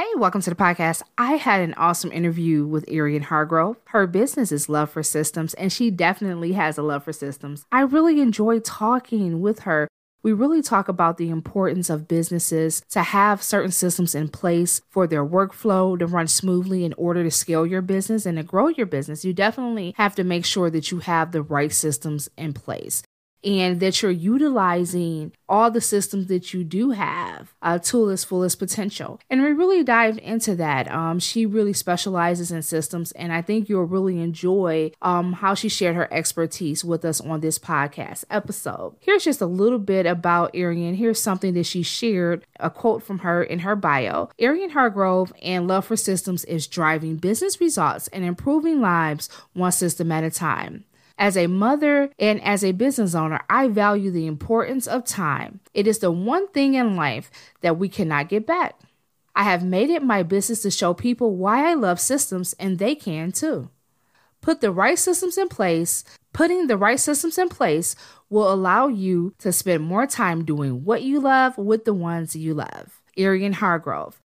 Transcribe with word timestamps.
Hey, 0.00 0.08
welcome 0.16 0.40
to 0.40 0.48
the 0.48 0.56
podcast. 0.56 1.02
I 1.18 1.32
had 1.32 1.60
an 1.60 1.74
awesome 1.74 2.10
interview 2.10 2.64
with 2.64 2.88
Arian 2.88 3.24
Hargrove. 3.24 3.76
Her 3.88 4.06
business 4.06 4.50
is 4.50 4.66
Love 4.66 4.88
for 4.88 5.02
Systems, 5.02 5.52
and 5.52 5.70
she 5.70 5.90
definitely 5.90 6.52
has 6.52 6.78
a 6.78 6.82
love 6.82 7.04
for 7.04 7.12
systems. 7.12 7.66
I 7.70 7.82
really 7.82 8.22
enjoyed 8.22 8.64
talking 8.64 9.42
with 9.42 9.58
her. 9.60 9.88
We 10.22 10.32
really 10.32 10.62
talk 10.62 10.88
about 10.88 11.18
the 11.18 11.28
importance 11.28 11.90
of 11.90 12.08
businesses 12.08 12.82
to 12.92 13.02
have 13.02 13.42
certain 13.42 13.72
systems 13.72 14.14
in 14.14 14.28
place 14.28 14.80
for 14.88 15.06
their 15.06 15.22
workflow 15.22 15.98
to 15.98 16.06
run 16.06 16.28
smoothly 16.28 16.86
in 16.86 16.94
order 16.94 17.22
to 17.22 17.30
scale 17.30 17.66
your 17.66 17.82
business 17.82 18.24
and 18.24 18.38
to 18.38 18.42
grow 18.42 18.68
your 18.68 18.86
business. 18.86 19.22
You 19.22 19.34
definitely 19.34 19.92
have 19.98 20.14
to 20.14 20.24
make 20.24 20.46
sure 20.46 20.70
that 20.70 20.90
you 20.90 21.00
have 21.00 21.32
the 21.32 21.42
right 21.42 21.72
systems 21.72 22.30
in 22.38 22.54
place 22.54 23.02
and 23.44 23.80
that 23.80 24.02
you're 24.02 24.10
utilizing 24.10 25.32
all 25.48 25.70
the 25.70 25.80
systems 25.80 26.26
that 26.28 26.54
you 26.54 26.62
do 26.62 26.90
have 26.90 27.52
uh, 27.62 27.78
to 27.78 28.08
its 28.10 28.24
fullest 28.24 28.58
potential. 28.58 29.18
And 29.28 29.42
we 29.42 29.48
really 29.48 29.82
dived 29.82 30.18
into 30.18 30.54
that. 30.56 30.90
Um, 30.90 31.18
she 31.18 31.46
really 31.46 31.72
specializes 31.72 32.52
in 32.52 32.62
systems, 32.62 33.12
and 33.12 33.32
I 33.32 33.42
think 33.42 33.68
you'll 33.68 33.84
really 33.84 34.20
enjoy 34.20 34.92
um, 35.02 35.34
how 35.34 35.54
she 35.54 35.68
shared 35.68 35.96
her 35.96 36.12
expertise 36.12 36.84
with 36.84 37.04
us 37.04 37.20
on 37.20 37.40
this 37.40 37.58
podcast 37.58 38.24
episode. 38.30 38.96
Here's 39.00 39.24
just 39.24 39.40
a 39.40 39.46
little 39.46 39.78
bit 39.78 40.06
about 40.06 40.54
Arian. 40.54 40.94
Here's 40.94 41.20
something 41.20 41.54
that 41.54 41.66
she 41.66 41.82
shared, 41.82 42.46
a 42.58 42.70
quote 42.70 43.02
from 43.02 43.20
her 43.20 43.42
in 43.42 43.60
her 43.60 43.74
bio. 43.74 44.30
Arian 44.38 44.70
Hargrove 44.70 45.32
and 45.42 45.66
Love 45.66 45.86
for 45.86 45.96
Systems 45.96 46.44
is 46.44 46.66
driving 46.66 47.16
business 47.16 47.60
results 47.60 48.08
and 48.08 48.24
improving 48.24 48.80
lives 48.80 49.28
one 49.52 49.72
system 49.72 50.12
at 50.12 50.24
a 50.24 50.30
time. 50.30 50.84
As 51.20 51.36
a 51.36 51.48
mother 51.48 52.10
and 52.18 52.42
as 52.42 52.64
a 52.64 52.72
business 52.72 53.14
owner, 53.14 53.42
I 53.50 53.68
value 53.68 54.10
the 54.10 54.26
importance 54.26 54.86
of 54.86 55.04
time. 55.04 55.60
It 55.74 55.86
is 55.86 55.98
the 55.98 56.10
one 56.10 56.48
thing 56.48 56.72
in 56.72 56.96
life 56.96 57.30
that 57.60 57.76
we 57.76 57.90
cannot 57.90 58.30
get 58.30 58.46
back. 58.46 58.80
I 59.36 59.42
have 59.42 59.62
made 59.62 59.90
it 59.90 60.02
my 60.02 60.22
business 60.22 60.62
to 60.62 60.70
show 60.70 60.94
people 60.94 61.36
why 61.36 61.70
I 61.70 61.74
love 61.74 62.00
systems 62.00 62.54
and 62.54 62.78
they 62.78 62.94
can 62.94 63.32
too. 63.32 63.68
Put 64.40 64.62
the 64.62 64.72
right 64.72 64.98
systems 64.98 65.36
in 65.36 65.48
place. 65.48 66.04
Putting 66.32 66.68
the 66.68 66.78
right 66.78 66.98
systems 66.98 67.36
in 67.36 67.50
place 67.50 67.94
will 68.30 68.50
allow 68.50 68.88
you 68.88 69.34
to 69.40 69.52
spend 69.52 69.84
more 69.84 70.06
time 70.06 70.46
doing 70.46 70.86
what 70.86 71.02
you 71.02 71.20
love 71.20 71.58
with 71.58 71.84
the 71.84 71.92
ones 71.92 72.34
you 72.34 72.54
love. 72.54 73.02
Arian 73.18 73.52
Hargrove. 73.52 74.19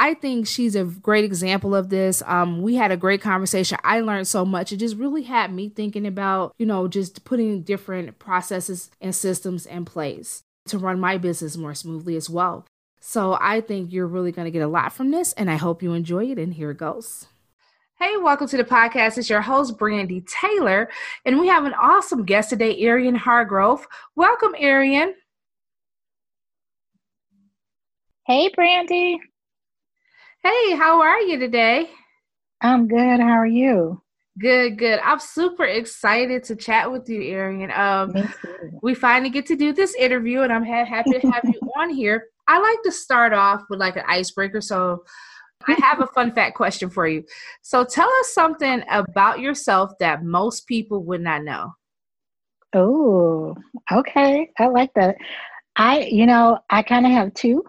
I 0.00 0.14
think 0.14 0.46
she's 0.46 0.74
a 0.74 0.84
great 0.84 1.26
example 1.26 1.74
of 1.74 1.90
this. 1.90 2.22
Um, 2.24 2.62
we 2.62 2.74
had 2.74 2.90
a 2.90 2.96
great 2.96 3.20
conversation. 3.20 3.76
I 3.84 4.00
learned 4.00 4.26
so 4.26 4.46
much. 4.46 4.72
It 4.72 4.78
just 4.78 4.96
really 4.96 5.24
had 5.24 5.52
me 5.52 5.68
thinking 5.68 6.06
about, 6.06 6.54
you 6.58 6.64
know, 6.64 6.88
just 6.88 7.22
putting 7.26 7.60
different 7.60 8.18
processes 8.18 8.90
and 9.02 9.14
systems 9.14 9.66
in 9.66 9.84
place 9.84 10.42
to 10.68 10.78
run 10.78 11.00
my 11.00 11.18
business 11.18 11.54
more 11.58 11.74
smoothly 11.74 12.16
as 12.16 12.30
well. 12.30 12.66
So 12.98 13.36
I 13.42 13.60
think 13.60 13.92
you're 13.92 14.06
really 14.06 14.32
going 14.32 14.46
to 14.46 14.50
get 14.50 14.62
a 14.62 14.68
lot 14.68 14.94
from 14.94 15.10
this, 15.10 15.34
and 15.34 15.50
I 15.50 15.56
hope 15.56 15.82
you 15.82 15.92
enjoy 15.92 16.30
it. 16.30 16.38
And 16.38 16.54
here 16.54 16.70
it 16.70 16.78
goes. 16.78 17.26
Hey, 17.98 18.16
welcome 18.16 18.48
to 18.48 18.56
the 18.56 18.64
podcast. 18.64 19.18
It's 19.18 19.28
your 19.28 19.42
host, 19.42 19.76
Brandy 19.76 20.22
Taylor, 20.22 20.88
and 21.26 21.38
we 21.38 21.48
have 21.48 21.66
an 21.66 21.74
awesome 21.74 22.24
guest 22.24 22.48
today, 22.48 22.74
Arian 22.80 23.16
Hargrove. 23.16 23.86
Welcome, 24.16 24.54
Arian. 24.58 25.14
Hey, 28.24 28.50
Brandy. 28.54 29.20
Hey, 30.42 30.74
how 30.74 31.02
are 31.02 31.20
you 31.20 31.38
today? 31.38 31.90
I'm 32.62 32.88
good. 32.88 33.20
How 33.20 33.32
are 33.32 33.46
you? 33.46 34.00
Good, 34.38 34.78
good. 34.78 34.98
I'm 35.00 35.20
super 35.20 35.64
excited 35.64 36.44
to 36.44 36.56
chat 36.56 36.90
with 36.90 37.10
you, 37.10 37.20
Arian. 37.20 37.70
Um, 37.70 38.32
we 38.82 38.94
finally 38.94 39.28
get 39.28 39.44
to 39.46 39.56
do 39.56 39.74
this 39.74 39.94
interview, 39.96 40.40
and 40.40 40.50
I'm 40.50 40.64
ha- 40.64 40.86
happy 40.86 41.18
to 41.18 41.30
have 41.30 41.44
you 41.44 41.60
on 41.76 41.90
here. 41.90 42.28
I 42.48 42.58
like 42.58 42.78
to 42.84 42.90
start 42.90 43.34
off 43.34 43.64
with 43.68 43.80
like 43.80 43.96
an 43.96 44.04
icebreaker, 44.08 44.62
so 44.62 45.04
I 45.68 45.76
have 45.82 46.00
a 46.00 46.06
fun 46.06 46.32
fact 46.32 46.56
question 46.56 46.88
for 46.88 47.06
you. 47.06 47.22
So, 47.60 47.84
tell 47.84 48.08
us 48.20 48.32
something 48.32 48.82
about 48.88 49.40
yourself 49.40 49.92
that 50.00 50.24
most 50.24 50.66
people 50.66 51.04
would 51.04 51.20
not 51.20 51.44
know. 51.44 51.74
Oh, 52.72 53.54
okay. 53.92 54.48
I 54.58 54.68
like 54.68 54.94
that. 54.94 55.16
I, 55.76 56.00
you 56.04 56.24
know, 56.24 56.60
I 56.70 56.82
kind 56.82 57.04
of 57.04 57.12
have 57.12 57.34
two 57.34 57.62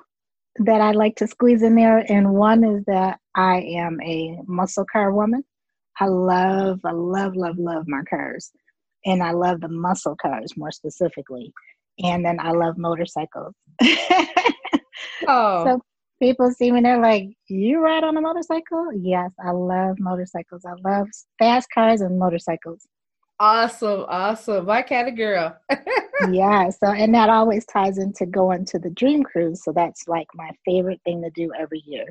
that 0.57 0.81
I 0.81 0.91
like 0.91 1.15
to 1.17 1.27
squeeze 1.27 1.63
in 1.63 1.75
there, 1.75 1.99
and 2.11 2.33
one 2.33 2.63
is 2.63 2.83
that 2.85 3.19
I 3.35 3.61
am 3.61 3.99
a 4.01 4.37
muscle 4.47 4.85
car 4.91 5.13
woman. 5.13 5.43
I 5.99 6.05
love, 6.05 6.79
I 6.83 6.91
love, 6.91 7.35
love, 7.35 7.57
love 7.57 7.87
my 7.87 8.01
cars, 8.09 8.51
and 9.05 9.23
I 9.23 9.31
love 9.31 9.61
the 9.61 9.69
muscle 9.69 10.15
cars 10.21 10.53
more 10.57 10.71
specifically. 10.71 11.53
And 12.03 12.25
then 12.25 12.39
I 12.39 12.51
love 12.51 12.77
motorcycles. 12.77 13.53
oh. 15.27 15.63
So 15.65 15.81
people 16.21 16.51
see 16.51 16.71
me, 16.71 16.81
they're 16.81 17.01
like, 17.01 17.25
"You 17.47 17.79
ride 17.79 18.03
on 18.03 18.17
a 18.17 18.21
motorcycle?" 18.21 18.91
Yes, 18.95 19.31
I 19.45 19.51
love 19.51 19.97
motorcycles. 19.99 20.63
I 20.65 20.73
love 20.87 21.07
fast 21.39 21.67
cars 21.73 22.01
and 22.01 22.17
motorcycles. 22.17 22.87
Awesome, 23.41 24.05
awesome. 24.07 24.67
My 24.67 24.83
kind 24.83 25.07
of 25.07 25.15
girl. 25.15 25.57
yeah. 26.31 26.69
So, 26.69 26.91
and 26.91 27.11
that 27.15 27.27
always 27.27 27.65
ties 27.65 27.97
into 27.97 28.27
going 28.27 28.65
to 28.65 28.77
the 28.77 28.91
dream 28.91 29.23
cruise. 29.23 29.63
So 29.63 29.71
that's 29.71 30.07
like 30.07 30.27
my 30.35 30.51
favorite 30.63 31.01
thing 31.05 31.23
to 31.23 31.31
do 31.31 31.51
every 31.59 31.81
year. 31.87 32.05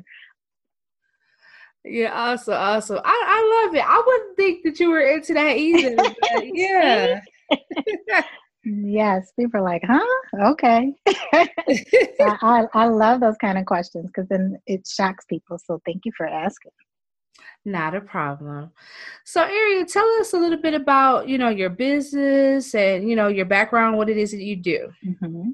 Yeah, 1.85 2.11
awesome, 2.13 2.55
awesome. 2.55 2.99
I, 3.05 3.23
I 3.25 3.63
love 3.65 3.75
it. 3.75 3.85
I 3.87 4.03
wouldn't 4.05 4.35
think 4.35 4.65
that 4.65 4.77
you 4.81 4.89
were 4.89 4.99
into 4.99 5.33
that 5.33 5.55
either. 5.55 5.95
yeah. 6.53 7.21
yes, 8.65 9.31
people 9.39 9.61
are 9.61 9.63
like, 9.63 9.83
huh? 9.87 10.51
Okay. 10.51 10.93
I, 12.19 12.65
I 12.73 12.87
love 12.87 13.21
those 13.21 13.37
kind 13.37 13.57
of 13.57 13.65
questions 13.65 14.07
because 14.07 14.27
then 14.27 14.57
it 14.67 14.85
shocks 14.85 15.23
people. 15.29 15.57
So 15.57 15.81
thank 15.85 16.01
you 16.03 16.11
for 16.17 16.27
asking. 16.27 16.73
Not 17.65 17.95
a 17.95 18.01
problem. 18.01 18.71
So, 19.25 19.43
Arian, 19.43 19.85
tell 19.85 20.07
us 20.19 20.33
a 20.33 20.37
little 20.37 20.61
bit 20.61 20.73
about 20.73 21.27
you 21.27 21.37
know 21.37 21.49
your 21.49 21.69
business 21.69 22.73
and 22.73 23.09
you 23.09 23.15
know 23.15 23.27
your 23.27 23.45
background, 23.45 23.97
what 23.97 24.09
it 24.09 24.17
is 24.17 24.31
that 24.31 24.41
you 24.41 24.55
do. 24.55 24.89
Mm-hmm. 25.05 25.51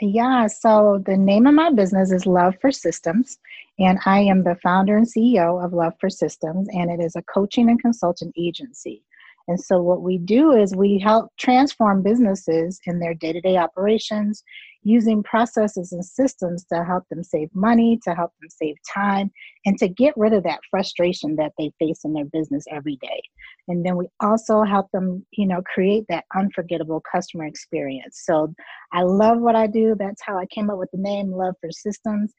Yeah, 0.00 0.46
so 0.46 1.02
the 1.04 1.16
name 1.16 1.48
of 1.48 1.54
my 1.54 1.72
business 1.72 2.12
is 2.12 2.24
Love 2.24 2.54
for 2.60 2.70
Systems, 2.70 3.38
and 3.80 3.98
I 4.06 4.20
am 4.20 4.44
the 4.44 4.54
founder 4.62 4.96
and 4.96 5.06
CEO 5.06 5.64
of 5.64 5.72
Love 5.72 5.94
for 5.98 6.08
Systems, 6.08 6.68
and 6.72 6.88
it 6.88 7.02
is 7.02 7.16
a 7.16 7.22
coaching 7.22 7.68
and 7.68 7.80
consultant 7.80 8.32
agency. 8.38 9.02
And 9.48 9.58
so, 9.58 9.82
what 9.82 10.02
we 10.02 10.18
do 10.18 10.52
is 10.52 10.76
we 10.76 10.98
help 10.98 11.32
transform 11.38 12.02
businesses 12.02 12.78
in 12.86 13.00
their 13.00 13.14
day 13.14 13.32
to 13.32 13.40
day 13.40 13.56
operations 13.56 14.44
using 14.82 15.22
processes 15.22 15.92
and 15.92 16.04
systems 16.04 16.64
to 16.72 16.84
help 16.84 17.04
them 17.10 17.24
save 17.24 17.48
money, 17.54 17.98
to 18.04 18.14
help 18.14 18.32
them 18.40 18.50
save 18.50 18.76
time, 18.92 19.30
and 19.64 19.78
to 19.78 19.88
get 19.88 20.14
rid 20.16 20.32
of 20.32 20.44
that 20.44 20.60
frustration 20.70 21.34
that 21.36 21.52
they 21.58 21.72
face 21.78 22.00
in 22.04 22.12
their 22.12 22.26
business 22.26 22.64
every 22.70 22.96
day. 23.00 23.20
And 23.68 23.84
then 23.84 23.96
we 23.96 24.06
also 24.20 24.62
help 24.62 24.90
them, 24.92 25.26
you 25.32 25.46
know, 25.46 25.62
create 25.62 26.04
that 26.08 26.24
unforgettable 26.36 27.02
customer 27.10 27.46
experience. 27.46 28.22
So 28.24 28.54
I 28.92 29.02
love 29.02 29.40
what 29.40 29.56
I 29.56 29.66
do. 29.66 29.96
That's 29.98 30.22
how 30.24 30.38
I 30.38 30.46
came 30.46 30.70
up 30.70 30.78
with 30.78 30.90
the 30.92 31.00
name 31.00 31.32
Love 31.32 31.54
for 31.60 31.70
Systems. 31.70 32.32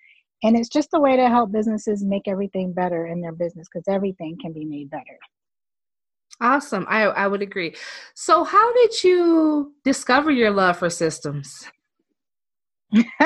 And 0.44 0.56
it's 0.56 0.70
just 0.70 0.90
a 0.94 1.00
way 1.00 1.18
to 1.18 1.28
help 1.28 1.52
businesses 1.52 2.04
make 2.04 2.28
everything 2.28 2.72
better 2.72 3.08
in 3.08 3.20
their 3.20 3.34
business 3.34 3.68
because 3.72 3.88
everything 3.88 4.38
can 4.42 4.54
be 4.54 4.64
made 4.64 4.90
better. 4.90 5.18
Awesome. 6.42 6.86
I, 6.88 7.04
I 7.04 7.28
would 7.28 7.42
agree. 7.42 7.76
So, 8.14 8.44
how 8.44 8.74
did 8.74 9.04
you 9.04 9.74
discover 9.84 10.32
your 10.32 10.52
love 10.52 10.78
for 10.78 10.90
systems? 10.90 11.66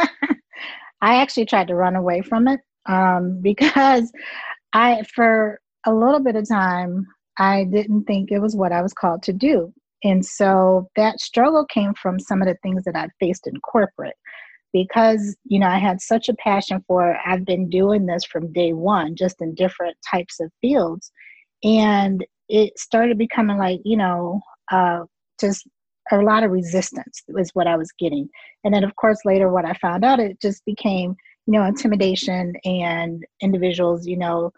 I 1.03 1.15
actually 1.15 1.45
tried 1.45 1.67
to 1.67 1.75
run 1.75 1.95
away 1.95 2.21
from 2.21 2.47
it 2.47 2.59
um, 2.87 3.39
because 3.43 4.11
I, 4.73 5.03
for 5.13 5.59
a 5.85 5.93
little 5.93 6.21
bit 6.21 6.35
of 6.35 6.47
time, 6.47 7.05
I 7.37 7.65
didn't 7.65 8.05
think 8.05 8.31
it 8.31 8.39
was 8.39 8.55
what 8.55 8.71
I 8.71 8.81
was 8.81 8.93
called 8.93 9.23
to 9.23 9.33
do. 9.33 9.73
And 10.03 10.25
so 10.25 10.89
that 10.95 11.19
struggle 11.21 11.65
came 11.65 11.93
from 11.93 12.19
some 12.19 12.41
of 12.41 12.47
the 12.47 12.57
things 12.61 12.83
that 12.85 12.95
I'd 12.95 13.11
faced 13.19 13.47
in 13.47 13.59
corporate 13.61 14.15
because, 14.73 15.35
you 15.45 15.59
know, 15.59 15.67
I 15.67 15.77
had 15.77 16.01
such 16.01 16.27
a 16.29 16.33
passion 16.35 16.83
for. 16.87 17.17
I've 17.25 17.45
been 17.45 17.69
doing 17.69 18.05
this 18.05 18.25
from 18.25 18.51
day 18.51 18.73
one, 18.73 19.15
just 19.15 19.41
in 19.41 19.55
different 19.55 19.95
types 20.09 20.39
of 20.39 20.51
fields. 20.61 21.11
And 21.63 22.25
it 22.49 22.77
started 22.77 23.17
becoming 23.17 23.57
like, 23.57 23.79
you 23.83 23.97
know, 23.97 24.41
uh, 24.71 25.03
just 25.39 25.67
a 26.11 26.17
lot 26.17 26.43
of 26.43 26.51
resistance 26.51 27.23
was 27.29 27.49
what 27.53 27.67
I 27.67 27.77
was 27.77 27.91
getting. 27.97 28.29
And 28.63 28.73
then, 28.73 28.83
of 28.83 28.95
course, 28.95 29.19
later 29.25 29.49
what 29.51 29.65
I 29.65 29.73
found 29.75 30.03
out, 30.03 30.19
it 30.19 30.39
just 30.41 30.63
became, 30.65 31.15
you 31.45 31.53
know, 31.53 31.63
intimidation 31.65 32.53
and 32.65 33.25
individuals, 33.41 34.05
you 34.05 34.17
know, 34.17 34.51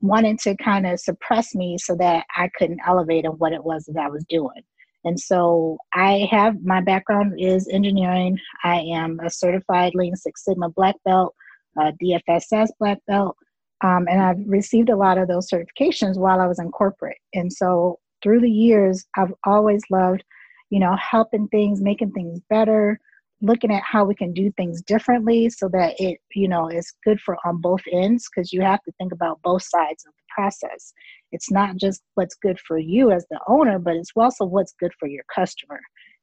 wanting 0.00 0.38
to 0.38 0.56
kind 0.56 0.86
of 0.86 1.00
suppress 1.00 1.54
me 1.54 1.76
so 1.78 1.94
that 1.96 2.24
I 2.36 2.48
couldn't 2.56 2.80
elevate 2.86 3.26
on 3.26 3.32
what 3.32 3.52
it 3.52 3.64
was 3.64 3.84
that 3.86 4.02
I 4.02 4.08
was 4.08 4.24
doing. 4.28 4.62
And 5.04 5.18
so 5.18 5.78
I 5.94 6.28
have 6.30 6.62
my 6.62 6.80
background 6.80 7.34
is 7.38 7.68
engineering. 7.68 8.38
I 8.64 8.80
am 8.80 9.20
a 9.20 9.30
certified 9.30 9.92
Lean 9.94 10.16
Six 10.16 10.44
Sigma 10.44 10.70
black 10.70 10.96
belt, 11.04 11.34
DFSS 11.76 12.68
black 12.80 12.98
belt, 13.06 13.36
um, 13.82 14.06
and 14.08 14.20
I've 14.20 14.38
received 14.46 14.88
a 14.88 14.96
lot 14.96 15.18
of 15.18 15.28
those 15.28 15.48
certifications 15.48 16.16
while 16.16 16.40
I 16.40 16.46
was 16.46 16.58
in 16.58 16.70
corporate. 16.70 17.18
And 17.34 17.52
so 17.52 17.98
through 18.22 18.40
the 18.40 18.50
years, 18.50 19.06
I've 19.16 19.32
always 19.46 19.82
loved, 19.90 20.24
you 20.70 20.80
know, 20.80 20.96
helping 20.96 21.48
things, 21.48 21.80
making 21.80 22.12
things 22.12 22.40
better, 22.50 23.00
looking 23.40 23.72
at 23.72 23.82
how 23.82 24.04
we 24.04 24.14
can 24.14 24.32
do 24.32 24.50
things 24.56 24.82
differently 24.82 25.48
so 25.48 25.68
that 25.68 25.94
it 26.00 26.18
you 26.34 26.48
know 26.48 26.68
is 26.68 26.92
good 27.04 27.20
for 27.20 27.36
on 27.44 27.60
both 27.60 27.80
ends 27.92 28.28
because 28.28 28.52
you 28.52 28.60
have 28.60 28.82
to 28.82 28.92
think 28.98 29.12
about 29.12 29.40
both 29.42 29.62
sides 29.62 30.04
of 30.06 30.12
the 30.12 30.22
process. 30.34 30.92
It's 31.30 31.50
not 31.50 31.76
just 31.76 32.02
what's 32.14 32.34
good 32.34 32.58
for 32.66 32.78
you 32.78 33.12
as 33.12 33.24
the 33.30 33.38
owner 33.46 33.78
but 33.78 33.94
it's 33.94 34.10
also 34.16 34.44
what's 34.44 34.74
good 34.80 34.92
for 34.98 35.06
your 35.08 35.22
customer. 35.32 35.78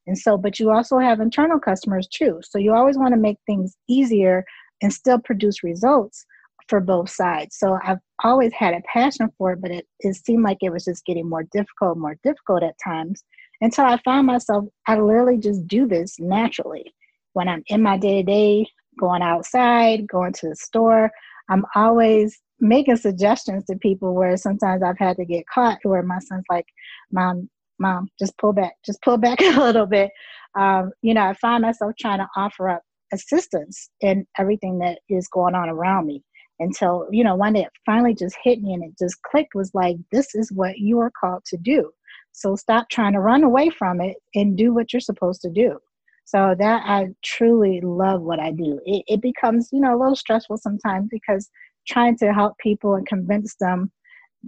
And 0.07 0.17
so 0.17 0.37
but 0.37 0.59
you 0.59 0.71
also 0.71 0.99
have 0.99 1.21
internal 1.21 1.59
customers 1.59 2.07
too. 2.09 2.41
So 2.43 2.59
you 2.59 2.73
always 2.73 2.97
want 2.97 3.13
to 3.13 3.19
make 3.19 3.37
things 3.45 3.77
easier 3.87 4.43
and 4.81 4.91
still 4.91 5.19
produce 5.19 5.63
results 5.63 6.25
for 6.67 6.79
both 6.79 7.09
sides. 7.09 7.57
So 7.57 7.77
i've 7.83 7.99
always 8.23 8.51
had 8.53 8.73
a 8.73 8.81
passion 8.91 9.29
for 9.37 9.53
it 9.53 9.61
but 9.61 9.71
it, 9.71 9.85
it 9.99 10.15
seemed 10.15 10.43
like 10.43 10.57
it 10.61 10.71
was 10.71 10.85
just 10.85 11.05
getting 11.05 11.29
more 11.29 11.43
difficult 11.51 11.97
more 11.97 12.17
difficult 12.23 12.63
at 12.63 12.75
times 12.83 13.23
until 13.61 13.85
i 13.85 13.97
found 14.05 14.25
myself 14.25 14.65
i 14.87 14.97
literally 14.97 15.37
just 15.37 15.67
do 15.67 15.87
this 15.87 16.19
naturally. 16.19 16.93
When 17.33 17.47
I'm 17.47 17.63
in 17.67 17.81
my 17.81 17.97
day 17.97 18.21
to 18.21 18.23
day, 18.23 18.67
going 18.99 19.21
outside, 19.21 20.07
going 20.07 20.33
to 20.33 20.49
the 20.49 20.55
store, 20.55 21.11
I'm 21.49 21.65
always 21.75 22.39
making 22.59 22.95
suggestions 22.95 23.65
to 23.65 23.75
people 23.77 24.13
where 24.13 24.37
sometimes 24.37 24.81
I've 24.81 24.97
had 24.97 25.17
to 25.17 25.25
get 25.25 25.47
caught 25.47 25.79
where 25.83 26.01
my 26.01 26.19
son's 26.19 26.45
like, 26.49 26.65
Mom, 27.11 27.49
Mom, 27.77 28.07
just 28.17 28.37
pull 28.37 28.53
back, 28.53 28.73
just 28.85 29.01
pull 29.01 29.17
back 29.25 29.41
a 29.41 29.59
little 29.59 29.85
bit. 29.85 30.11
Um, 30.57 30.91
you 31.01 31.13
know, 31.13 31.23
I 31.23 31.33
find 31.33 31.61
myself 31.61 31.93
trying 31.99 32.19
to 32.19 32.27
offer 32.37 32.69
up 32.69 32.81
assistance 33.13 33.89
in 34.01 34.25
everything 34.39 34.79
that 34.79 34.99
is 35.09 35.27
going 35.27 35.55
on 35.55 35.69
around 35.69 36.07
me 36.07 36.23
until, 36.59 37.07
you 37.11 37.23
know, 37.23 37.35
one 37.35 37.53
day 37.53 37.63
it 37.63 37.71
finally 37.85 38.15
just 38.15 38.35
hit 38.43 38.61
me 38.61 38.73
and 38.73 38.83
it 38.83 38.97
just 38.97 39.21
clicked 39.23 39.55
was 39.55 39.71
like, 39.73 39.97
this 40.11 40.35
is 40.35 40.51
what 40.51 40.77
you 40.77 40.99
are 40.99 41.11
called 41.19 41.43
to 41.45 41.57
do. 41.57 41.91
So 42.31 42.55
stop 42.55 42.89
trying 42.89 43.13
to 43.13 43.19
run 43.19 43.43
away 43.43 43.69
from 43.69 44.01
it 44.01 44.17
and 44.33 44.57
do 44.57 44.73
what 44.73 44.91
you're 44.91 44.99
supposed 44.99 45.41
to 45.41 45.49
do. 45.49 45.77
So 46.25 46.55
that 46.57 46.83
I 46.85 47.09
truly 47.23 47.81
love 47.81 48.21
what 48.21 48.39
I 48.39 48.51
do. 48.51 48.79
It, 48.85 49.03
it 49.07 49.21
becomes, 49.21 49.69
you 49.71 49.79
know, 49.79 49.95
a 49.95 49.99
little 49.99 50.15
stressful 50.15 50.57
sometimes 50.57 51.07
because 51.09 51.49
trying 51.87 52.17
to 52.17 52.33
help 52.33 52.57
people 52.57 52.95
and 52.95 53.07
convince 53.07 53.55
them, 53.59 53.91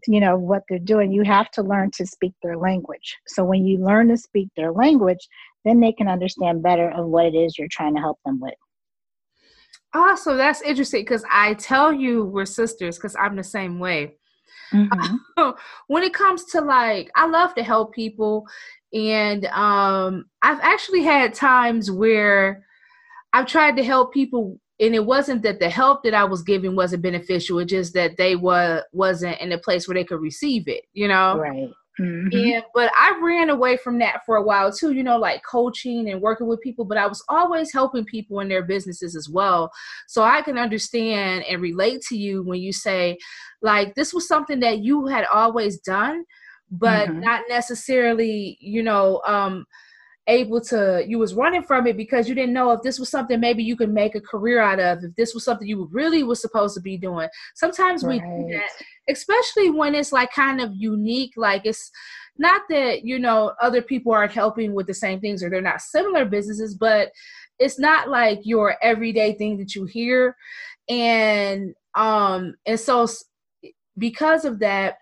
you 0.08 0.20
know, 0.20 0.38
what 0.38 0.64
they're 0.68 0.80
doing, 0.80 1.12
you 1.12 1.24
have 1.24 1.52
to 1.52 1.62
learn 1.62 1.92
to 1.92 2.06
speak 2.06 2.34
their 2.42 2.58
language. 2.58 3.18
So 3.28 3.44
when 3.44 3.66
you 3.66 3.78
learn 3.78 4.10
to 4.10 4.18
speak 4.18 4.50
their 4.56 4.72
language, 4.72 5.28
then 5.66 5.80
they 5.80 5.92
can 5.92 6.08
understand 6.08 6.64
better 6.64 6.90
of 6.90 7.08
what 7.08 7.26
it 7.26 7.36
is 7.36 7.58
you're 7.58 7.68
trying 7.70 7.96
to 7.96 8.02
help 8.02 8.20
them 8.26 8.40
with. 8.40 8.54
Oh, 9.94 10.16
so 10.16 10.36
that's 10.36 10.62
interesting 10.62 11.02
because 11.02 11.26
I 11.32 11.54
tell 11.56 11.94
you 11.94 12.26
we're 12.26 12.46
sisters 12.46 12.98
because 12.98 13.16
I'm 13.20 13.36
the 13.36 13.44
same 13.44 13.80
way. 13.80 14.18
Mm-hmm. 14.74 15.50
when 15.88 16.04
it 16.04 16.14
comes 16.14 16.44
to 16.46 16.62
like, 16.62 17.10
I 17.16 17.28
love 17.28 17.56
to 17.56 17.64
help 17.64 17.94
people 17.94 18.46
and 18.94 19.46
um, 19.48 20.26
I've 20.42 20.60
actually 20.62 21.04
had 21.04 21.34
times 21.34 21.92
where 21.92 22.66
I've 23.34 23.48
tried 23.48 23.76
to 23.78 23.84
help 23.84 24.14
people, 24.14 24.60
and 24.80 24.96
it 24.96 25.06
wasn't 25.06 25.42
that 25.44 25.60
the 25.60 25.70
help 25.70 26.04
that 26.04 26.14
I 26.14 26.24
was 26.24 26.42
giving 26.44 26.76
wasn't 26.76 27.04
beneficial. 27.04 27.60
It's 27.60 27.72
just 27.72 27.94
that 27.96 28.18
they 28.18 28.36
were 28.36 28.84
wasn't 28.94 29.40
in 29.42 29.52
a 29.52 29.58
place 29.58 29.88
where 29.88 29.96
they 29.96 30.04
could 30.04 30.22
receive 30.22 30.68
it. 30.68 30.86
You 30.94 31.10
know, 31.10 31.38
right. 31.38 31.70
Mm-hmm. 32.00 32.38
And 32.38 32.64
but 32.74 32.92
I 32.98 33.20
ran 33.22 33.50
away 33.50 33.78
from 33.78 33.98
that 34.00 34.22
for 34.26 34.36
a 34.36 34.44
while 34.44 34.72
too, 34.72 34.92
you 34.92 35.04
know, 35.04 35.18
like 35.18 35.42
coaching 35.44 36.10
and 36.10 36.22
working 36.22 36.48
with 36.48 36.62
people, 36.62 36.86
but 36.86 36.98
I 36.98 37.08
was 37.08 37.24
always 37.28 37.74
helping 37.74 38.06
people 38.06 38.40
in 38.40 38.48
their 38.48 38.64
businesses 38.64 39.16
as 39.16 39.30
well. 39.30 39.72
So 40.08 40.24
I 40.24 40.42
can 40.42 40.58
understand 40.58 41.46
and 41.46 41.62
relate 41.62 42.02
to 42.10 42.18
you 42.18 42.44
when 42.44 42.62
you 42.62 42.72
say 42.72 43.18
like 43.62 43.96
this 43.96 44.14
was 44.14 44.28
something 44.28 44.60
that 44.60 44.80
you 44.80 45.08
had 45.08 45.26
always 45.26 45.80
done, 45.80 46.24
but 46.70 47.10
mm-hmm. 47.10 47.22
not 47.22 47.44
necessarily, 47.50 48.58
you 48.62 48.84
know, 48.84 49.22
um, 49.26 49.66
able 50.28 50.60
to 50.60 51.04
you 51.08 51.18
was 51.18 51.34
running 51.34 51.64
from 51.64 51.88
it 51.88 51.96
because 51.96 52.28
you 52.28 52.36
didn't 52.36 52.54
know 52.54 52.72
if 52.72 52.82
this 52.82 53.00
was 53.00 53.10
something 53.10 53.40
maybe 53.40 53.64
you 53.64 53.76
could 53.76 53.92
make 53.92 54.14
a 54.16 54.22
career 54.22 54.60
out 54.60 54.80
of 54.80 55.04
if 55.04 55.16
this 55.16 55.34
was 55.34 55.44
something 55.44 55.68
you 55.68 55.88
really 55.92 56.24
was 56.24 56.42
supposed 56.42 56.76
to 56.76 56.82
be 56.82 56.98
doing 56.98 57.30
sometimes 57.56 58.04
right. 58.04 58.22
we 58.22 58.44
do 58.44 58.54
that 58.54 58.70
especially 59.10 59.70
when 59.70 59.96
it's 59.96 60.12
like 60.12 60.32
kind 60.32 60.60
of 60.60 60.72
unique 60.76 61.32
like 61.38 61.66
it's 61.66 61.92
not 62.38 62.62
that 62.70 63.06
you 63.06 63.18
know 63.18 63.54
other 63.62 63.82
people 63.82 64.12
aren't 64.12 64.34
helping 64.34 64.74
with 64.74 64.86
the 64.86 64.94
same 64.94 65.20
things 65.20 65.42
or 65.42 65.50
they're 65.50 65.62
not 65.62 65.82
similar 65.82 66.26
businesses 66.26 66.76
but 66.76 67.10
it's 67.58 67.80
not 67.80 68.10
like 68.10 68.40
your 68.44 68.76
everyday 68.84 69.34
thing 69.34 69.58
that 69.58 69.76
you 69.76 69.86
hear 69.86 70.36
and 70.90 71.74
um 71.96 72.54
and 72.66 72.80
so 72.80 73.08
because 73.98 74.46
of 74.46 74.60
that 74.60 74.98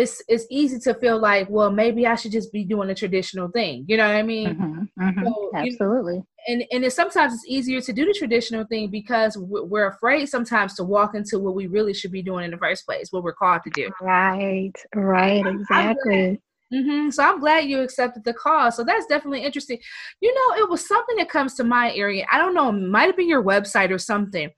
it's 0.00 0.22
it's 0.28 0.46
easy 0.50 0.78
to 0.80 0.94
feel 0.94 1.20
like, 1.20 1.48
well, 1.50 1.70
maybe 1.70 2.06
I 2.06 2.14
should 2.14 2.32
just 2.32 2.52
be 2.52 2.64
doing 2.64 2.90
a 2.90 2.94
traditional 2.94 3.48
thing. 3.48 3.84
You 3.86 3.96
know 3.98 4.06
what 4.06 4.16
I 4.16 4.22
mean? 4.22 4.48
Mm-hmm, 4.48 5.02
mm-hmm, 5.02 5.26
so, 5.26 5.50
absolutely. 5.54 6.14
You 6.14 6.18
know, 6.18 6.26
and 6.48 6.64
and 6.72 6.84
it's 6.84 6.96
sometimes 6.96 7.34
it's 7.34 7.44
easier 7.46 7.80
to 7.82 7.92
do 7.92 8.06
the 8.06 8.14
traditional 8.14 8.64
thing 8.64 8.90
because 8.90 9.36
we're 9.38 9.88
afraid 9.88 10.26
sometimes 10.26 10.74
to 10.74 10.84
walk 10.84 11.14
into 11.14 11.38
what 11.38 11.54
we 11.54 11.66
really 11.66 11.92
should 11.92 12.12
be 12.12 12.22
doing 12.22 12.44
in 12.44 12.50
the 12.50 12.56
first 12.56 12.86
place, 12.86 13.12
what 13.12 13.22
we're 13.22 13.34
called 13.34 13.62
to 13.64 13.70
do. 13.70 13.90
Right. 14.00 14.72
Right. 14.94 15.46
Exactly. 15.46 16.40
Mm-hmm. 16.72 17.10
So 17.10 17.24
I'm 17.24 17.40
glad 17.40 17.64
you 17.64 17.80
accepted 17.80 18.24
the 18.24 18.32
call. 18.32 18.70
So 18.70 18.84
that's 18.84 19.06
definitely 19.06 19.42
interesting. 19.42 19.78
You 20.20 20.32
know, 20.32 20.62
it 20.62 20.70
was 20.70 20.86
something 20.86 21.16
that 21.16 21.28
comes 21.28 21.54
to 21.54 21.64
my 21.64 21.92
area. 21.94 22.26
I 22.30 22.38
don't 22.38 22.54
know, 22.54 22.68
it 22.68 22.72
might 22.72 23.06
have 23.06 23.16
been 23.16 23.28
your 23.28 23.42
website 23.42 23.90
or 23.90 23.98
something. 23.98 24.50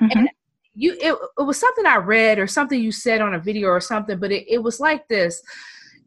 Mm-hmm. 0.00 0.18
And 0.18 0.28
you 0.78 0.92
it, 1.00 1.18
it 1.38 1.42
was 1.42 1.58
something 1.58 1.84
I 1.84 1.96
read 1.96 2.38
or 2.38 2.46
something 2.46 2.80
you 2.80 2.92
said 2.92 3.20
on 3.20 3.34
a 3.34 3.40
video 3.40 3.68
or 3.68 3.80
something, 3.80 4.18
but 4.18 4.30
it, 4.30 4.44
it 4.48 4.62
was 4.62 4.78
like 4.78 5.06
this. 5.08 5.42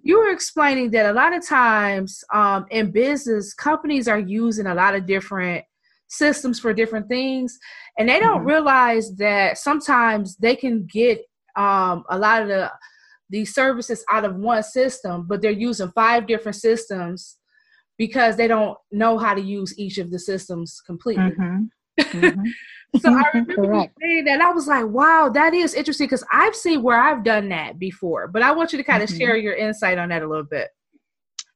You 0.02 0.18
were 0.20 0.32
explaining 0.32 0.92
that 0.92 1.06
a 1.06 1.14
lot 1.14 1.36
of 1.36 1.46
times 1.46 2.24
um, 2.34 2.66
in 2.72 2.90
business, 2.92 3.54
companies 3.54 4.08
are 4.08 4.20
using 4.20 4.66
a 4.66 4.74
lot 4.74 4.96
of 4.96 5.06
different 5.06 5.64
systems 6.08 6.60
for 6.60 6.74
different 6.74 7.10
things, 7.10 7.60
and 8.00 8.08
they 8.08 8.20
don't 8.20 8.40
mm-hmm. 8.40 8.48
realize 8.48 9.16
that 9.18 9.58
sometimes 9.58 10.38
they 10.38 10.56
can 10.56 10.88
get 10.92 11.20
um, 11.58 12.06
a 12.10 12.18
lot 12.18 12.42
of 12.42 12.48
the 12.48 12.72
these 13.30 13.54
services 13.54 14.04
out 14.10 14.26
of 14.26 14.36
one 14.36 14.64
system, 14.64 15.26
but 15.28 15.42
they're 15.42 15.52
using 15.52 15.92
five 15.96 16.28
different 16.28 16.56
systems 16.56 17.38
because 17.98 18.36
they 18.36 18.48
don't 18.48 18.78
know 18.92 19.18
how 19.18 19.34
to 19.34 19.42
use 19.42 19.78
each 19.78 19.98
of 19.98 20.12
the 20.12 20.20
systems 20.20 20.82
completely. 20.86 21.32
Mm-hmm. 21.32 21.63
Mm-hmm. 22.00 22.43
so 23.00 23.13
I 23.13 23.24
remember 23.33 23.89
saying 24.01 24.25
that. 24.25 24.41
I 24.41 24.51
was 24.51 24.67
like, 24.67 24.88
wow, 24.88 25.29
that 25.33 25.53
is 25.53 25.74
interesting 25.74 26.07
because 26.07 26.25
I've 26.31 26.55
seen 26.55 26.83
where 26.83 27.00
I've 27.00 27.24
done 27.24 27.50
that 27.50 27.79
before. 27.79 28.27
But 28.27 28.41
I 28.41 28.51
want 28.51 28.71
you 28.71 28.77
to 28.77 28.83
kind 28.83 29.03
of 29.03 29.10
mm-hmm. 29.10 29.17
share 29.17 29.38
your 29.38 29.55
insight 29.55 29.98
on 29.98 30.10
that 30.10 30.24
a 30.24 30.27
little 30.27 30.43
bit. 30.43 30.69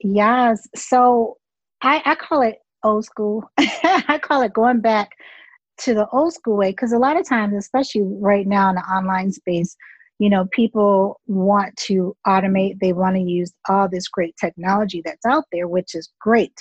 Yes. 0.01 0.67
So 0.75 1.37
I, 1.81 2.01
I 2.05 2.15
call 2.15 2.41
it 2.41 2.57
old 2.83 3.05
school. 3.05 3.49
I 3.57 4.19
call 4.21 4.41
it 4.41 4.53
going 4.53 4.81
back 4.81 5.09
to 5.79 5.93
the 5.93 6.07
old 6.09 6.33
school 6.33 6.57
way 6.57 6.71
because 6.71 6.93
a 6.93 6.97
lot 6.97 7.19
of 7.19 7.27
times, 7.27 7.55
especially 7.55 8.03
right 8.03 8.47
now 8.47 8.69
in 8.69 8.75
the 8.75 8.81
online 8.81 9.31
space, 9.31 9.75
you 10.19 10.29
know, 10.29 10.45
people 10.51 11.19
want 11.27 11.75
to 11.75 12.15
automate, 12.25 12.79
they 12.79 12.93
want 12.93 13.15
to 13.17 13.21
use 13.21 13.51
all 13.67 13.89
this 13.89 14.07
great 14.07 14.35
technology 14.39 15.01
that's 15.03 15.25
out 15.25 15.43
there, 15.51 15.67
which 15.67 15.93
is 15.93 16.09
great. 16.21 16.53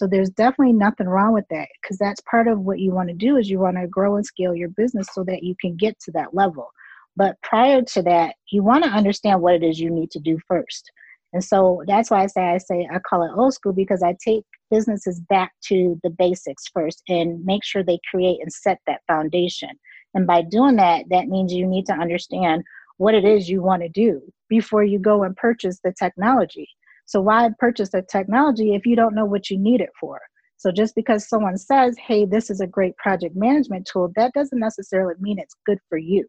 So 0.00 0.06
there's 0.06 0.30
definitely 0.30 0.72
nothing 0.72 1.08
wrong 1.08 1.34
with 1.34 1.44
that 1.50 1.68
because 1.82 1.98
that's 1.98 2.22
part 2.22 2.48
of 2.48 2.60
what 2.60 2.78
you 2.78 2.90
want 2.90 3.10
to 3.10 3.14
do 3.14 3.36
is 3.36 3.50
you 3.50 3.58
want 3.58 3.76
to 3.76 3.86
grow 3.86 4.16
and 4.16 4.24
scale 4.24 4.54
your 4.54 4.70
business 4.70 5.06
so 5.12 5.24
that 5.24 5.42
you 5.42 5.54
can 5.60 5.76
get 5.76 6.00
to 6.00 6.10
that 6.12 6.32
level. 6.32 6.70
But 7.16 7.36
prior 7.42 7.82
to 7.82 8.02
that, 8.04 8.36
you 8.50 8.62
want 8.62 8.84
to 8.84 8.88
understand 8.88 9.42
what 9.42 9.56
it 9.56 9.62
is 9.62 9.78
you 9.78 9.90
need 9.90 10.10
to 10.12 10.18
do 10.18 10.38
first. 10.48 10.90
And 11.34 11.44
so 11.44 11.82
that's 11.86 12.10
why 12.10 12.22
I 12.22 12.28
say 12.28 12.40
I 12.40 12.56
say 12.56 12.88
I 12.90 12.98
call 13.00 13.24
it 13.24 13.38
old 13.38 13.52
school 13.52 13.74
because 13.74 14.02
I 14.02 14.16
take 14.24 14.46
businesses 14.70 15.20
back 15.20 15.52
to 15.64 16.00
the 16.02 16.08
basics 16.08 16.64
first 16.72 17.02
and 17.06 17.44
make 17.44 17.62
sure 17.62 17.82
they 17.82 18.00
create 18.10 18.38
and 18.40 18.50
set 18.50 18.78
that 18.86 19.02
foundation. 19.06 19.68
And 20.14 20.26
by 20.26 20.40
doing 20.40 20.76
that, 20.76 21.10
that 21.10 21.28
means 21.28 21.52
you 21.52 21.66
need 21.66 21.84
to 21.88 21.92
understand 21.92 22.64
what 22.96 23.14
it 23.14 23.26
is 23.26 23.50
you 23.50 23.60
want 23.60 23.82
to 23.82 23.90
do 23.90 24.22
before 24.48 24.82
you 24.82 24.98
go 24.98 25.24
and 25.24 25.36
purchase 25.36 25.78
the 25.84 25.92
technology. 25.92 26.70
So 27.10 27.20
why 27.20 27.50
purchase 27.58 27.88
the 27.88 28.02
technology 28.02 28.72
if 28.72 28.86
you 28.86 28.94
don't 28.94 29.16
know 29.16 29.24
what 29.24 29.50
you 29.50 29.58
need 29.58 29.80
it 29.80 29.90
for? 29.98 30.20
So 30.58 30.70
just 30.70 30.94
because 30.94 31.28
someone 31.28 31.58
says, 31.58 31.96
hey, 31.98 32.24
this 32.24 32.50
is 32.50 32.60
a 32.60 32.68
great 32.68 32.96
project 32.98 33.34
management 33.34 33.88
tool, 33.92 34.12
that 34.14 34.32
doesn't 34.32 34.60
necessarily 34.60 35.14
mean 35.18 35.40
it's 35.40 35.56
good 35.66 35.78
for 35.88 35.98
you. 35.98 36.24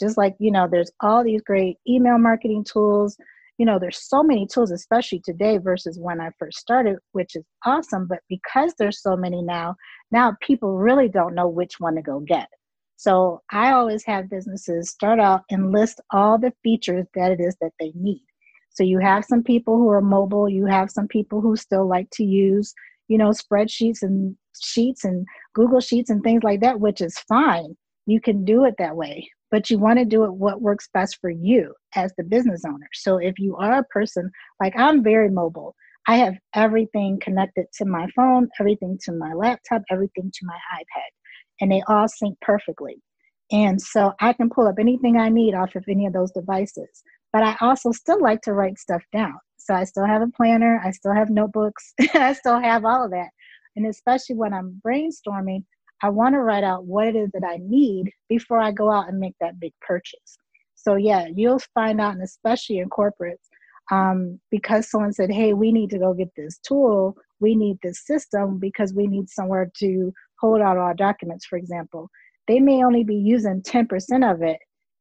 Just 0.00 0.18
like, 0.18 0.34
you 0.40 0.50
know, 0.50 0.66
there's 0.68 0.90
all 1.00 1.22
these 1.22 1.40
great 1.42 1.76
email 1.88 2.18
marketing 2.18 2.64
tools. 2.64 3.16
You 3.58 3.66
know, 3.66 3.78
there's 3.78 4.08
so 4.08 4.24
many 4.24 4.44
tools, 4.44 4.72
especially 4.72 5.22
today 5.24 5.58
versus 5.58 6.00
when 6.00 6.20
I 6.20 6.30
first 6.36 6.58
started, 6.58 6.96
which 7.12 7.36
is 7.36 7.44
awesome. 7.64 8.08
But 8.08 8.18
because 8.28 8.74
there's 8.76 9.00
so 9.00 9.16
many 9.16 9.40
now, 9.40 9.76
now 10.10 10.36
people 10.42 10.76
really 10.78 11.08
don't 11.08 11.36
know 11.36 11.46
which 11.46 11.78
one 11.78 11.94
to 11.94 12.02
go 12.02 12.18
get. 12.18 12.48
So 12.96 13.40
I 13.52 13.70
always 13.70 14.04
have 14.06 14.28
businesses 14.28 14.90
start 14.90 15.20
out 15.20 15.42
and 15.48 15.70
list 15.70 16.00
all 16.12 16.38
the 16.38 16.52
features 16.64 17.06
that 17.14 17.30
it 17.30 17.38
is 17.38 17.54
that 17.60 17.70
they 17.78 17.92
need. 17.94 18.24
So 18.78 18.84
you 18.84 19.00
have 19.00 19.24
some 19.24 19.42
people 19.42 19.76
who 19.76 19.88
are 19.88 20.00
mobile, 20.00 20.48
you 20.48 20.66
have 20.66 20.88
some 20.88 21.08
people 21.08 21.40
who 21.40 21.56
still 21.56 21.88
like 21.88 22.08
to 22.12 22.24
use, 22.24 22.72
you 23.08 23.18
know, 23.18 23.30
spreadsheets 23.30 24.02
and 24.02 24.36
sheets 24.62 25.04
and 25.04 25.26
Google 25.52 25.80
Sheets 25.80 26.10
and 26.10 26.22
things 26.22 26.44
like 26.44 26.60
that, 26.60 26.78
which 26.78 27.00
is 27.00 27.18
fine. 27.28 27.76
You 28.06 28.20
can 28.20 28.44
do 28.44 28.64
it 28.64 28.76
that 28.78 28.94
way, 28.94 29.28
but 29.50 29.68
you 29.68 29.80
want 29.80 29.98
to 29.98 30.04
do 30.04 30.22
it 30.24 30.34
what 30.34 30.62
works 30.62 30.88
best 30.94 31.18
for 31.20 31.28
you 31.28 31.74
as 31.96 32.12
the 32.16 32.22
business 32.22 32.62
owner. 32.64 32.88
So 32.94 33.16
if 33.16 33.40
you 33.40 33.56
are 33.56 33.78
a 33.78 33.84
person 33.84 34.30
like 34.60 34.74
I'm 34.76 35.02
very 35.02 35.28
mobile, 35.28 35.74
I 36.06 36.18
have 36.18 36.36
everything 36.54 37.18
connected 37.20 37.66
to 37.78 37.84
my 37.84 38.06
phone, 38.14 38.48
everything 38.60 38.96
to 39.06 39.12
my 39.12 39.32
laptop, 39.32 39.82
everything 39.90 40.30
to 40.32 40.46
my 40.46 40.56
iPad 40.76 41.10
and 41.60 41.72
they 41.72 41.82
all 41.88 42.06
sync 42.06 42.38
perfectly. 42.40 43.02
And 43.50 43.80
so 43.80 44.12
I 44.20 44.34
can 44.34 44.50
pull 44.50 44.68
up 44.68 44.76
anything 44.78 45.16
I 45.16 45.30
need 45.30 45.54
off 45.54 45.74
of 45.74 45.84
any 45.88 46.06
of 46.06 46.12
those 46.12 46.30
devices. 46.32 47.02
But 47.32 47.42
I 47.42 47.56
also 47.60 47.92
still 47.92 48.20
like 48.20 48.40
to 48.42 48.52
write 48.52 48.78
stuff 48.78 49.02
down. 49.12 49.34
So 49.56 49.74
I 49.74 49.84
still 49.84 50.06
have 50.06 50.22
a 50.22 50.28
planner, 50.28 50.80
I 50.84 50.90
still 50.92 51.12
have 51.12 51.30
notebooks, 51.30 51.92
I 52.14 52.32
still 52.32 52.58
have 52.58 52.84
all 52.84 53.04
of 53.04 53.10
that. 53.10 53.28
And 53.76 53.86
especially 53.86 54.36
when 54.36 54.54
I'm 54.54 54.80
brainstorming, 54.86 55.64
I 56.02 56.08
want 56.08 56.34
to 56.34 56.40
write 56.40 56.64
out 56.64 56.84
what 56.84 57.08
it 57.08 57.16
is 57.16 57.30
that 57.32 57.44
I 57.44 57.58
need 57.60 58.10
before 58.28 58.60
I 58.60 58.70
go 58.70 58.90
out 58.90 59.08
and 59.08 59.18
make 59.18 59.34
that 59.40 59.60
big 59.60 59.72
purchase. 59.80 60.38
So, 60.74 60.94
yeah, 60.94 61.26
you'll 61.34 61.60
find 61.74 62.00
out, 62.00 62.14
and 62.14 62.22
especially 62.22 62.78
in 62.78 62.88
corporates, 62.88 63.48
um, 63.90 64.38
because 64.50 64.90
someone 64.90 65.12
said, 65.12 65.30
hey, 65.30 65.52
we 65.54 65.72
need 65.72 65.90
to 65.90 65.98
go 65.98 66.14
get 66.14 66.30
this 66.36 66.58
tool, 66.58 67.16
we 67.40 67.54
need 67.54 67.78
this 67.82 68.06
system 68.06 68.58
because 68.58 68.94
we 68.94 69.06
need 69.06 69.28
somewhere 69.28 69.70
to 69.78 70.12
hold 70.40 70.60
out 70.60 70.76
our 70.76 70.94
documents, 70.94 71.46
for 71.46 71.58
example, 71.58 72.08
they 72.46 72.60
may 72.60 72.82
only 72.84 73.04
be 73.04 73.16
using 73.16 73.62
10% 73.62 74.30
of 74.30 74.42
it. 74.42 74.58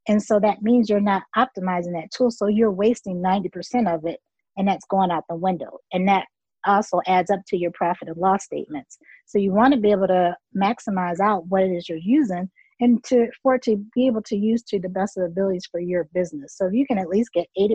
And 0.07 0.21
so 0.21 0.39
that 0.39 0.61
means 0.61 0.89
you're 0.89 0.99
not 0.99 1.23
optimizing 1.35 1.93
that 1.93 2.11
tool. 2.15 2.31
So 2.31 2.47
you're 2.47 2.71
wasting 2.71 3.21
90% 3.21 3.93
of 3.93 4.05
it, 4.05 4.19
and 4.55 4.67
that's 4.67 4.85
going 4.85 5.11
out 5.11 5.25
the 5.29 5.35
window. 5.35 5.79
And 5.91 6.07
that 6.07 6.25
also 6.65 7.01
adds 7.07 7.29
up 7.31 7.41
to 7.47 7.57
your 7.57 7.71
profit 7.71 8.07
and 8.07 8.17
loss 8.17 8.43
statements. 8.43 8.97
So 9.25 9.37
you 9.37 9.53
want 9.53 9.73
to 9.73 9.79
be 9.79 9.91
able 9.91 10.07
to 10.07 10.35
maximize 10.55 11.19
out 11.19 11.47
what 11.47 11.63
it 11.63 11.71
is 11.71 11.87
you're 11.87 11.97
using 11.97 12.49
and 12.79 13.03
to 13.05 13.27
for 13.41 13.55
it 13.55 13.63
to 13.63 13.77
be 13.95 14.07
able 14.07 14.21
to 14.23 14.35
use 14.35 14.63
to 14.63 14.79
the 14.79 14.89
best 14.89 15.17
of 15.17 15.23
abilities 15.23 15.67
for 15.71 15.79
your 15.79 16.05
business. 16.13 16.55
So 16.57 16.67
if 16.67 16.73
you 16.73 16.85
can 16.85 16.97
at 16.97 17.09
least 17.09 17.33
get 17.33 17.47
80% 17.57 17.73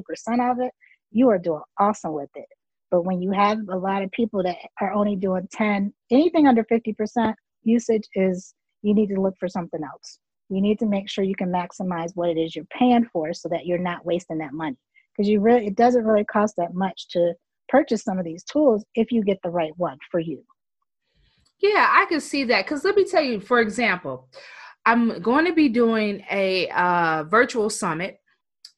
of 0.51 0.61
it, 0.61 0.73
you 1.11 1.29
are 1.29 1.39
doing 1.39 1.63
awesome 1.79 2.13
with 2.13 2.31
it. 2.35 2.47
But 2.91 3.05
when 3.05 3.23
you 3.23 3.33
have 3.33 3.59
a 3.71 3.77
lot 3.77 4.03
of 4.03 4.11
people 4.13 4.43
that 4.43 4.57
are 4.81 4.93
only 4.93 5.17
doing 5.17 5.49
10, 5.53 5.93
anything 6.11 6.47
under 6.47 6.65
50%, 6.65 7.35
usage 7.65 8.09
is 8.15 8.55
you 8.83 8.95
need 8.95 9.09
to 9.09 9.21
look 9.21 9.35
for 9.39 9.49
something 9.49 9.81
else. 9.83 10.19
You 10.53 10.61
need 10.61 10.79
to 10.81 10.87
make 10.87 11.09
sure 11.09 11.25
you 11.25 11.35
can 11.35 11.51
maximize 11.51 12.11
what 12.15 12.29
it 12.29 12.39
is 12.39 12.55
you're 12.55 12.67
paying 12.67 13.09
for 13.13 13.33
so 13.33 13.49
that 13.49 13.67
you're 13.67 13.79
not 13.79 14.05
wasting 14.05 14.39
that 14.39 14.53
money. 14.53 14.77
Because 15.17 15.29
you 15.29 15.41
really 15.41 15.67
it 15.67 15.77
doesn't 15.77 16.05
really 16.05 16.25
cost 16.25 16.57
that 16.57 16.75
much 16.75 17.09
to 17.11 17.35
purchase 17.69 18.03
some 18.03 18.19
of 18.19 18.25
these 18.25 18.45
tools 18.45 18.85
if 18.95 19.11
you 19.11 19.25
get 19.25 19.39
the 19.43 19.51
right 19.51 19.73
one 19.77 19.97
for 20.11 20.21
you. 20.21 20.45
Yeah, 21.61 21.89
I 21.91 22.05
can 22.07 22.21
see 22.21 22.45
that. 22.45 22.67
Because 22.67 22.85
let 22.85 22.97
me 22.97 23.05
tell 23.05 23.23
you, 23.23 23.41
for 23.41 23.61
example, 23.61 24.29
I'm 24.85 25.23
going 25.23 25.47
to 25.47 25.55
be 25.55 25.69
doing 25.69 26.23
a 26.31 26.69
uh, 26.69 27.25
virtual 27.25 27.71
summit 27.71 28.19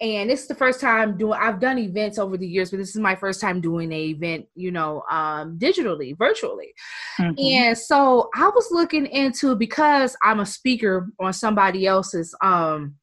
and 0.04 0.28
this 0.28 0.42
is 0.42 0.48
the 0.48 0.54
first 0.54 0.80
time 0.80 1.16
doing 1.16 1.38
i've 1.40 1.60
done 1.60 1.78
events 1.78 2.18
over 2.18 2.36
the 2.36 2.46
years 2.46 2.70
but 2.70 2.76
this 2.76 2.90
is 2.90 3.00
my 3.00 3.14
first 3.14 3.40
time 3.40 3.60
doing 3.60 3.90
a 3.92 4.06
event 4.08 4.46
you 4.54 4.70
know 4.70 5.02
um 5.10 5.58
digitally 5.58 6.16
virtually 6.16 6.72
mm-hmm. 7.18 7.32
and 7.38 7.76
so 7.76 8.28
i 8.34 8.48
was 8.48 8.68
looking 8.70 9.06
into 9.06 9.56
because 9.56 10.16
i'm 10.22 10.40
a 10.40 10.46
speaker 10.46 11.08
on 11.18 11.32
somebody 11.32 11.86
else's 11.86 12.34
um 12.42 12.94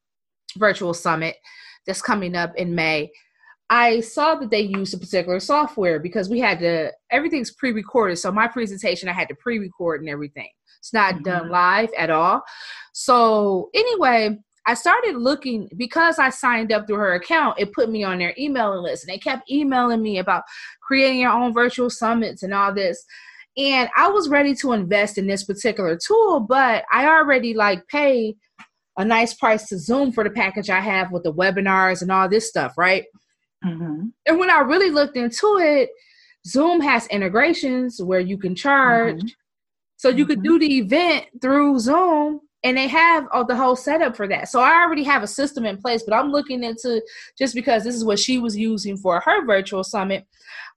virtual 0.58 0.94
summit 0.94 1.36
that's 1.86 2.02
coming 2.02 2.36
up 2.36 2.56
in 2.56 2.76
may 2.76 3.10
I 3.74 4.02
saw 4.02 4.36
that 4.36 4.52
they 4.52 4.60
used 4.60 4.94
a 4.94 4.98
particular 4.98 5.40
software 5.40 5.98
because 5.98 6.28
we 6.28 6.42
had 6.42 6.60
to 6.60 6.92
everything's 7.10 7.52
pre-recorded. 7.52 8.18
So 8.18 8.30
my 8.30 8.46
presentation 8.46 9.08
I 9.08 9.14
had 9.14 9.30
to 9.30 9.36
pre-record 9.36 10.02
and 10.02 10.10
everything. 10.10 10.50
It's 10.80 10.92
not 10.92 11.14
mm-hmm. 11.14 11.24
done 11.24 11.50
live 11.50 11.90
at 11.98 12.10
all. 12.10 12.42
So 12.92 13.70
anyway, 13.74 14.40
I 14.68 14.76
started 14.76 15.16
looking 15.16 15.70
because 15.76 16.20
I 16.20 16.30
signed 16.30 16.72
up 16.72 16.86
through 16.86 16.98
her 16.98 17.14
account, 17.16 17.60
it 17.60 17.74
put 17.74 17.90
me 17.90 18.04
on 18.04 18.20
their 18.20 18.36
emailing 18.38 18.84
list. 18.84 19.04
And 19.04 19.14
they 19.14 19.18
kept 19.18 19.50
emailing 19.50 20.02
me 20.02 20.20
about 20.20 20.44
creating 20.82 21.20
your 21.20 21.32
own 21.32 21.54
virtual 21.54 21.90
summits 21.90 22.44
and 22.44 22.54
all 22.54 22.74
this. 22.74 23.04
And 23.58 23.90
I 23.98 24.08
was 24.08 24.30
ready 24.30 24.54
to 24.56 24.74
invest 24.74 25.18
in 25.18 25.28
this 25.28 25.44
particular 25.44 25.98
tool, 25.98 26.40
but 26.42 26.86
I 26.92 27.08
already 27.08 27.54
like 27.54 27.88
pay 27.88 28.36
a 28.98 29.06
nice 29.06 29.34
price 29.34 29.68
to 29.70 29.80
Zoom 29.80 30.12
for 30.12 30.24
the 30.24 30.30
package 30.30 30.70
I 30.70 30.80
have 30.80 31.12
with 31.12 31.24
the 31.24 31.34
webinars 31.34 32.02
and 32.02 32.12
all 32.12 32.30
this 32.30 32.48
stuff, 32.48 32.78
right? 32.78 33.06
Mm-hmm. 33.66 34.08
And 34.26 34.40
when 34.40 34.50
I 34.50 34.60
really 34.60 34.90
looked 34.90 35.18
into 35.18 35.58
it, 35.60 35.90
Zoom 36.48 36.82
has 36.82 37.08
integrations 37.08 38.02
where 38.02 38.20
you 38.20 38.38
can 38.38 38.56
charge. 38.56 39.18
Mm-hmm. 39.18 39.28
So 39.98 40.10
you 40.10 40.26
could 40.26 40.40
mm-hmm. 40.40 40.58
do 40.58 40.60
the 40.60 40.78
event 40.78 41.26
through 41.42 41.80
Zoom 41.80 42.42
and 42.64 42.78
they 42.78 42.88
have 42.88 43.28
all 43.32 43.46
the 43.46 43.56
whole 43.56 43.76
setup 43.76 44.16
for 44.16 44.28
that. 44.28 44.50
So 44.50 44.60
I 44.60 44.82
already 44.84 45.04
have 45.04 45.24
a 45.24 45.28
system 45.28 45.66
in 45.66 45.78
place, 45.78 46.04
but 46.04 46.16
I'm 46.16 46.32
looking 46.32 46.64
into 46.64 47.02
just 47.38 47.56
because 47.56 47.84
this 47.84 47.96
is 47.96 48.06
what 48.06 48.20
she 48.20 48.38
was 48.38 48.56
using 48.56 48.98
for 48.98 49.20
her 49.22 49.46
virtual 49.46 49.84
summit. 49.84 50.26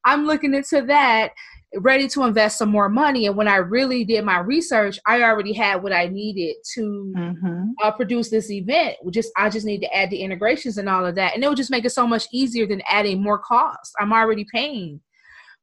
I'm 0.05 0.25
looking 0.27 0.55
into 0.55 0.83
that, 0.83 1.33
ready 1.77 2.09
to 2.09 2.23
invest 2.25 2.59
some 2.59 2.71
more 2.71 2.89
money. 2.89 3.27
And 3.27 3.37
when 3.37 3.49
I 3.49 3.57
really 3.57 4.05
did 4.05 4.25
my 4.25 4.39
research, 4.39 4.99
I 5.07 5.23
already 5.23 5.53
had 5.53 5.83
what 5.83 5.93
I 5.93 6.07
needed 6.07 6.57
to 6.75 7.13
mm-hmm. 7.17 7.63
uh, 7.83 7.91
produce 7.91 8.31
this 8.31 8.51
event. 8.51 8.97
Just 9.11 9.31
I 9.37 9.51
just 9.51 9.67
need 9.67 9.81
to 9.81 9.95
add 9.95 10.11
the 10.11 10.23
integrations 10.23 10.79
and 10.79 10.89
all 10.89 11.05
of 11.05 11.15
that, 11.17 11.35
and 11.35 11.45
it 11.45 11.49
would 11.49 11.57
just 11.57 11.71
make 11.71 11.85
it 11.85 11.91
so 11.91 12.07
much 12.07 12.27
easier 12.33 12.67
than 12.67 12.83
adding 12.89 13.23
more 13.23 13.39
costs. 13.39 13.95
I'm 13.99 14.13
already 14.13 14.47
paying. 14.53 15.01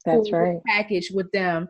That's 0.06 0.32
right. 0.32 0.58
Package 0.68 1.12
with 1.12 1.32
them, 1.32 1.68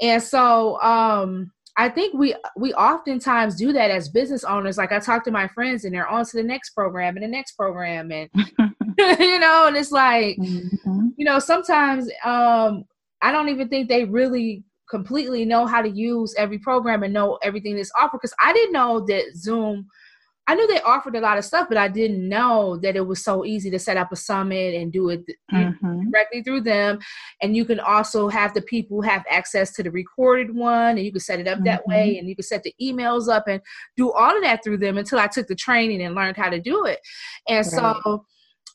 and 0.00 0.22
so 0.22 0.80
um 0.82 1.50
I 1.80 1.88
think 1.88 2.12
we 2.12 2.34
we 2.56 2.74
oftentimes 2.74 3.56
do 3.56 3.72
that 3.72 3.90
as 3.90 4.10
business 4.10 4.44
owners. 4.44 4.76
Like 4.76 4.92
I 4.92 4.98
talk 4.98 5.24
to 5.24 5.30
my 5.30 5.48
friends 5.48 5.86
and 5.86 5.94
they're 5.94 6.06
on 6.06 6.26
to 6.26 6.36
the 6.36 6.42
next 6.42 6.70
program 6.70 7.16
and 7.16 7.24
the 7.24 7.28
next 7.28 7.52
program 7.52 8.12
and 8.12 8.28
you 9.18 9.38
know, 9.38 9.64
and 9.66 9.74
it's 9.74 9.90
like 9.90 10.36
mm-hmm. 10.36 11.08
you 11.16 11.24
know, 11.24 11.38
sometimes 11.38 12.10
um 12.22 12.84
I 13.22 13.32
don't 13.32 13.48
even 13.48 13.70
think 13.70 13.88
they 13.88 14.04
really 14.04 14.62
completely 14.90 15.46
know 15.46 15.64
how 15.64 15.80
to 15.80 15.88
use 15.88 16.34
every 16.36 16.58
program 16.58 17.02
and 17.02 17.14
know 17.14 17.38
everything 17.42 17.76
that's 17.76 17.92
offered 17.98 18.18
because 18.20 18.34
I 18.42 18.52
didn't 18.52 18.74
know 18.74 19.00
that 19.06 19.34
Zoom 19.34 19.86
I 20.50 20.54
knew 20.56 20.66
they 20.66 20.80
offered 20.80 21.14
a 21.14 21.20
lot 21.20 21.38
of 21.38 21.44
stuff, 21.44 21.68
but 21.68 21.78
I 21.78 21.86
didn't 21.86 22.28
know 22.28 22.76
that 22.78 22.96
it 22.96 23.06
was 23.06 23.22
so 23.22 23.44
easy 23.44 23.70
to 23.70 23.78
set 23.78 23.96
up 23.96 24.10
a 24.10 24.16
summit 24.16 24.74
and 24.74 24.92
do 24.92 25.10
it 25.10 25.24
mm-hmm. 25.52 26.10
directly 26.10 26.42
through 26.42 26.62
them. 26.62 26.98
And 27.40 27.54
you 27.54 27.64
can 27.64 27.78
also 27.78 28.26
have 28.26 28.52
the 28.52 28.62
people 28.62 29.00
have 29.00 29.24
access 29.30 29.72
to 29.74 29.84
the 29.84 29.92
recorded 29.92 30.52
one, 30.52 30.96
and 30.96 31.06
you 31.06 31.12
can 31.12 31.20
set 31.20 31.38
it 31.38 31.46
up 31.46 31.58
mm-hmm. 31.58 31.66
that 31.66 31.86
way, 31.86 32.18
and 32.18 32.28
you 32.28 32.34
can 32.34 32.42
set 32.42 32.64
the 32.64 32.74
emails 32.82 33.32
up 33.32 33.46
and 33.46 33.60
do 33.96 34.10
all 34.10 34.36
of 34.36 34.42
that 34.42 34.64
through 34.64 34.78
them 34.78 34.98
until 34.98 35.20
I 35.20 35.28
took 35.28 35.46
the 35.46 35.54
training 35.54 36.02
and 36.02 36.16
learned 36.16 36.36
how 36.36 36.50
to 36.50 36.58
do 36.58 36.84
it. 36.84 36.98
And 37.46 37.58
right. 37.58 37.64
so 37.64 38.24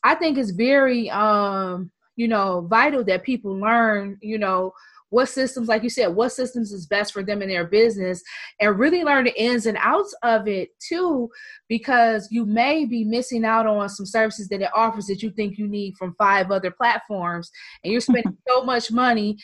I 0.02 0.14
think 0.14 0.38
it's 0.38 0.52
very, 0.52 1.10
um, 1.10 1.90
you 2.16 2.26
know, 2.26 2.66
vital 2.70 3.04
that 3.04 3.22
people 3.22 3.54
learn, 3.54 4.16
you 4.22 4.38
know, 4.38 4.72
what 5.10 5.28
systems, 5.28 5.68
like 5.68 5.82
you 5.82 5.90
said, 5.90 6.08
what 6.08 6.30
systems 6.30 6.72
is 6.72 6.86
best 6.86 7.12
for 7.12 7.22
them 7.22 7.42
in 7.42 7.48
their 7.48 7.66
business, 7.66 8.22
and 8.60 8.78
really 8.78 9.04
learn 9.04 9.24
the 9.24 9.40
ins 9.40 9.66
and 9.66 9.78
outs 9.80 10.14
of 10.22 10.48
it 10.48 10.70
too, 10.80 11.28
because 11.68 12.28
you 12.30 12.44
may 12.44 12.84
be 12.84 13.04
missing 13.04 13.44
out 13.44 13.66
on 13.66 13.88
some 13.88 14.06
services 14.06 14.48
that 14.48 14.62
it 14.62 14.70
offers 14.74 15.06
that 15.06 15.22
you 15.22 15.30
think 15.30 15.58
you 15.58 15.68
need 15.68 15.94
from 15.96 16.14
five 16.18 16.50
other 16.50 16.70
platforms, 16.70 17.50
and 17.84 17.92
you're 17.92 18.00
spending 18.00 18.36
so 18.48 18.64
much 18.64 18.90
money 18.90 19.36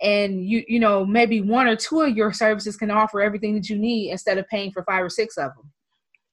and 0.00 0.46
you 0.48 0.62
you 0.68 0.78
know 0.78 1.04
maybe 1.04 1.40
one 1.40 1.66
or 1.66 1.74
two 1.74 2.02
of 2.02 2.16
your 2.16 2.32
services 2.32 2.76
can 2.76 2.88
offer 2.88 3.20
everything 3.20 3.52
that 3.54 3.68
you 3.68 3.76
need 3.76 4.12
instead 4.12 4.38
of 4.38 4.46
paying 4.46 4.70
for 4.70 4.84
five 4.84 5.02
or 5.02 5.08
six 5.08 5.36
of 5.36 5.50
them 5.56 5.72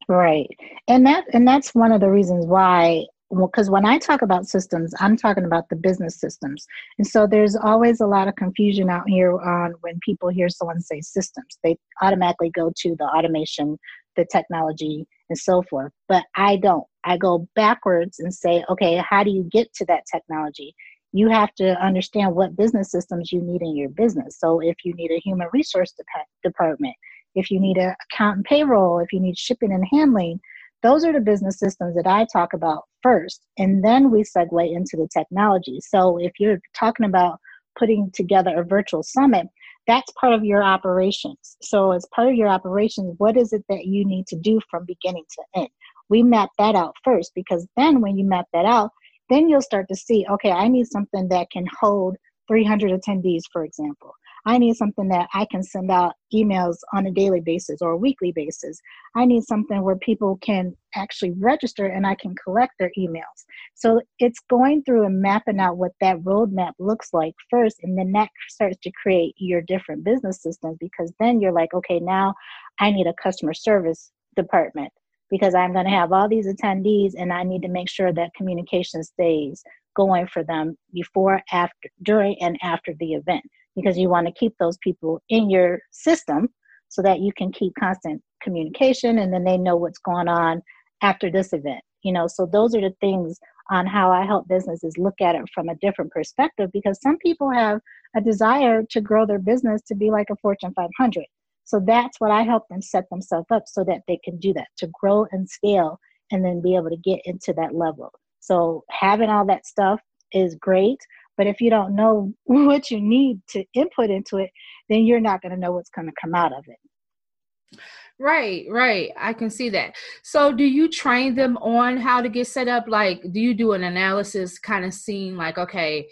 right. 0.08 0.48
And 0.88 1.06
that 1.06 1.26
and 1.34 1.48
that's 1.48 1.74
one 1.74 1.92
of 1.92 2.02
the 2.02 2.10
reasons 2.10 2.46
why 2.46 3.06
because 3.34 3.70
when 3.70 3.86
I 3.86 3.98
talk 3.98 4.22
about 4.22 4.48
systems, 4.48 4.94
I'm 5.00 5.18
talking 5.18 5.46
about 5.46 5.70
the 5.70 5.76
business 5.76 6.20
systems. 6.20 6.66
And 6.98 7.08
so 7.08 7.26
there's 7.26 7.56
always 7.56 8.00
a 8.00 8.08
lot 8.08 8.28
of 8.28 8.36
confusion 8.36 8.90
out 8.90 9.08
here 9.08 9.40
on 9.40 9.74
when 9.82 10.00
people 10.02 10.30
hear 10.30 10.50
someone 10.50 10.82
say 10.82 11.02
systems, 11.02 11.58
they 11.64 11.78
automatically 12.02 12.52
go 12.52 12.72
to 12.78 12.96
the 12.98 13.06
automation, 13.06 13.78
the 14.16 14.26
technology, 14.32 15.08
and 15.30 15.38
so 15.38 15.64
forth. 15.64 15.92
But 16.08 16.24
I 16.36 16.58
don't. 16.58 16.86
I 17.04 17.18
go 17.18 17.48
backwards 17.56 18.20
and 18.20 18.34
say, 18.34 18.64
okay, 18.70 19.02
how 19.08 19.24
do 19.24 19.32
you 19.32 19.44
get 19.52 19.74
to 19.76 19.86
that 19.86 20.04
technology? 20.12 20.76
You 21.12 21.30
have 21.30 21.54
to 21.56 21.82
understand 21.82 22.36
what 22.36 22.56
business 22.56 22.92
systems 22.92 23.32
you 23.32 23.42
need 23.42 23.62
in 23.62 23.76
your 23.76 23.90
business. 23.90 24.38
So 24.40 24.60
if 24.60 24.76
you 24.84 24.94
need 24.94 25.12
a 25.12 25.20
human 25.20 25.48
resource 25.54 25.94
de- 25.94 26.04
department, 26.48 26.96
if 27.36 27.50
you 27.50 27.60
need 27.60 27.78
an 27.78 27.96
account 28.12 28.38
and 28.38 28.46
payroll, 28.46 29.00
if 29.00 29.12
you 29.12 29.20
need 29.20 29.38
shipping 29.38 29.72
and 29.72 29.86
handling, 29.92 30.40
those 30.84 31.04
are 31.04 31.14
the 31.14 31.20
business 31.20 31.58
systems 31.58 31.96
that 31.96 32.06
I 32.08 32.28
talk 32.32 32.54
about 32.54 32.84
first, 33.06 33.46
and 33.60 33.86
then 33.86 34.10
we 34.10 34.24
segue 34.24 34.76
into 34.76 34.98
the 34.98 35.08
technology. 35.14 35.80
So 35.80 36.18
if 36.18 36.34
you're 36.40 36.60
talking 36.74 37.06
about 37.06 37.40
putting 37.78 38.10
together 38.16 38.60
a 38.60 38.66
virtual 38.66 39.04
summit, 39.04 39.46
that's 39.86 40.12
part 40.20 40.34
of 40.34 40.44
your 40.44 40.64
operations. 40.64 41.58
So, 41.62 41.92
as 41.92 42.08
part 42.16 42.30
of 42.30 42.34
your 42.34 42.48
operations, 42.48 43.14
what 43.20 43.38
is 43.38 43.54
it 43.54 43.64
that 43.70 43.86
you 43.86 44.04
need 44.04 44.26
to 44.28 44.36
do 44.36 44.60
from 44.72 44.86
beginning 44.86 45.26
to 45.36 45.62
end? 45.62 45.70
We 46.10 46.24
map 46.24 46.50
that 46.58 46.74
out 46.74 46.96
first 47.04 47.32
because 47.36 47.68
then 47.78 48.02
when 48.02 48.18
you 48.18 48.26
map 48.26 48.48
that 48.54 48.66
out, 48.66 48.90
then 49.30 49.48
you'll 49.48 49.62
start 49.62 49.88
to 49.90 49.96
see 49.96 50.26
okay, 50.32 50.52
I 50.52 50.68
need 50.68 50.88
something 50.88 51.28
that 51.30 51.52
can 51.52 51.66
hold 51.80 52.18
300 52.48 53.00
attendees, 53.00 53.44
for 53.52 53.64
example. 53.64 54.14
I 54.48 54.60
need 54.60 54.76
something 54.76 55.08
that 55.08 55.28
I 55.34 55.46
can 55.50 55.64
send 55.64 55.90
out 55.90 56.14
emails 56.34 56.78
on 56.94 57.08
a 57.08 57.12
daily 57.12 57.42
basis 57.42 57.82
or 57.82 57.92
a 57.92 57.98
weekly 57.98 58.32
basis. 58.32 58.80
I 59.16 59.26
need 59.26 59.44
something 59.44 59.82
where 59.82 59.96
people 59.96 60.38
can 60.42 60.76
actually 60.94 61.32
register 61.32 61.88
and 61.88 62.06
I 62.06 62.16
can 62.16 62.36
collect 62.36 62.74
their 62.78 62.92
emails. 62.98 63.46
So 63.74 64.02
it's 64.20 64.40
going 64.50 64.84
through 64.84 65.06
and 65.06 65.20
mapping 65.22 65.60
out 65.60 65.78
what 65.78 65.94
that 66.00 66.20
roadmap 66.20 66.74
looks 66.78 67.10
like 67.12 67.34
first, 67.50 67.78
and 67.82 67.98
then 67.98 68.12
that 68.12 68.30
starts 68.50 68.78
to 68.84 68.92
create 68.92 69.34
your 69.38 69.62
different 69.62 70.04
business 70.04 70.42
systems 70.42 70.78
because 70.80 71.12
then 71.20 71.42
you're 71.42 71.52
like, 71.52 71.74
okay, 71.74 72.00
now 72.00 72.36
I 72.80 72.92
need 72.92 73.08
a 73.08 73.14
customer 73.22 73.54
service 73.54 74.12
department 74.36 74.92
because 75.32 75.56
I'm 75.56 75.74
going 75.74 75.86
to 75.86 75.92
have 75.92 76.12
all 76.12 76.30
these 76.30 76.48
attendees 76.48 77.14
and 77.18 77.34
I 77.34 77.44
need 77.44 77.64
to 77.64 77.68
make 77.68 77.90
sure 77.90 78.14
that 78.14 78.34
communication 78.36 79.04
stays 79.04 79.64
going 79.96 80.28
for 80.28 80.44
them 80.44 80.78
before, 80.94 81.42
after, 81.52 81.90
during, 82.04 82.40
and 82.42 82.58
after 82.62 82.94
the 83.00 83.14
event 83.14 83.44
because 83.76 83.98
you 83.98 84.10
want 84.10 84.28
to 84.28 84.34
keep 84.34 84.54
those 84.60 84.78
people 84.78 85.22
in 85.30 85.50
your 85.50 85.80
system 85.92 86.50
so 86.90 87.02
that 87.02 87.20
you 87.20 87.32
can 87.38 87.52
keep 87.52 87.74
constant 87.80 88.22
communication 88.42 89.20
and 89.20 89.34
then 89.34 89.44
they 89.44 89.58
know 89.58 89.76
what's 89.76 90.00
going 90.00 90.28
on 90.28 90.62
after 91.02 91.30
this 91.32 91.54
event. 91.54 91.82
You 92.04 92.14
know, 92.14 92.28
so 92.28 92.46
those 92.46 92.76
are 92.76 92.82
the 92.82 92.94
things 93.02 93.40
on 93.72 93.88
how 93.88 94.12
I 94.12 94.26
help 94.26 94.48
businesses 94.48 94.96
look 94.98 95.20
at 95.22 95.36
it 95.36 95.42
from 95.54 95.70
a 95.70 95.76
different 95.76 96.12
perspective 96.12 96.70
because 96.72 97.02
some 97.02 97.18
people 97.18 97.52
have 97.52 97.80
a 98.16 98.22
desire 98.22 98.84
to 98.92 99.02
grow 99.02 99.26
their 99.26 99.40
business 99.40 99.82
to 99.88 99.96
be 99.96 100.12
like 100.12 100.28
a 100.30 100.36
Fortune 100.36 100.72
500 100.76 101.26
so 101.66 101.82
that's 101.84 102.20
what 102.20 102.32
I 102.32 102.44
help 102.44 102.68
them 102.70 102.82
set 102.82 103.10
themselves 103.10 103.48
up 103.52 103.64
so 103.66 103.84
that 103.86 104.04
they 104.08 104.20
can 104.24 104.38
do 104.38 104.54
that 104.54 104.68
to 104.78 104.90
grow 105.00 105.26
and 105.32 105.50
scale 105.50 106.00
and 106.32 106.46
then 106.46 106.62
be 106.62 106.76
able 106.76 106.90
to 106.90 106.98
get 106.98 107.22
into 107.26 107.54
that 107.54 107.76
level. 107.76 108.12
So 108.40 108.84
having 108.92 109.30
all 109.30 109.46
that 109.48 109.66
stuff 109.66 110.00
is 110.32 110.56
great, 110.56 111.00
but 111.38 111.48
if 111.48 111.62
you 111.62 111.70
don't 111.70 111.96
know 111.96 112.34
what 112.44 112.92
you 112.92 113.00
need 113.02 113.42
to 113.50 113.64
input 113.74 114.10
into 114.10 114.38
it, 114.38 114.52
then 114.90 115.04
you're 115.04 115.20
not 115.20 115.42
going 115.42 115.52
to 115.52 115.60
know 115.60 115.72
what's 115.72 115.90
going 115.90 116.08
to 116.08 116.14
come 116.20 116.36
out 116.36 116.54
of 116.54 116.66
it. 116.68 117.80
Right, 118.18 118.66
right. 118.70 119.12
I 119.18 119.34
can 119.34 119.50
see 119.50 119.70
that. 119.70 119.94
So, 120.24 120.54
do 120.54 120.64
you 120.64 120.88
train 120.88 121.36
them 121.36 121.58
on 121.58 121.98
how 121.98 122.22
to 122.22 122.30
get 122.30 122.48
set 122.48 122.70
up? 122.70 122.86
Like, 122.88 123.22
do 123.34 123.42
you 123.42 123.54
do 123.54 123.74
an 123.74 123.84
analysis 123.84 124.58
kind 124.58 124.86
of 124.86 124.94
seeing, 124.94 125.36
like, 125.36 125.58
okay, 125.58 126.08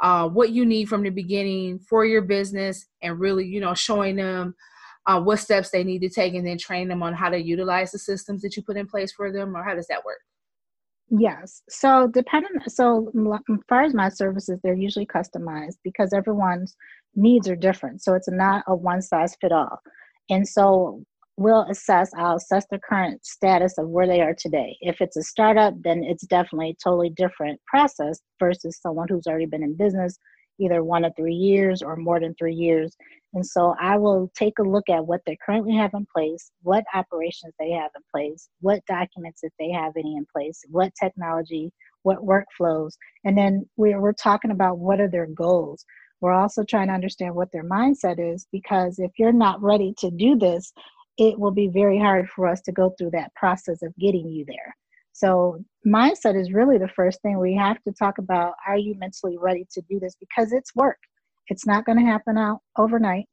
uh, 0.00 0.28
what 0.28 0.50
you 0.50 0.64
need 0.64 0.88
from 0.88 1.02
the 1.02 1.10
beginning 1.10 1.78
for 1.78 2.06
your 2.06 2.22
business 2.22 2.86
and 3.02 3.20
really, 3.20 3.46
you 3.46 3.60
know, 3.60 3.74
showing 3.74 4.16
them 4.16 4.54
uh, 5.06 5.20
what 5.20 5.40
steps 5.40 5.70
they 5.70 5.84
need 5.84 6.00
to 6.00 6.08
take 6.08 6.34
and 6.34 6.46
then 6.46 6.56
train 6.56 6.88
them 6.88 7.02
on 7.02 7.12
how 7.12 7.28
to 7.28 7.36
utilize 7.36 7.92
the 7.92 7.98
systems 7.98 8.40
that 8.42 8.56
you 8.56 8.62
put 8.62 8.76
in 8.76 8.86
place 8.86 9.12
for 9.12 9.30
them 9.30 9.54
or 9.56 9.62
how 9.62 9.74
does 9.74 9.86
that 9.88 10.04
work 10.04 10.20
yes. 11.10 11.62
So 11.68 12.08
depending 12.12 12.50
so 12.68 13.10
as 13.14 13.58
far 13.68 13.82
as 13.82 13.94
my 13.94 14.08
services 14.08 14.58
they're 14.62 14.74
usually 14.74 15.06
customized 15.06 15.76
because 15.84 16.12
everyone's 16.12 16.76
needs 17.14 17.48
are 17.48 17.56
different. 17.56 18.02
So 18.02 18.14
it's 18.14 18.30
not 18.30 18.64
a 18.66 18.74
one 18.74 19.02
size 19.02 19.36
fit 19.40 19.52
all 19.52 19.80
and 20.30 20.46
so 20.46 21.02
we'll 21.38 21.66
assess 21.70 22.10
i'll 22.18 22.36
assess 22.36 22.66
the 22.70 22.78
current 22.78 23.24
status 23.24 23.78
of 23.78 23.88
where 23.88 24.06
they 24.06 24.20
are 24.20 24.34
today. 24.34 24.76
If 24.80 25.00
it's 25.00 25.16
a 25.16 25.22
startup 25.22 25.74
then 25.82 26.04
it's 26.04 26.26
definitely 26.26 26.70
a 26.70 26.76
totally 26.82 27.10
different 27.10 27.60
process 27.66 28.20
versus 28.38 28.78
someone 28.80 29.08
who's 29.08 29.26
already 29.26 29.46
been 29.46 29.62
in 29.62 29.76
business 29.76 30.18
either 30.58 30.84
one 30.84 31.04
or 31.04 31.10
three 31.16 31.34
years 31.34 31.82
or 31.82 31.96
more 31.96 32.20
than 32.20 32.34
three 32.34 32.54
years. 32.54 32.96
And 33.34 33.44
so 33.46 33.74
I 33.80 33.96
will 33.96 34.30
take 34.36 34.58
a 34.58 34.62
look 34.62 34.88
at 34.90 35.06
what 35.06 35.22
they 35.26 35.38
currently 35.44 35.74
have 35.74 35.92
in 35.94 36.06
place, 36.14 36.50
what 36.62 36.84
operations 36.94 37.54
they 37.58 37.70
have 37.70 37.90
in 37.96 38.02
place, 38.14 38.48
what 38.60 38.84
documents, 38.86 39.40
if 39.42 39.52
they 39.58 39.70
have 39.70 39.92
any 39.96 40.16
in 40.16 40.26
place, 40.34 40.62
what 40.68 40.92
technology, 41.00 41.72
what 42.02 42.18
workflows. 42.18 42.92
And 43.24 43.36
then 43.36 43.68
we're, 43.76 44.00
we're 44.00 44.12
talking 44.12 44.50
about 44.50 44.78
what 44.78 45.00
are 45.00 45.08
their 45.08 45.26
goals. 45.26 45.84
We're 46.20 46.32
also 46.32 46.62
trying 46.62 46.88
to 46.88 46.94
understand 46.94 47.34
what 47.34 47.50
their 47.52 47.64
mindset 47.64 48.18
is 48.18 48.46
because 48.52 48.98
if 48.98 49.10
you're 49.18 49.32
not 49.32 49.62
ready 49.62 49.94
to 49.98 50.10
do 50.10 50.38
this, 50.38 50.72
it 51.18 51.38
will 51.38 51.50
be 51.50 51.68
very 51.68 51.98
hard 51.98 52.28
for 52.28 52.46
us 52.46 52.60
to 52.62 52.72
go 52.72 52.94
through 52.96 53.10
that 53.10 53.34
process 53.34 53.82
of 53.82 53.94
getting 53.96 54.28
you 54.28 54.44
there. 54.46 54.76
So, 55.12 55.62
mindset 55.86 56.40
is 56.40 56.52
really 56.52 56.78
the 56.78 56.88
first 56.88 57.20
thing 57.22 57.38
we 57.38 57.54
have 57.56 57.82
to 57.82 57.92
talk 57.92 58.18
about. 58.18 58.54
Are 58.66 58.76
you 58.76 58.94
mentally 58.98 59.36
ready 59.38 59.66
to 59.72 59.82
do 59.88 59.98
this? 59.98 60.16
Because 60.18 60.52
it's 60.52 60.74
work, 60.74 60.98
it's 61.48 61.66
not 61.66 61.84
going 61.84 61.98
to 61.98 62.04
happen 62.04 62.38
out 62.38 62.60
overnight. 62.78 63.26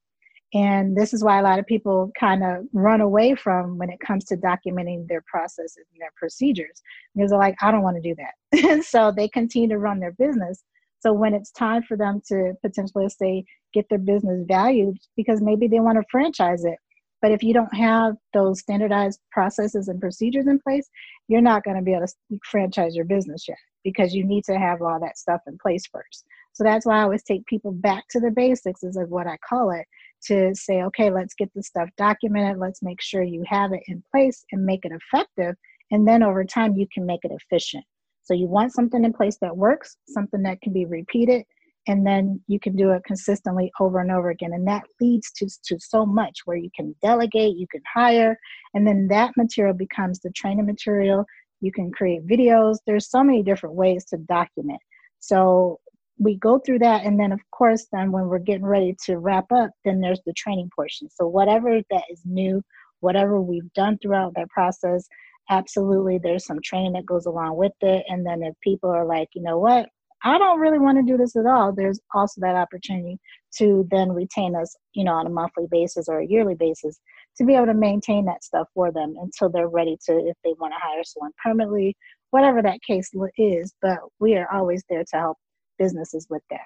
And 0.54 0.98
this 0.98 1.14
is 1.14 1.24
why 1.24 1.40
a 1.40 1.44
lot 1.44 1.60
of 1.60 1.68
people 1.68 2.12
kind 2.20 2.44
of 2.44 2.66
run 2.74 3.02
away 3.02 3.36
from 3.36 3.78
when 3.78 3.92
it 3.92 4.00
comes 4.00 4.26
to 4.26 4.38
documenting 4.38 5.08
their 5.08 5.24
processes 5.30 5.86
and 5.94 6.02
their 6.02 6.12
procedures 6.18 6.82
because 7.14 7.30
they're 7.30 7.40
like, 7.40 7.56
I 7.62 7.70
don't 7.70 7.84
want 7.84 8.02
to 8.02 8.10
do 8.10 8.16
that. 8.16 8.66
and 8.66 8.84
so 8.94 9.12
they 9.12 9.28
continue 9.28 9.70
to 9.70 9.78
run 9.78 10.00
their 10.00 10.14
business. 10.14 10.64
So 11.02 11.14
when 11.14 11.36
it's 11.36 11.52
time 11.52 11.84
for 11.84 11.96
them 11.96 12.22
to 12.30 12.54
potentially 12.64 13.08
say 13.10 13.46
get 13.74 13.86
their 13.90 14.00
business 14.00 14.44
valued 14.48 14.98
because 15.16 15.40
maybe 15.40 15.68
they 15.68 15.80
want 15.80 15.98
to 15.98 16.04
franchise 16.10 16.66
it 16.66 16.80
but 17.22 17.32
if 17.32 17.44
you 17.44 17.54
don't 17.54 17.74
have 17.74 18.16
those 18.34 18.60
standardized 18.60 19.20
processes 19.32 19.88
and 19.88 20.00
procedures 20.00 20.48
in 20.48 20.60
place, 20.60 20.90
you're 21.28 21.42
not 21.42 21.64
going 21.64 21.78
to 21.78 21.84
be 21.84 21.94
able 21.94 22.08
to 22.08 22.40
franchise 22.44 22.96
your 22.96 23.06
business 23.06 23.46
yet 23.48 23.58
because 23.84 24.14
you 24.14 24.26
need 24.26 24.44
to 24.44 24.58
have 24.58 24.82
all 24.82 25.00
that 25.00 25.18
stuff 25.18 25.42
in 25.48 25.58
place 25.62 25.84
first. 25.92 26.26
So 26.54 26.64
that's 26.64 26.86
why 26.86 27.00
I 27.00 27.04
always 27.04 27.24
take 27.24 27.46
people 27.46 27.72
back 27.72 28.06
to 28.10 28.20
the 28.20 28.32
basics, 28.32 28.84
is 28.84 28.98
what 29.08 29.28
I 29.28 29.38
call 29.48 29.72
it, 29.72 29.86
to 30.26 30.54
say, 30.54 30.82
okay, 30.84 31.10
let's 31.10 31.34
get 31.34 31.50
this 31.56 31.68
stuff 31.68 31.90
documented. 31.98 32.58
Let's 32.58 32.84
make 32.84 33.02
sure 33.02 33.24
you 33.24 33.44
have 33.48 33.72
it 33.72 33.84
in 33.88 34.04
place 34.12 34.44
and 34.52 34.66
make 34.66 34.84
it 34.84 34.92
effective. 34.92 35.56
And 35.92 36.08
then 36.08 36.24
over 36.24 36.44
time, 36.44 36.76
you 36.76 36.88
can 36.94 37.06
make 37.06 37.22
it 37.24 37.32
efficient. 37.32 37.86
So 38.24 38.34
you 38.34 38.48
want 38.48 38.74
something 38.74 39.04
in 39.04 39.14
place 39.14 39.38
that 39.42 39.56
works, 39.56 39.98
something 40.08 40.44
that 40.44 40.62
can 40.62 40.74
be 40.74 40.86
repeated, 40.86 41.44
and 41.90 42.06
then 42.06 42.40
you 42.46 42.60
can 42.60 42.76
do 42.76 42.92
it 42.92 43.04
consistently 43.04 43.72
over 43.80 44.00
and 44.00 44.12
over 44.12 44.30
again. 44.30 44.54
And 44.54 44.68
that 44.68 44.84
leads 45.02 45.32
to, 45.32 45.48
to 45.66 45.80
so 45.80 46.06
much 46.06 46.42
where 46.46 46.56
you 46.56 46.70
can 46.76 46.96
delegate 47.02 47.58
you 47.58 47.66
can 47.70 47.82
hire 47.92 48.38
and 48.76 48.86
then 48.86 49.08
that 49.08 49.36
material 49.36 49.74
becomes 49.74 50.20
the 50.20 50.30
training 50.32 50.68
material. 50.68 51.26
You 51.62 51.72
can 51.72 51.92
create 51.92 52.28
videos. 52.28 52.78
There's 52.86 53.10
so 53.10 53.24
many 53.24 53.42
different 53.42 53.74
ways 53.74 54.06
to 54.06 54.18
document. 54.18 54.80
So 55.20 55.80
we 56.20 56.36
go 56.38 56.60
through 56.60 56.80
that 56.80 57.06
and 57.06 57.20
then 57.20 57.32
of 57.32 57.40
course 57.50 57.88
then 57.92 58.12
when 58.12 58.28
we're 58.28 58.38
getting 58.38 58.68
ready 58.68 58.96
to 59.06 59.18
wrap 59.18 59.52
up 59.52 59.72
then 59.84 60.00
there's 60.00 60.22
the 60.28 60.34
training 60.34 60.70
portion. 60.76 61.10
So 61.10 61.28
whatever 61.28 61.82
that 61.90 62.04
is 62.12 62.22
new 62.24 62.62
whatever 63.00 63.42
we've 63.42 63.74
done 63.74 63.98
throughout 63.98 64.36
that 64.36 64.50
process 64.50 65.08
absolutely 65.50 66.20
there's 66.20 66.46
some 66.46 66.60
training 66.64 66.94
that 66.94 67.06
goes 67.08 67.26
along 67.26 67.56
with 67.58 67.72
it. 67.82 68.06
And 68.08 68.24
then 68.24 68.44
if 68.44 68.54
people 68.62 68.92
are 68.92 69.06
like 69.06 69.30
you 69.34 69.42
know 69.42 69.58
what 69.58 69.90
I 70.24 70.38
don't 70.38 70.60
really 70.60 70.80
want 70.80 70.98
to 70.98 71.12
do 71.12 71.18
this 71.18 71.36
at 71.36 71.46
all, 71.46 71.74
there's 71.74 72.00
also 72.14 72.42
that 72.42 72.56
opportunity 72.56 73.20
to 73.58 73.88
then 73.90 74.12
retain 74.12 74.56
us, 74.56 74.76
you 74.94 75.04
know, 75.04 75.14
on 75.14 75.26
a 75.26 75.30
monthly 75.30 75.68
basis 75.72 76.08
or 76.10 76.20
a 76.20 76.28
yearly 76.28 76.56
basis 76.56 77.00
to 77.38 77.46
be 77.46 77.56
able 77.56 77.68
to 77.68 77.74
maintain 77.74 78.26
that 78.26 78.44
stuff 78.44 78.68
for 78.74 78.92
them 78.92 79.16
until 79.22 79.50
they're 79.50 79.70
ready 79.70 79.98
to, 80.06 80.18
if 80.18 80.36
they 80.44 80.54
want 80.60 80.74
to 80.74 80.80
hire 80.82 81.04
someone 81.04 81.32
permanently, 81.44 81.96
whatever 82.32 82.62
that 82.62 82.82
case 82.82 83.10
is. 83.38 83.74
But 83.82 84.00
we 84.20 84.36
are 84.36 84.52
always 84.52 84.84
there 84.90 85.04
to 85.04 85.18
help 85.18 85.38
businesses 85.78 86.28
with 86.30 86.44
that. 86.50 86.60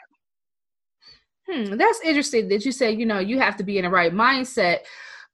Hmm, 1.47 1.75
that's 1.75 2.01
interesting 2.03 2.47
that 2.49 2.65
you 2.65 2.71
say, 2.71 2.91
you 2.91 3.05
know, 3.05 3.19
you 3.19 3.39
have 3.39 3.57
to 3.57 3.63
be 3.63 3.77
in 3.77 3.83
the 3.83 3.89
right 3.89 4.13
mindset 4.13 4.79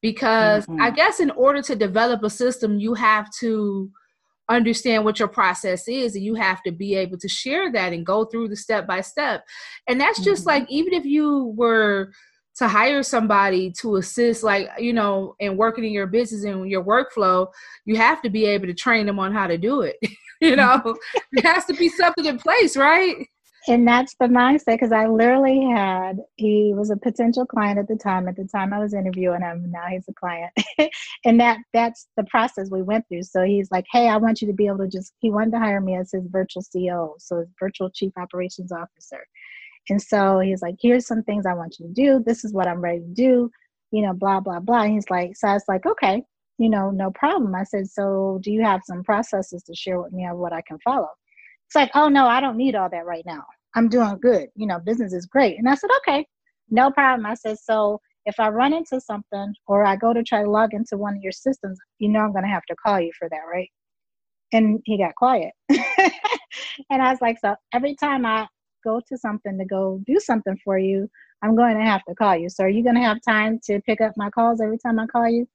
because 0.01 0.65
mm-hmm. 0.65 0.81
I 0.81 0.91
guess 0.91 1.19
in 1.19 1.31
order 1.31 1.61
to 1.61 1.75
develop 1.75 2.23
a 2.23 2.29
system, 2.29 2.79
you 2.79 2.93
have 2.95 3.29
to 3.39 3.91
understand 4.49 5.05
what 5.05 5.19
your 5.19 5.27
process 5.27 5.87
is 5.87 6.15
and 6.15 6.23
you 6.23 6.35
have 6.35 6.61
to 6.63 6.71
be 6.71 6.95
able 6.95 7.17
to 7.19 7.27
share 7.27 7.71
that 7.71 7.93
and 7.93 8.05
go 8.05 8.25
through 8.25 8.49
the 8.49 8.55
step 8.55 8.87
by 8.87 9.01
step. 9.01 9.45
And 9.87 10.01
that's 10.01 10.19
just 10.19 10.41
mm-hmm. 10.41 10.61
like 10.61 10.71
even 10.71 10.93
if 10.93 11.05
you 11.05 11.53
were 11.55 12.11
to 12.57 12.67
hire 12.67 13.03
somebody 13.03 13.71
to 13.71 13.95
assist 13.95 14.43
like 14.43 14.67
you 14.79 14.91
know 14.91 15.33
in 15.39 15.55
working 15.55 15.85
in 15.85 15.93
your 15.93 16.07
business 16.07 16.43
and 16.43 16.69
your 16.69 16.83
workflow 16.83 17.47
you 17.85 17.95
have 17.95 18.21
to 18.21 18.29
be 18.29 18.45
able 18.45 18.67
to 18.67 18.73
train 18.73 19.05
them 19.05 19.19
on 19.19 19.31
how 19.31 19.47
to 19.47 19.57
do 19.57 19.81
it. 19.81 19.97
You 20.41 20.55
know? 20.55 20.95
There 21.33 21.53
has 21.53 21.65
to 21.65 21.73
be 21.73 21.89
something 21.89 22.23
in 22.23 22.37
place 22.37 22.77
right 22.77 23.27
and 23.69 23.87
that's 23.87 24.15
the 24.19 24.25
mindset 24.25 24.65
because 24.65 24.91
I 24.91 25.05
literally 25.05 25.63
had 25.63 26.17
he 26.37 26.73
was 26.75 26.89
a 26.89 26.97
potential 26.97 27.45
client 27.45 27.77
at 27.77 27.87
the 27.87 27.95
time. 27.95 28.27
At 28.27 28.35
the 28.35 28.45
time 28.45 28.73
I 28.73 28.79
was 28.79 28.95
interviewing 28.95 29.41
him, 29.41 29.69
now 29.69 29.85
he's 29.87 30.07
a 30.09 30.13
client, 30.13 30.51
and 31.25 31.39
that 31.39 31.59
that's 31.71 32.07
the 32.17 32.23
process 32.23 32.71
we 32.71 32.81
went 32.81 33.07
through. 33.07 33.23
So 33.23 33.43
he's 33.43 33.69
like, 33.71 33.85
"Hey, 33.91 34.09
I 34.09 34.17
want 34.17 34.41
you 34.41 34.47
to 34.47 34.53
be 34.53 34.65
able 34.65 34.79
to 34.79 34.87
just." 34.87 35.13
He 35.19 35.29
wanted 35.29 35.51
to 35.51 35.59
hire 35.59 35.81
me 35.81 35.95
as 35.95 36.11
his 36.11 36.25
virtual 36.29 36.63
CEO, 36.63 37.13
so 37.19 37.37
his 37.37 37.49
virtual 37.59 37.91
chief 37.91 38.11
operations 38.17 38.71
officer. 38.71 39.23
And 39.89 40.01
so 40.01 40.39
he's 40.39 40.63
like, 40.63 40.75
"Here's 40.81 41.05
some 41.05 41.21
things 41.23 41.45
I 41.45 41.53
want 41.53 41.77
you 41.79 41.87
to 41.87 41.93
do. 41.93 42.23
This 42.25 42.43
is 42.43 42.53
what 42.53 42.67
I'm 42.67 42.81
ready 42.81 43.01
to 43.01 43.13
do." 43.13 43.51
You 43.91 44.01
know, 44.01 44.13
blah 44.13 44.39
blah 44.39 44.59
blah. 44.61 44.81
And 44.83 44.93
he's 44.93 45.09
like, 45.11 45.37
so 45.37 45.47
I 45.47 45.53
was 45.53 45.65
like, 45.67 45.85
"Okay, 45.85 46.23
you 46.57 46.69
know, 46.69 46.89
no 46.89 47.11
problem." 47.11 47.53
I 47.53 47.65
said, 47.65 47.87
"So 47.87 48.39
do 48.41 48.51
you 48.51 48.63
have 48.63 48.81
some 48.83 49.03
processes 49.03 49.61
to 49.63 49.75
share 49.75 50.01
with 50.01 50.11
me 50.11 50.25
of 50.25 50.37
what 50.37 50.53
I 50.53 50.61
can 50.63 50.79
follow?" 50.79 51.09
It's 51.67 51.75
like, 51.75 51.91
"Oh 51.93 52.09
no, 52.09 52.25
I 52.25 52.41
don't 52.41 52.57
need 52.57 52.73
all 52.75 52.89
that 52.89 53.05
right 53.05 53.23
now." 53.27 53.43
I'm 53.75 53.89
doing 53.89 54.17
good. 54.21 54.47
You 54.55 54.67
know, 54.67 54.79
business 54.79 55.13
is 55.13 55.25
great. 55.25 55.57
And 55.57 55.69
I 55.69 55.75
said, 55.75 55.89
okay, 55.97 56.25
no 56.69 56.91
problem. 56.91 57.25
I 57.25 57.35
said, 57.35 57.57
so 57.59 57.99
if 58.25 58.39
I 58.39 58.49
run 58.49 58.73
into 58.73 58.99
something 58.99 59.53
or 59.67 59.85
I 59.85 59.95
go 59.95 60.13
to 60.13 60.23
try 60.23 60.43
to 60.43 60.49
log 60.49 60.73
into 60.73 60.97
one 60.97 61.15
of 61.15 61.21
your 61.21 61.31
systems, 61.31 61.79
you 61.99 62.09
know 62.09 62.19
I'm 62.19 62.31
going 62.31 62.43
to 62.43 62.49
have 62.49 62.65
to 62.69 62.75
call 62.75 62.99
you 62.99 63.11
for 63.17 63.29
that, 63.29 63.41
right? 63.51 63.69
And 64.51 64.79
he 64.85 64.97
got 64.97 65.15
quiet. 65.15 65.53
and 65.69 67.01
I 67.01 67.11
was 67.11 67.21
like, 67.21 67.37
so 67.39 67.55
every 67.73 67.95
time 67.95 68.25
I 68.25 68.47
go 68.83 69.01
to 69.07 69.17
something 69.17 69.57
to 69.57 69.65
go 69.65 70.01
do 70.05 70.19
something 70.19 70.57
for 70.63 70.77
you, 70.77 71.09
I'm 71.41 71.55
going 71.55 71.77
to 71.77 71.85
have 71.85 72.03
to 72.05 72.15
call 72.15 72.35
you. 72.35 72.49
So 72.49 72.63
are 72.65 72.69
you 72.69 72.83
going 72.83 72.95
to 72.95 73.01
have 73.01 73.17
time 73.27 73.59
to 73.65 73.79
pick 73.81 74.01
up 74.01 74.13
my 74.17 74.29
calls 74.29 74.61
every 74.61 74.77
time 74.77 74.99
I 74.99 75.05
call 75.07 75.29
you? 75.29 75.47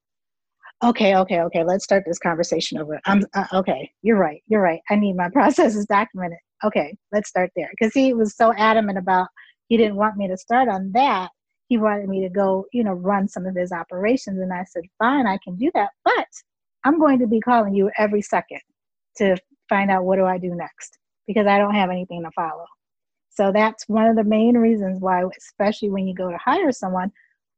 Okay, 0.83 1.17
okay, 1.17 1.41
okay. 1.41 1.65
Let's 1.65 1.85
start 1.85 2.05
this 2.07 2.19
conversation 2.19 2.79
over. 2.79 3.01
I'm 3.07 3.25
uh, 3.35 3.47
okay. 3.53 3.91
You're 4.03 4.19
right. 4.19 4.43
You're 4.47 4.61
right. 4.61 4.81
I 4.91 4.97
need 4.97 5.17
my 5.17 5.29
processes 5.33 5.87
documented. 5.87 6.39
Okay, 6.63 6.97
let's 7.13 7.29
start 7.29 7.51
there 7.57 7.71
because 7.71 7.93
he 7.93 8.15
was 8.15 8.37
so 8.37 8.53
adamant 8.57 8.99
about 8.99 9.29
he 9.69 9.77
didn't 9.77 9.97
want 9.97 10.17
me 10.17 10.29
to 10.29 10.37
start 10.37 10.69
on 10.69 10.93
that. 10.93 11.31
He 11.69 11.79
wanted 11.79 12.09
me 12.09 12.21
to 12.23 12.29
go, 12.29 12.67
you 12.73 12.85
know, 12.85 12.93
run 12.93 13.27
some 13.27 13.47
of 13.47 13.57
his 13.57 13.73
operations, 13.73 14.39
and 14.39 14.53
I 14.53 14.65
said, 14.65 14.85
fine, 14.99 15.27
I 15.27 15.39
can 15.43 15.57
do 15.57 15.71
that, 15.75 15.91
but 16.05 16.27
I'm 16.85 16.99
going 16.99 17.19
to 17.21 17.27
be 17.27 17.41
calling 17.41 17.75
you 17.75 17.91
every 17.99 18.23
second 18.23 18.61
to 19.17 19.37
find 19.69 19.91
out 19.91 20.05
what 20.05 20.17
do 20.17 20.25
I 20.25 20.39
do 20.39 20.55
next 20.55 20.99
because 21.27 21.47
I 21.47 21.59
don't 21.59 21.75
have 21.75 21.91
anything 21.91 22.23
to 22.23 22.31
follow. 22.33 22.67
So 23.31 23.51
that's 23.53 23.89
one 23.89 24.07
of 24.07 24.17
the 24.17 24.25
main 24.25 24.57
reasons 24.57 25.01
why, 25.01 25.25
especially 25.37 25.91
when 25.91 26.07
you 26.07 26.15
go 26.15 26.31
to 26.31 26.39
hire 26.39 26.71
someone, 26.71 27.11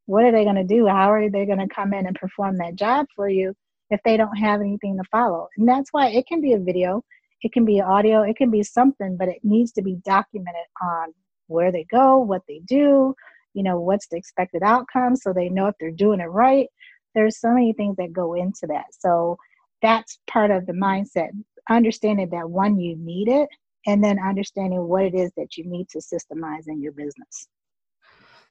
what 0.06 0.24
are 0.24 0.32
they 0.32 0.44
going 0.44 0.56
to 0.56 0.64
do? 0.64 0.86
How 0.86 1.12
are 1.12 1.28
they 1.28 1.44
going 1.44 1.58
to 1.58 1.74
come 1.74 1.92
in 1.92 2.06
and 2.06 2.16
perform 2.16 2.56
that 2.58 2.76
job 2.76 3.06
for 3.14 3.28
you 3.28 3.54
if 3.90 4.00
they 4.04 4.16
don't 4.16 4.36
have 4.36 4.60
anything 4.60 4.96
to 4.96 5.04
follow? 5.10 5.48
And 5.58 5.68
that's 5.68 5.92
why 5.92 6.08
it 6.08 6.26
can 6.26 6.40
be 6.40 6.52
a 6.54 6.58
video, 6.58 7.02
it 7.42 7.52
can 7.52 7.64
be 7.64 7.80
audio, 7.80 8.22
it 8.22 8.36
can 8.36 8.50
be 8.50 8.62
something, 8.62 9.16
but 9.16 9.28
it 9.28 9.38
needs 9.42 9.72
to 9.72 9.82
be 9.82 9.96
documented 10.04 10.66
on 10.82 11.12
where 11.48 11.70
they 11.70 11.84
go, 11.84 12.18
what 12.18 12.42
they 12.48 12.60
do, 12.64 13.14
you 13.54 13.62
know, 13.62 13.80
what's 13.80 14.08
the 14.08 14.16
expected 14.16 14.62
outcome 14.62 15.16
so 15.16 15.32
they 15.32 15.48
know 15.48 15.66
if 15.66 15.74
they're 15.78 15.90
doing 15.90 16.20
it 16.20 16.24
right. 16.24 16.68
There's 17.14 17.40
so 17.40 17.52
many 17.52 17.72
things 17.72 17.96
that 17.96 18.12
go 18.12 18.34
into 18.34 18.66
that. 18.68 18.86
So 18.98 19.38
that's 19.82 20.18
part 20.26 20.50
of 20.50 20.66
the 20.66 20.72
mindset, 20.72 21.30
understanding 21.70 22.28
that 22.30 22.50
one, 22.50 22.78
you 22.78 22.96
need 22.96 23.28
it, 23.28 23.48
and 23.86 24.02
then 24.02 24.18
understanding 24.18 24.82
what 24.88 25.04
it 25.04 25.14
is 25.14 25.30
that 25.36 25.56
you 25.56 25.64
need 25.64 25.88
to 25.90 25.98
systemize 25.98 26.64
in 26.66 26.82
your 26.82 26.92
business. 26.92 27.48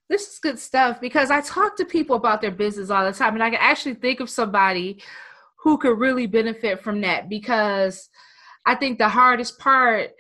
This 0.08 0.34
is 0.34 0.40
good 0.40 0.60
stuff 0.60 1.02
because 1.02 1.32
I 1.32 1.42
talk 1.42 1.76
to 1.78 1.86
people 1.86 2.16
about 2.16 2.40
their 2.42 2.52
business 2.52 2.90
all 2.90 3.06
the 3.06 3.12
time, 3.12 3.34
and 3.34 3.44
I 3.44 3.50
can 3.50 3.60
actually 3.60 3.96
think 3.96 4.20
of 4.20 4.30
somebody 4.30 5.02
who 5.58 5.78
could 5.80 5.98
really 5.98 6.28
benefit 6.28 6.84
from 6.84 7.02
that 7.02 7.28
because 7.28 8.10
I 8.66 8.76
think 8.76 8.98
the 8.98 9.10
hardest 9.10 9.60
part 9.60 10.12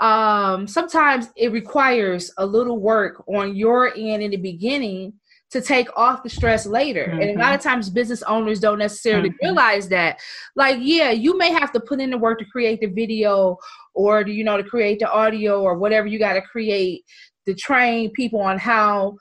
um 0.00 0.68
sometimes 0.68 1.28
it 1.36 1.50
requires 1.50 2.30
a 2.38 2.46
little 2.46 2.78
work 2.78 3.24
on 3.28 3.56
your 3.56 3.92
end 3.96 4.22
in 4.22 4.30
the 4.30 4.36
beginning 4.36 5.12
to 5.50 5.60
take 5.60 5.88
off 5.96 6.22
the 6.22 6.28
stress 6.28 6.66
later. 6.66 7.06
Mm-hmm. 7.06 7.20
And 7.20 7.30
a 7.30 7.34
lot 7.34 7.46
mm-hmm. 7.46 7.54
of 7.54 7.60
times 7.62 7.90
business 7.90 8.22
owners 8.24 8.60
don't 8.60 8.78
necessarily 8.78 9.30
mm-hmm. 9.30 9.46
realize 9.46 9.88
that. 9.88 10.20
Like, 10.56 10.78
yeah, 10.80 11.10
you 11.10 11.38
may 11.38 11.50
have 11.52 11.72
to 11.72 11.80
put 11.80 12.00
in 12.00 12.10
the 12.10 12.18
work 12.18 12.38
to 12.40 12.44
create 12.44 12.80
the 12.80 12.86
video 12.86 13.56
or 13.94 14.26
you 14.26 14.44
know 14.44 14.56
to 14.56 14.62
create 14.62 14.98
the 14.98 15.10
audio 15.10 15.62
or 15.62 15.78
whatever 15.78 16.06
you 16.06 16.18
got 16.18 16.34
to 16.34 16.42
create 16.42 17.04
to 17.46 17.54
train 17.54 18.10
people 18.10 18.40
on 18.40 18.58
how 18.58 19.16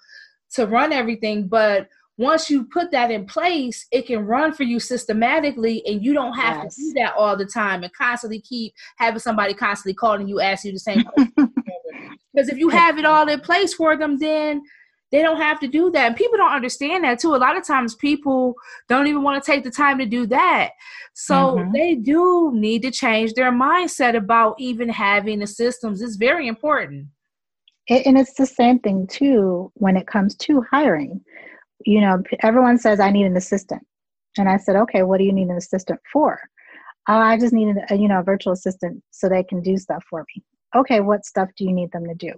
to 0.54 0.66
run 0.66 0.92
everything, 0.92 1.48
but 1.48 1.88
once 2.18 2.50
you 2.50 2.66
put 2.66 2.92
that 2.92 3.12
in 3.12 3.26
place, 3.26 3.86
it 3.92 4.08
can 4.08 4.26
run 4.26 4.52
for 4.52 4.64
you 4.64 4.80
systematically, 4.80 5.86
and 5.86 6.04
you 6.04 6.14
don't 6.14 6.34
have 6.34 6.64
yes. 6.64 6.76
to 6.76 6.82
do 6.82 6.94
that 6.94 7.14
all 7.16 7.38
the 7.38 7.46
time 7.46 7.84
and 7.84 7.94
constantly 7.94 8.42
keep 8.42 8.74
having 8.98 9.20
somebody 9.20 9.54
constantly 9.54 9.94
calling 9.94 10.28
you, 10.28 10.40
asking 10.40 10.70
you 10.70 10.76
the 10.76 10.80
same 10.80 11.04
question. 11.04 11.34
because 12.34 12.50
if 12.50 12.58
you 12.58 12.70
have 12.70 12.98
it 12.98 13.06
all 13.06 13.28
in 13.28 13.40
place 13.40 13.74
for 13.74 13.96
them, 13.96 14.18
then 14.18 14.62
they 15.12 15.22
don't 15.22 15.40
have 15.40 15.60
to 15.60 15.68
do 15.68 15.92
that. 15.92 16.08
And 16.08 16.16
people 16.16 16.38
don't 16.38 16.52
understand 16.52 17.04
that 17.04 17.20
too. 17.20 17.36
A 17.36 17.38
lot 17.38 17.56
of 17.56 17.66
times 17.66 17.96
people 17.96 18.56
don't 18.90 19.08
even 19.08 19.24
want 19.24 19.42
to 19.42 19.52
take 19.52 19.64
the 19.64 19.72
time 19.72 20.00
to 20.00 20.06
do 20.06 20.26
that. 20.28 20.72
So 21.14 21.34
mm-hmm. 21.34 21.72
they 21.72 21.96
do 21.96 22.52
need 22.54 22.82
to 22.82 22.92
change 22.92 23.34
their 23.34 23.52
mindset 23.52 24.18
about 24.18 24.56
even 24.60 24.90
having 24.90 25.40
the 25.40 25.48
systems. 25.48 26.02
It's 26.02 26.18
very 26.18 26.48
important. 26.48 27.08
And 27.90 28.18
it's 28.18 28.34
the 28.34 28.46
same 28.46 28.80
thing 28.80 29.08
too 29.08 29.72
when 29.76 29.96
it 29.96 30.08
comes 30.08 30.36
to 30.36 30.62
hiring. 30.70 31.22
You 31.86 32.02
know, 32.02 32.24
everyone 32.42 32.78
says, 32.78 33.00
I 33.00 33.12
need 33.12 33.26
an 33.26 33.38
assistant. 33.38 33.86
And 34.38 34.50
I 34.50 34.58
said, 34.58 34.76
okay, 34.76 35.04
what 35.04 35.18
do 35.18 35.24
you 35.24 35.34
need 35.34 35.50
an 35.50 35.58
assistant 35.58 36.00
for? 36.12 36.40
Oh, 37.10 37.18
I 37.18 37.38
just 37.38 37.54
need 37.54 37.76
a, 37.76 37.94
uh, 37.94 37.96
you 37.96 38.08
know, 38.08 38.20
a 38.20 38.24
virtual 38.24 38.54
assistant 38.54 39.02
so 39.12 39.30
they 39.30 39.44
can 39.44 39.62
do 39.62 39.78
stuff 39.78 40.04
for 40.10 40.26
me. 40.36 40.44
Okay, 40.76 41.00
what 41.00 41.26
stuff 41.26 41.50
do 41.58 41.64
you 41.64 41.74
need 41.74 41.92
them 41.92 42.06
to 42.06 42.14
do? 42.14 42.34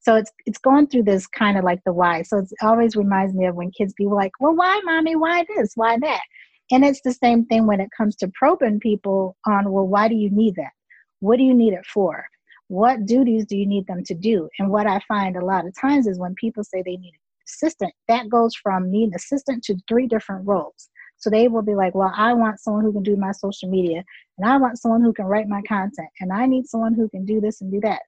So 0.00 0.16
it's 0.16 0.30
it's 0.46 0.58
going 0.58 0.86
through 0.86 1.04
this 1.04 1.26
kind 1.26 1.58
of 1.58 1.64
like 1.64 1.80
the 1.84 1.92
why. 1.92 2.22
So 2.22 2.38
it 2.38 2.50
always 2.62 2.96
reminds 2.96 3.34
me 3.34 3.46
of 3.46 3.54
when 3.54 3.70
kids 3.70 3.92
be 3.94 4.06
like, 4.06 4.32
"Well, 4.40 4.54
why, 4.54 4.80
mommy? 4.84 5.14
Why 5.16 5.44
this? 5.48 5.72
Why 5.74 5.98
that?" 5.98 6.22
And 6.70 6.84
it's 6.84 7.02
the 7.02 7.12
same 7.12 7.44
thing 7.46 7.66
when 7.66 7.80
it 7.80 7.90
comes 7.96 8.16
to 8.16 8.28
probing 8.34 8.80
people 8.80 9.36
on, 9.46 9.70
"Well, 9.70 9.86
why 9.86 10.08
do 10.08 10.14
you 10.14 10.30
need 10.30 10.56
that? 10.56 10.72
What 11.20 11.36
do 11.36 11.42
you 11.42 11.54
need 11.54 11.74
it 11.74 11.86
for? 11.86 12.26
What 12.68 13.04
duties 13.06 13.46
do 13.46 13.56
you 13.56 13.66
need 13.66 13.86
them 13.86 14.02
to 14.04 14.14
do?" 14.14 14.48
And 14.58 14.70
what 14.70 14.86
I 14.86 15.00
find 15.08 15.36
a 15.36 15.44
lot 15.44 15.66
of 15.66 15.74
times 15.78 16.06
is 16.06 16.18
when 16.18 16.34
people 16.34 16.64
say 16.64 16.82
they 16.82 16.96
need 16.96 17.14
assistant, 17.52 17.92
that 18.08 18.28
goes 18.28 18.54
from 18.54 18.90
needing 18.90 19.14
assistant 19.14 19.62
to 19.64 19.76
three 19.88 20.06
different 20.06 20.46
roles. 20.46 20.88
So 21.18 21.28
they 21.28 21.48
will 21.48 21.62
be 21.62 21.74
like, 21.74 21.94
well, 21.94 22.12
I 22.16 22.32
want 22.32 22.60
someone 22.60 22.82
who 22.82 22.92
can 22.92 23.02
do 23.02 23.16
my 23.16 23.32
social 23.32 23.68
media, 23.68 24.02
and 24.38 24.50
I 24.50 24.56
want 24.56 24.78
someone 24.78 25.02
who 25.02 25.12
can 25.12 25.26
write 25.26 25.48
my 25.48 25.60
content, 25.68 26.08
and 26.20 26.32
I 26.32 26.46
need 26.46 26.66
someone 26.66 26.94
who 26.94 27.08
can 27.08 27.24
do 27.24 27.40
this 27.40 27.60
and 27.60 27.70
do 27.70 27.80
that. 27.80 28.00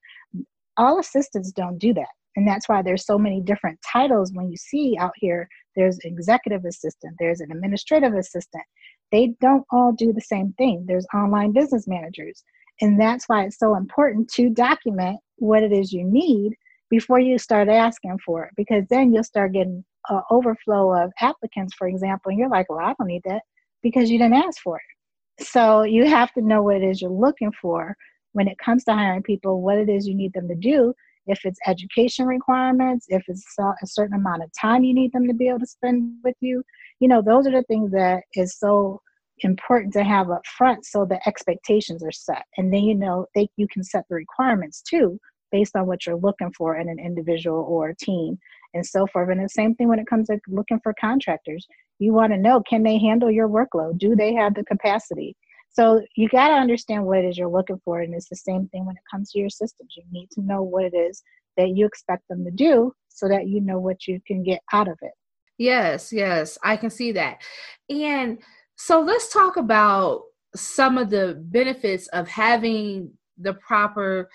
All 0.78 0.98
assistants 0.98 1.52
don't 1.52 1.78
do 1.78 1.92
that 1.94 2.08
and 2.36 2.48
that's 2.48 2.68
why 2.68 2.82
there's 2.82 3.04
so 3.04 3.18
many 3.18 3.40
different 3.40 3.78
titles. 3.82 4.32
When 4.32 4.50
you 4.50 4.56
see 4.56 4.96
out 4.98 5.12
here 5.16 5.48
there's 5.76 5.98
executive 6.04 6.64
assistant 6.64 7.16
there's 7.18 7.40
an 7.40 7.52
administrative 7.52 8.14
assistant. 8.14 8.64
They 9.10 9.34
don't 9.40 9.66
all 9.70 9.92
do 9.92 10.12
the 10.12 10.20
same 10.22 10.54
thing. 10.56 10.84
There's 10.86 11.06
online 11.14 11.52
business 11.52 11.86
managers 11.86 12.42
and 12.80 13.00
that's 13.00 13.28
why 13.28 13.44
it's 13.44 13.58
so 13.58 13.76
important 13.76 14.28
to 14.34 14.50
document 14.50 15.18
what 15.36 15.62
it 15.62 15.72
is 15.72 15.92
you 15.92 16.04
need 16.04 16.54
before 16.92 17.18
you 17.18 17.38
start 17.38 17.68
asking 17.68 18.18
for 18.24 18.44
it 18.44 18.50
because 18.54 18.84
then 18.90 19.14
you'll 19.14 19.24
start 19.24 19.54
getting 19.54 19.82
an 20.10 20.22
overflow 20.30 20.92
of 21.02 21.10
applicants 21.20 21.74
for 21.74 21.88
example 21.88 22.28
and 22.28 22.38
you're 22.38 22.50
like 22.50 22.68
well 22.68 22.78
i 22.78 22.94
don't 22.98 23.08
need 23.08 23.22
that 23.24 23.40
because 23.82 24.10
you 24.10 24.18
didn't 24.18 24.34
ask 24.34 24.60
for 24.62 24.76
it. 24.76 25.44
So 25.44 25.82
you 25.82 26.06
have 26.06 26.32
to 26.34 26.42
know 26.42 26.62
what 26.62 26.76
it 26.76 26.84
is 26.84 27.00
you're 27.00 27.10
looking 27.10 27.52
for 27.60 27.96
when 28.32 28.46
it 28.46 28.58
comes 28.58 28.84
to 28.84 28.92
hiring 28.92 29.22
people 29.22 29.62
what 29.62 29.78
it 29.78 29.88
is 29.88 30.06
you 30.06 30.14
need 30.14 30.32
them 30.34 30.48
to 30.48 30.54
do 30.54 30.94
if 31.26 31.40
it's 31.44 31.58
education 31.66 32.26
requirements 32.26 33.06
if 33.08 33.22
it's 33.28 33.44
a 33.58 33.86
certain 33.86 34.16
amount 34.16 34.42
of 34.42 34.50
time 34.60 34.84
you 34.84 34.94
need 34.94 35.12
them 35.12 35.26
to 35.26 35.34
be 35.34 35.48
able 35.48 35.60
to 35.60 35.66
spend 35.66 36.14
with 36.22 36.36
you. 36.40 36.62
You 37.00 37.08
know 37.08 37.22
those 37.22 37.46
are 37.46 37.52
the 37.52 37.64
things 37.64 37.90
that 37.92 38.24
is 38.34 38.58
so 38.58 39.00
important 39.38 39.92
to 39.94 40.04
have 40.04 40.30
up 40.30 40.46
front 40.46 40.84
so 40.84 41.04
the 41.04 41.18
expectations 41.26 42.04
are 42.04 42.12
set 42.12 42.44
and 42.58 42.72
then 42.72 42.84
you 42.84 42.94
know 42.94 43.26
they 43.34 43.48
you 43.56 43.66
can 43.72 43.82
set 43.82 44.04
the 44.08 44.14
requirements 44.14 44.82
too 44.82 45.18
based 45.52 45.76
on 45.76 45.86
what 45.86 46.06
you're 46.06 46.16
looking 46.16 46.52
for 46.56 46.76
in 46.76 46.88
an 46.88 46.98
individual 46.98 47.64
or 47.68 47.90
a 47.90 47.96
team 47.96 48.38
and 48.74 48.84
so 48.84 49.06
forth 49.06 49.30
and 49.30 49.42
the 49.42 49.48
same 49.48 49.74
thing 49.74 49.88
when 49.88 49.98
it 49.98 50.06
comes 50.06 50.26
to 50.26 50.40
looking 50.48 50.80
for 50.82 50.94
contractors 51.00 51.66
you 51.98 52.12
want 52.12 52.32
to 52.32 52.38
know 52.38 52.60
can 52.68 52.82
they 52.82 52.98
handle 52.98 53.30
your 53.30 53.48
workload 53.48 53.98
do 53.98 54.16
they 54.16 54.34
have 54.34 54.54
the 54.54 54.64
capacity 54.64 55.36
so 55.72 56.02
you 56.16 56.28
got 56.28 56.48
to 56.48 56.54
understand 56.54 57.06
what 57.06 57.18
it 57.18 57.24
is 57.24 57.38
you're 57.38 57.48
looking 57.48 57.80
for. 57.84 58.00
And 58.00 58.14
it's 58.14 58.28
the 58.28 58.36
same 58.36 58.68
thing 58.68 58.84
when 58.84 58.96
it 58.96 59.02
comes 59.10 59.32
to 59.32 59.38
your 59.38 59.48
systems. 59.48 59.94
You 59.96 60.04
need 60.10 60.30
to 60.32 60.42
know 60.42 60.62
what 60.62 60.84
it 60.84 60.94
is 60.94 61.22
that 61.56 61.70
you 61.70 61.86
expect 61.86 62.28
them 62.28 62.44
to 62.44 62.50
do 62.50 62.92
so 63.08 63.28
that 63.28 63.48
you 63.48 63.60
know 63.60 63.78
what 63.78 64.06
you 64.06 64.20
can 64.26 64.42
get 64.42 64.60
out 64.72 64.88
of 64.88 64.98
it. 65.00 65.12
Yes, 65.58 66.12
yes, 66.12 66.58
I 66.62 66.76
can 66.76 66.90
see 66.90 67.12
that. 67.12 67.42
And 67.88 68.38
so 68.76 69.00
let's 69.00 69.32
talk 69.32 69.56
about 69.56 70.22
some 70.54 70.98
of 70.98 71.08
the 71.08 71.42
benefits 71.46 72.06
of 72.08 72.28
having 72.28 73.10
the 73.38 73.54
proper 73.54 74.28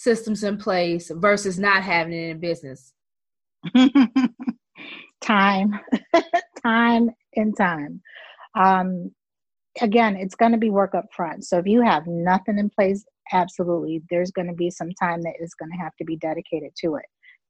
systems 0.00 0.44
in 0.44 0.56
place 0.56 1.10
versus 1.14 1.58
not 1.58 1.82
having 1.82 2.14
it 2.14 2.30
in 2.30 2.40
business. 2.40 2.94
time, 5.20 5.78
time, 6.64 7.10
and 7.36 7.54
time. 7.54 8.00
Um, 8.58 9.10
again, 9.82 10.16
it's 10.16 10.34
going 10.34 10.52
to 10.52 10.58
be 10.58 10.70
work 10.70 10.94
up 10.94 11.04
front. 11.14 11.44
So 11.44 11.58
if 11.58 11.66
you 11.66 11.82
have 11.82 12.06
nothing 12.06 12.58
in 12.58 12.70
place, 12.70 13.04
absolutely, 13.32 14.02
there's 14.08 14.30
going 14.30 14.48
to 14.48 14.54
be 14.54 14.70
some 14.70 14.90
time 14.92 15.20
that 15.20 15.34
is 15.38 15.52
going 15.52 15.70
to 15.70 15.82
have 15.82 15.94
to 15.96 16.04
be 16.04 16.16
dedicated 16.16 16.72
to 16.78 16.94
it 16.94 17.04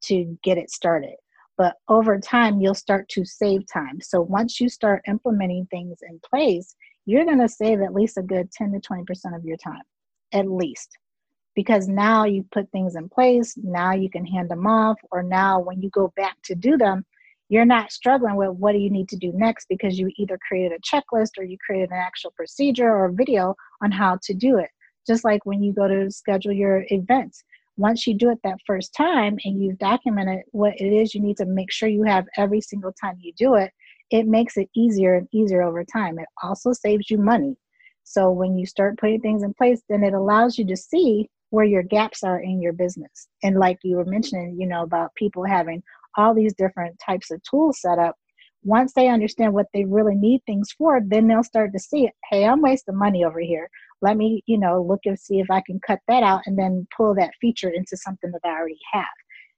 to 0.04 0.36
get 0.42 0.58
it 0.58 0.70
started. 0.70 1.14
But 1.56 1.76
over 1.88 2.18
time, 2.18 2.60
you'll 2.60 2.74
start 2.74 3.08
to 3.10 3.24
save 3.24 3.60
time. 3.72 4.00
So 4.00 4.22
once 4.22 4.60
you 4.60 4.68
start 4.68 5.02
implementing 5.06 5.68
things 5.70 5.98
in 6.08 6.18
place, 6.28 6.74
you're 7.06 7.24
going 7.24 7.40
to 7.40 7.48
save 7.48 7.80
at 7.80 7.94
least 7.94 8.18
a 8.18 8.22
good 8.22 8.50
10 8.50 8.72
to 8.72 8.80
20% 8.80 9.36
of 9.36 9.44
your 9.44 9.58
time, 9.58 9.82
at 10.32 10.50
least. 10.50 10.88
Because 11.54 11.88
now 11.88 12.24
you 12.24 12.44
put 12.52 12.70
things 12.70 12.96
in 12.96 13.08
place, 13.08 13.54
now 13.56 13.92
you 13.92 14.08
can 14.08 14.24
hand 14.24 14.50
them 14.50 14.66
off, 14.66 14.98
or 15.10 15.22
now 15.22 15.60
when 15.60 15.82
you 15.82 15.90
go 15.90 16.12
back 16.16 16.36
to 16.44 16.54
do 16.54 16.76
them, 16.76 17.04
you're 17.48 17.64
not 17.64 17.90
struggling 17.90 18.36
with 18.36 18.50
what 18.50 18.72
do 18.72 18.78
you 18.78 18.90
need 18.90 19.08
to 19.08 19.16
do 19.16 19.32
next 19.34 19.66
because 19.68 19.98
you 19.98 20.08
either 20.16 20.38
created 20.46 20.72
a 20.72 20.80
checklist 20.80 21.30
or 21.36 21.42
you 21.42 21.58
created 21.64 21.90
an 21.90 21.98
actual 21.98 22.30
procedure 22.36 22.88
or 22.88 23.10
video 23.10 23.56
on 23.82 23.90
how 23.90 24.16
to 24.22 24.32
do 24.32 24.58
it. 24.58 24.70
Just 25.06 25.24
like 25.24 25.44
when 25.44 25.60
you 25.60 25.72
go 25.72 25.88
to 25.88 26.10
schedule 26.10 26.52
your 26.52 26.84
events, 26.90 27.42
once 27.76 28.06
you 28.06 28.14
do 28.14 28.30
it 28.30 28.38
that 28.44 28.58
first 28.66 28.94
time 28.94 29.36
and 29.44 29.60
you've 29.60 29.78
documented 29.78 30.42
what 30.52 30.74
it 30.80 30.92
is 30.92 31.14
you 31.14 31.20
need 31.20 31.36
to 31.38 31.46
make 31.46 31.72
sure 31.72 31.88
you 31.88 32.04
have 32.04 32.26
every 32.36 32.60
single 32.60 32.92
time 32.92 33.16
you 33.20 33.32
do 33.36 33.56
it, 33.56 33.72
it 34.10 34.26
makes 34.26 34.56
it 34.56 34.68
easier 34.76 35.16
and 35.16 35.26
easier 35.32 35.62
over 35.62 35.84
time. 35.84 36.18
It 36.18 36.28
also 36.42 36.72
saves 36.72 37.10
you 37.10 37.18
money. 37.18 37.56
So 38.04 38.30
when 38.30 38.56
you 38.56 38.66
start 38.66 38.98
putting 38.98 39.20
things 39.20 39.42
in 39.42 39.54
place, 39.54 39.82
then 39.88 40.04
it 40.04 40.14
allows 40.14 40.58
you 40.58 40.66
to 40.66 40.76
see 40.76 41.28
where 41.50 41.64
your 41.64 41.82
gaps 41.82 42.22
are 42.22 42.40
in 42.40 42.60
your 42.60 42.72
business. 42.72 43.28
And 43.42 43.58
like 43.58 43.78
you 43.82 43.96
were 43.96 44.04
mentioning, 44.04 44.56
you 44.58 44.66
know, 44.66 44.82
about 44.82 45.14
people 45.14 45.44
having 45.44 45.82
all 46.16 46.34
these 46.34 46.54
different 46.54 46.98
types 47.04 47.30
of 47.30 47.42
tools 47.42 47.80
set 47.80 47.98
up. 47.98 48.16
Once 48.62 48.92
they 48.92 49.08
understand 49.08 49.54
what 49.54 49.66
they 49.72 49.84
really 49.84 50.14
need 50.14 50.42
things 50.44 50.70
for, 50.76 51.00
then 51.06 51.26
they'll 51.26 51.42
start 51.42 51.72
to 51.72 51.78
see, 51.78 52.10
hey, 52.30 52.44
I'm 52.44 52.60
wasting 52.60 52.96
money 52.96 53.24
over 53.24 53.40
here 53.40 53.70
let 54.02 54.16
me 54.16 54.42
you 54.46 54.58
know 54.58 54.82
look 54.82 55.00
and 55.04 55.18
see 55.18 55.40
if 55.40 55.50
i 55.50 55.60
can 55.66 55.80
cut 55.86 55.98
that 56.08 56.22
out 56.22 56.42
and 56.46 56.58
then 56.58 56.86
pull 56.96 57.14
that 57.14 57.32
feature 57.40 57.70
into 57.70 57.96
something 57.96 58.30
that 58.30 58.40
i 58.44 58.50
already 58.50 58.78
have 58.92 59.04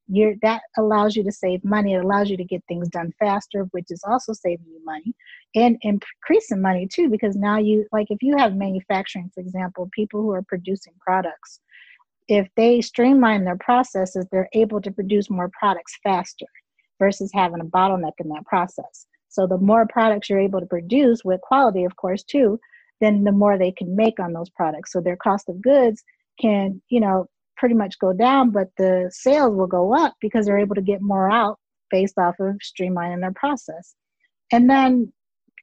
You're, 0.08 0.34
that 0.42 0.62
allows 0.76 1.16
you 1.16 1.24
to 1.24 1.32
save 1.32 1.64
money 1.64 1.94
it 1.94 2.04
allows 2.04 2.30
you 2.30 2.36
to 2.36 2.44
get 2.44 2.62
things 2.68 2.88
done 2.88 3.12
faster 3.18 3.64
which 3.72 3.86
is 3.90 4.02
also 4.06 4.32
saving 4.32 4.66
you 4.66 4.84
money 4.84 5.14
and 5.54 5.76
increasing 5.82 6.60
money 6.60 6.88
too 6.92 7.08
because 7.08 7.36
now 7.36 7.58
you 7.58 7.86
like 7.92 8.08
if 8.10 8.22
you 8.22 8.36
have 8.36 8.54
manufacturing 8.54 9.30
for 9.34 9.40
example 9.40 9.88
people 9.92 10.20
who 10.20 10.30
are 10.30 10.42
producing 10.42 10.94
products 11.00 11.60
if 12.28 12.48
they 12.56 12.80
streamline 12.80 13.44
their 13.44 13.58
processes 13.58 14.26
they're 14.30 14.48
able 14.52 14.80
to 14.80 14.90
produce 14.90 15.30
more 15.30 15.50
products 15.58 15.98
faster 16.02 16.46
versus 16.98 17.30
having 17.34 17.60
a 17.60 17.64
bottleneck 17.64 18.12
in 18.18 18.28
that 18.28 18.44
process 18.46 19.06
so 19.28 19.46
the 19.46 19.58
more 19.58 19.86
products 19.86 20.28
you're 20.28 20.38
able 20.38 20.60
to 20.60 20.66
produce 20.66 21.24
with 21.24 21.40
quality 21.40 21.84
of 21.84 21.96
course 21.96 22.22
too 22.22 22.58
then 23.02 23.24
the 23.24 23.32
more 23.32 23.58
they 23.58 23.72
can 23.72 23.94
make 23.94 24.18
on 24.20 24.32
those 24.32 24.48
products. 24.48 24.92
So 24.92 25.00
their 25.00 25.16
cost 25.16 25.48
of 25.48 25.60
goods 25.60 26.02
can, 26.40 26.80
you 26.88 27.00
know, 27.00 27.26
pretty 27.56 27.74
much 27.74 27.98
go 27.98 28.12
down, 28.12 28.50
but 28.50 28.68
the 28.78 29.10
sales 29.12 29.54
will 29.54 29.66
go 29.66 29.94
up 29.94 30.14
because 30.20 30.46
they're 30.46 30.58
able 30.58 30.76
to 30.76 30.82
get 30.82 31.02
more 31.02 31.30
out 31.30 31.58
based 31.90 32.16
off 32.16 32.36
of 32.38 32.56
streamlining 32.58 33.20
their 33.20 33.32
process. 33.32 33.94
And 34.52 34.70
then 34.70 35.12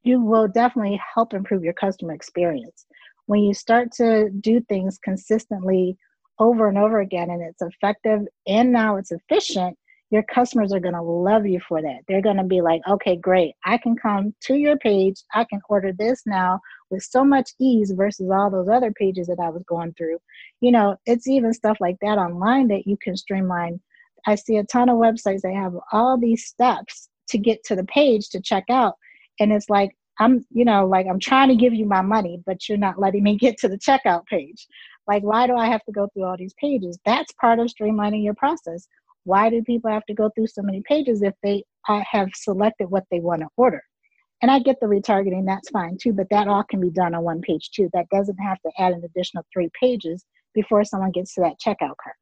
you 0.04 0.22
will 0.22 0.48
definitely 0.48 1.02
help 1.15 1.34
improve 1.34 1.63
your 1.63 1.74
customer 1.74 2.13
experience. 2.13 2.86
When 3.26 3.41
you 3.41 3.54
start 3.54 3.91
to 3.93 4.30
do 4.30 4.60
things 4.67 5.00
consistently 5.02 5.98
over 6.39 6.67
and 6.67 6.78
over 6.78 6.99
again 6.99 7.30
and 7.30 7.41
it's 7.41 7.62
effective 7.62 8.21
and 8.47 8.71
now 8.71 8.97
it's 8.97 9.12
efficient, 9.12 9.78
your 10.12 10.23
customers 10.23 10.73
are 10.73 10.80
going 10.80 10.95
to 10.95 11.02
love 11.02 11.45
you 11.45 11.60
for 11.67 11.82
that. 11.82 11.99
They're 12.08 12.21
going 12.21 12.38
to 12.38 12.43
be 12.43 12.62
like, 12.62 12.82
okay, 12.89 13.15
great. 13.15 13.54
I 13.65 13.78
can 13.78 13.95
come 13.95 14.34
to 14.45 14.56
your 14.56 14.78
page. 14.78 15.21
I 15.36 15.43
can 15.43 15.62
order 15.69 15.93
this 15.93 16.23
now 16.25 16.60
with 16.89 17.04
so 17.04 17.23
much 17.23 17.52
ease 17.60 17.91
versus 17.91 18.30
all 18.32 18.49
those 18.49 18.67
other 18.67 18.91
pages 18.91 19.28
that 19.28 19.39
I 19.39 19.49
was 19.49 19.63
going 19.67 19.93
through. 19.93 20.17
You 20.62 20.71
know, 20.71 20.95
it's 21.06 21.28
even 21.28 21.54
stuff 21.54 21.78
like 21.80 21.97
that 22.02 22.17
online 22.17 22.69
that 22.69 22.88
you 22.88 22.97
can 23.02 23.15
streamline. 23.15 23.80
I 24.25 24.36
see 24.36 24.58
a 24.58 24.63
ton 24.63 24.89
of 24.89 24.97
websites 24.97 25.41
that 25.41 25.54
have 25.54 25.75
all 25.91 26.17
these 26.17 26.45
steps 26.45 27.10
to 27.30 27.38
get 27.38 27.63
to 27.65 27.75
the 27.75 27.86
page 27.86 28.30
to 28.30 28.41
check 28.41 28.65
out. 28.69 28.95
And 29.39 29.54
it's 29.54 29.69
like, 29.69 29.95
I'm, 30.19 30.45
you 30.52 30.65
know, 30.65 30.86
like 30.86 31.06
I'm 31.08 31.19
trying 31.19 31.49
to 31.49 31.56
give 31.56 31.73
you 31.73 31.86
my 31.86 32.02
money, 32.02 32.41
but 32.45 32.67
you're 32.67 32.78
not 32.78 32.99
letting 32.99 33.23
me 33.23 33.38
get 33.39 33.58
to 33.60 33.67
the 33.67 33.78
checkout 33.78 34.25
page. 34.25 34.67
Like, 35.10 35.24
why 35.24 35.48
do 35.48 35.56
I 35.56 35.67
have 35.67 35.84
to 35.86 35.91
go 35.91 36.08
through 36.13 36.24
all 36.24 36.38
these 36.38 36.54
pages? 36.62 36.98
That's 37.04 37.34
part 37.34 37.60
of 37.60 37.67
streamlining 37.67 38.24
your 38.24 38.36
process 38.36 38.88
why 39.30 39.50
do 39.50 39.62
people 39.62 39.91
have 39.91 40.06
to 40.06 40.13
go 40.13 40.30
through 40.30 40.48
so 40.48 40.62
many 40.62 40.82
pages 40.82 41.22
if 41.22 41.34
they 41.43 41.63
uh, 41.88 42.02
have 42.10 42.30
selected 42.34 42.89
what 42.89 43.06
they 43.12 43.19
want 43.19 43.41
to 43.41 43.48
order? 43.58 43.84
And 44.41 44.50
I 44.50 44.60
get 44.60 44.80
the 44.80 44.88
retargeting, 44.88 45.45
that's 45.45 45.69
fine 45.69 45.98
too, 46.02 46.13
but 46.13 46.30
that 46.32 46.48
all 46.48 46.63
can 46.63 46.80
be 46.80 46.89
done 46.89 47.13
on 47.13 47.24
one 47.24 47.41
page 47.41 47.69
too. 47.72 47.89
That 47.93 48.10
doesn't 48.10 48.38
have 48.38 48.60
to 48.62 48.72
add 48.80 48.93
an 48.93 49.04
additional 49.04 49.45
three 49.54 49.69
pages 49.80 50.26
before 50.54 50.84
someone 50.84 51.12
gets 51.12 51.36
to 51.36 51.41
that 51.41 51.60
checkout 51.63 51.95
cart. 52.02 52.15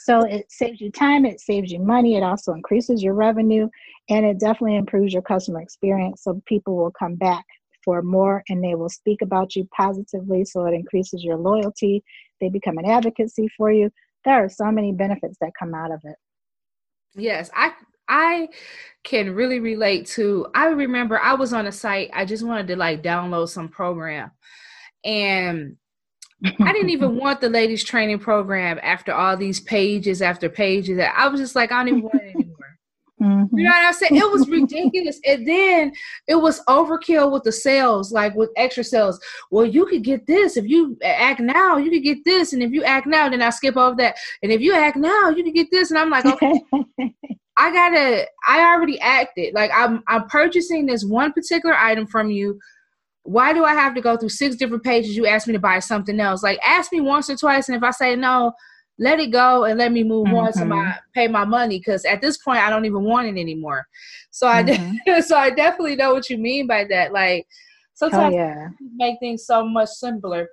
So 0.00 0.22
it 0.22 0.50
saves 0.50 0.82
you 0.82 0.90
time, 0.90 1.24
it 1.24 1.40
saves 1.40 1.72
you 1.72 1.78
money, 1.78 2.16
it 2.16 2.22
also 2.22 2.52
increases 2.52 3.02
your 3.02 3.14
revenue, 3.14 3.68
and 4.10 4.26
it 4.26 4.38
definitely 4.38 4.76
improves 4.76 5.14
your 5.14 5.22
customer 5.22 5.62
experience. 5.62 6.24
So 6.24 6.42
people 6.46 6.76
will 6.76 6.90
come 6.90 7.14
back 7.14 7.46
for 7.84 8.02
more 8.02 8.42
and 8.48 8.62
they 8.62 8.74
will 8.74 8.88
speak 8.88 9.22
about 9.22 9.54
you 9.54 9.68
positively. 9.76 10.44
So 10.44 10.64
it 10.66 10.74
increases 10.74 11.22
your 11.22 11.36
loyalty. 11.36 12.02
They 12.40 12.48
become 12.48 12.78
an 12.78 12.86
advocacy 12.86 13.48
for 13.56 13.70
you. 13.70 13.90
There 14.24 14.44
are 14.44 14.48
so 14.48 14.70
many 14.70 14.92
benefits 14.92 15.36
that 15.40 15.52
come 15.58 15.74
out 15.74 15.92
of 15.92 16.00
it. 16.04 16.16
Yes, 17.14 17.50
I 17.54 17.72
I 18.08 18.48
can 19.02 19.34
really 19.34 19.60
relate 19.60 20.06
to 20.06 20.46
I 20.54 20.66
remember 20.66 21.18
I 21.18 21.34
was 21.34 21.52
on 21.52 21.66
a 21.66 21.72
site, 21.72 22.10
I 22.12 22.24
just 22.24 22.44
wanted 22.44 22.66
to 22.68 22.76
like 22.76 23.02
download 23.02 23.48
some 23.48 23.68
program. 23.68 24.30
And 25.04 25.76
I 26.44 26.72
didn't 26.72 26.90
even 26.90 27.16
want 27.18 27.40
the 27.40 27.48
ladies 27.48 27.84
training 27.84 28.18
program 28.18 28.78
after 28.82 29.12
all 29.12 29.36
these 29.36 29.60
pages 29.60 30.22
after 30.22 30.48
pages. 30.48 30.98
I 30.98 31.28
was 31.28 31.40
just 31.40 31.54
like, 31.54 31.72
I 31.72 31.78
don't 31.78 31.88
even 31.88 32.02
want. 32.02 32.22
Mm-hmm. 33.24 33.56
You 33.56 33.64
know 33.64 33.70
what 33.70 33.86
I'm 33.86 33.92
saying? 33.94 34.16
It 34.16 34.30
was 34.30 34.48
ridiculous. 34.48 35.18
and 35.24 35.48
then 35.48 35.92
it 36.28 36.34
was 36.34 36.62
overkill 36.66 37.32
with 37.32 37.44
the 37.44 37.52
sales, 37.52 38.12
like 38.12 38.34
with 38.34 38.50
extra 38.56 38.84
sales. 38.84 39.18
Well, 39.50 39.64
you 39.64 39.86
could 39.86 40.04
get 40.04 40.26
this 40.26 40.56
if 40.56 40.66
you 40.68 40.98
act 41.02 41.40
now, 41.40 41.78
you 41.78 41.90
could 41.90 42.02
get 42.02 42.18
this. 42.24 42.52
And 42.52 42.62
if 42.62 42.72
you 42.72 42.84
act 42.84 43.06
now, 43.06 43.28
then 43.28 43.40
I 43.40 43.50
skip 43.50 43.76
over 43.76 43.96
that. 43.96 44.16
And 44.42 44.52
if 44.52 44.60
you 44.60 44.74
act 44.74 44.96
now, 44.96 45.30
you 45.30 45.42
can 45.42 45.54
get 45.54 45.70
this. 45.70 45.90
And 45.90 45.98
I'm 45.98 46.10
like, 46.10 46.26
okay. 46.26 46.62
I 47.56 47.70
gotta 47.72 48.26
I 48.46 48.60
already 48.60 49.00
acted. 49.00 49.54
Like 49.54 49.70
I'm 49.74 50.02
I'm 50.08 50.26
purchasing 50.28 50.86
this 50.86 51.04
one 51.04 51.32
particular 51.32 51.76
item 51.76 52.06
from 52.06 52.30
you. 52.30 52.58
Why 53.22 53.52
do 53.52 53.64
I 53.64 53.72
have 53.74 53.94
to 53.94 54.00
go 54.00 54.16
through 54.16 54.30
six 54.30 54.56
different 54.56 54.82
pages? 54.82 55.16
You 55.16 55.26
ask 55.26 55.46
me 55.46 55.52
to 55.54 55.58
buy 55.58 55.78
something 55.78 56.18
else. 56.20 56.42
Like 56.42 56.58
ask 56.66 56.92
me 56.92 57.00
once 57.00 57.30
or 57.30 57.36
twice, 57.36 57.68
and 57.68 57.76
if 57.76 57.82
I 57.82 57.90
say 57.90 58.16
no, 58.16 58.52
let 58.98 59.18
it 59.18 59.32
go 59.32 59.64
and 59.64 59.78
let 59.78 59.92
me 59.92 60.04
move 60.04 60.26
mm-hmm. 60.26 60.36
on 60.36 60.52
to 60.52 60.64
my 60.64 60.76
mm-hmm. 60.76 60.98
pay 61.14 61.28
my 61.28 61.44
money 61.44 61.78
because 61.78 62.04
at 62.04 62.20
this 62.20 62.38
point 62.38 62.60
I 62.60 62.70
don't 62.70 62.84
even 62.84 63.02
want 63.02 63.26
it 63.26 63.40
anymore. 63.40 63.86
So 64.30 64.46
I 64.46 64.62
mm-hmm. 64.62 65.20
so 65.26 65.36
I 65.36 65.50
definitely 65.50 65.96
know 65.96 66.12
what 66.12 66.30
you 66.30 66.38
mean 66.38 66.66
by 66.66 66.84
that. 66.84 67.12
Like 67.12 67.46
sometimes 67.94 68.34
yeah. 68.34 68.68
make 68.96 69.18
things 69.20 69.46
so 69.46 69.66
much 69.66 69.88
simpler. 69.88 70.48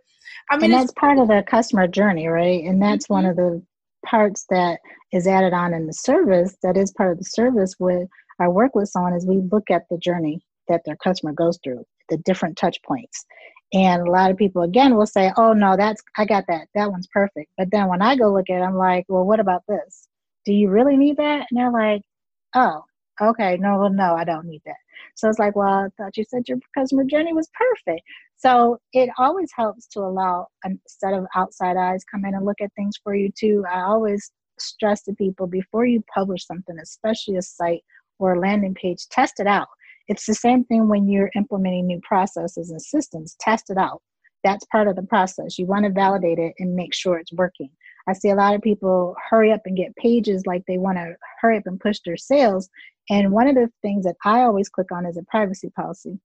I 0.50 0.58
mean, 0.58 0.72
and 0.72 0.82
that's 0.82 0.94
part 0.94 1.18
of 1.18 1.28
the 1.28 1.44
customer 1.48 1.88
journey, 1.88 2.28
right? 2.28 2.64
And 2.64 2.82
that's 2.82 3.06
mm-hmm. 3.06 3.14
one 3.14 3.26
of 3.26 3.36
the 3.36 3.62
parts 4.06 4.46
that 4.50 4.80
is 5.12 5.28
added 5.28 5.54
on 5.54 5.74
in 5.74 5.86
the 5.86 5.94
service. 5.94 6.56
That 6.64 6.78
is 6.78 6.92
part 6.92 7.12
of 7.12 7.18
the 7.18 7.26
service. 7.26 7.76
With 7.80 8.08
I 8.40 8.48
work 8.48 8.74
with 8.76 8.90
someone 8.90 9.14
is 9.14 9.26
we 9.26 9.42
look 9.52 9.70
at 9.70 9.84
the 9.90 9.98
journey 9.98 10.42
that 10.68 10.82
their 10.86 10.96
customer 10.96 11.34
goes 11.34 11.60
through, 11.64 11.84
the 12.10 12.18
different 12.18 12.58
touch 12.58 12.82
points, 12.84 13.26
and 13.74 14.08
a 14.08 14.12
lot 14.12 14.32
of 14.32 14.38
people 14.38 14.64
again 14.64 14.96
will 14.96 15.06
say, 15.06 15.32
"Oh 15.38 15.54
no, 15.54 15.78
that's 15.78 16.02
I 16.18 16.26
got 16.26 16.46
that. 16.48 16.68
That 16.76 16.92
one's 16.92 17.08
perfect." 17.08 17.52
But 17.58 17.70
then 17.72 17.88
when 17.88 18.02
I 18.02 18.16
go 18.16 18.32
look 18.32 18.50
at 18.50 18.62
it, 18.62 18.66
I'm 18.66 18.76
like, 18.78 19.06
"Well, 19.10 19.26
what 19.26 19.40
about 19.40 19.64
this? 19.68 20.08
Do 20.46 20.54
you 20.54 20.70
really 20.70 20.98
need 20.98 21.18
that?" 21.18 21.48
And 21.50 21.60
they're 21.60 21.72
like, 21.72 22.02
"Oh, 22.56 22.84
okay, 23.22 23.58
no, 23.58 23.80
well, 23.80 23.90
no, 23.90 24.16
I 24.16 24.24
don't 24.26 24.46
need 24.48 24.62
that." 24.66 24.76
So 25.16 25.30
it's 25.30 25.40
like, 25.40 25.56
"Well, 25.56 25.68
I 25.68 25.90
thought 25.98 26.18
you 26.18 26.24
said 26.26 26.48
your 26.50 26.60
customer 26.78 27.04
journey 27.06 27.34
was 27.34 27.50
perfect." 27.54 28.04
So 28.38 28.80
it 28.94 29.10
always 29.18 29.52
helps 29.56 29.88
to 29.90 30.00
allow 30.02 30.48
a 30.66 30.70
set 30.88 31.14
of 31.14 31.28
outside 31.36 31.78
eyes 31.78 32.04
come 32.04 32.26
in 32.26 32.34
and 32.36 32.46
look 32.46 32.60
at 32.62 32.74
things 32.76 32.98
for 33.04 33.16
you 33.16 33.32
too. 33.32 33.64
I 33.70 33.82
always 33.82 34.32
stress 34.60 35.04
to 35.04 35.14
people 35.14 35.48
before 35.48 35.86
you 35.86 36.04
publish 36.14 36.46
something, 36.46 36.78
especially 36.80 37.38
a 37.38 37.42
site 37.42 37.84
or 38.20 38.34
a 38.34 38.40
landing 38.40 38.74
page, 38.76 39.08
test 39.10 39.40
it 39.40 39.48
out 39.48 39.68
it's 40.12 40.26
the 40.26 40.34
same 40.34 40.66
thing 40.66 40.90
when 40.90 41.08
you're 41.08 41.32
implementing 41.38 41.88
new 41.88 42.02
processes 42.04 42.70
and 42.70 42.82
systems. 42.82 43.38
Test 43.40 43.70
it 43.70 43.78
out. 43.78 44.02
That's 44.44 44.66
part 44.66 44.90
of 44.90 44.98
the 44.98 45.04
process. 45.04 45.58
You 45.58 45.66
want 45.66 45.86
to 45.86 45.90
validate 45.90 46.38
it 46.38 46.54
and 46.60 46.76
make 46.76 46.94
sure 46.94 47.18
it's 47.18 47.32
working. 47.32 47.70
I 48.10 48.14
see 48.14 48.30
a 48.30 48.36
lot 48.36 48.54
of 48.54 48.62
people 48.62 49.16
hurry 49.30 49.54
up 49.54 49.62
and 49.64 49.78
get 49.78 49.96
pages 49.96 50.44
like 50.46 50.64
they 50.68 50.78
want 50.78 50.98
to 50.98 51.16
hurry 51.40 51.58
up 51.58 51.64
and 51.66 51.80
push 51.80 52.00
their 52.04 52.18
sales. 52.18 52.70
And 53.10 53.32
one 53.32 53.48
of 53.48 53.56
the 53.56 53.70
things 53.82 54.04
that 54.04 54.18
I 54.26 54.42
always 54.42 54.68
click 54.68 54.92
on 54.92 55.06
is 55.06 55.16
a 55.16 55.24
privacy 55.24 55.70
policy. 55.78 56.20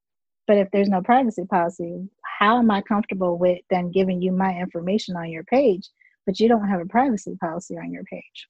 But 0.49 0.57
if 0.59 0.69
there's 0.73 0.89
no 0.89 1.01
privacy 1.01 1.45
policy, 1.49 2.09
how 2.41 2.59
am 2.59 2.73
I 2.73 2.83
comfortable 2.83 3.39
with 3.39 3.61
then 3.71 3.93
giving 3.93 4.21
you 4.21 4.33
my 4.33 4.59
information 4.59 5.15
on 5.15 5.31
your 5.31 5.45
page, 5.45 5.89
but 6.27 6.41
you 6.41 6.49
don't 6.49 6.69
have 6.69 6.81
a 6.81 6.87
privacy 6.87 7.37
policy 7.41 7.77
on 7.79 7.93
your 7.93 8.03
page? 8.11 8.49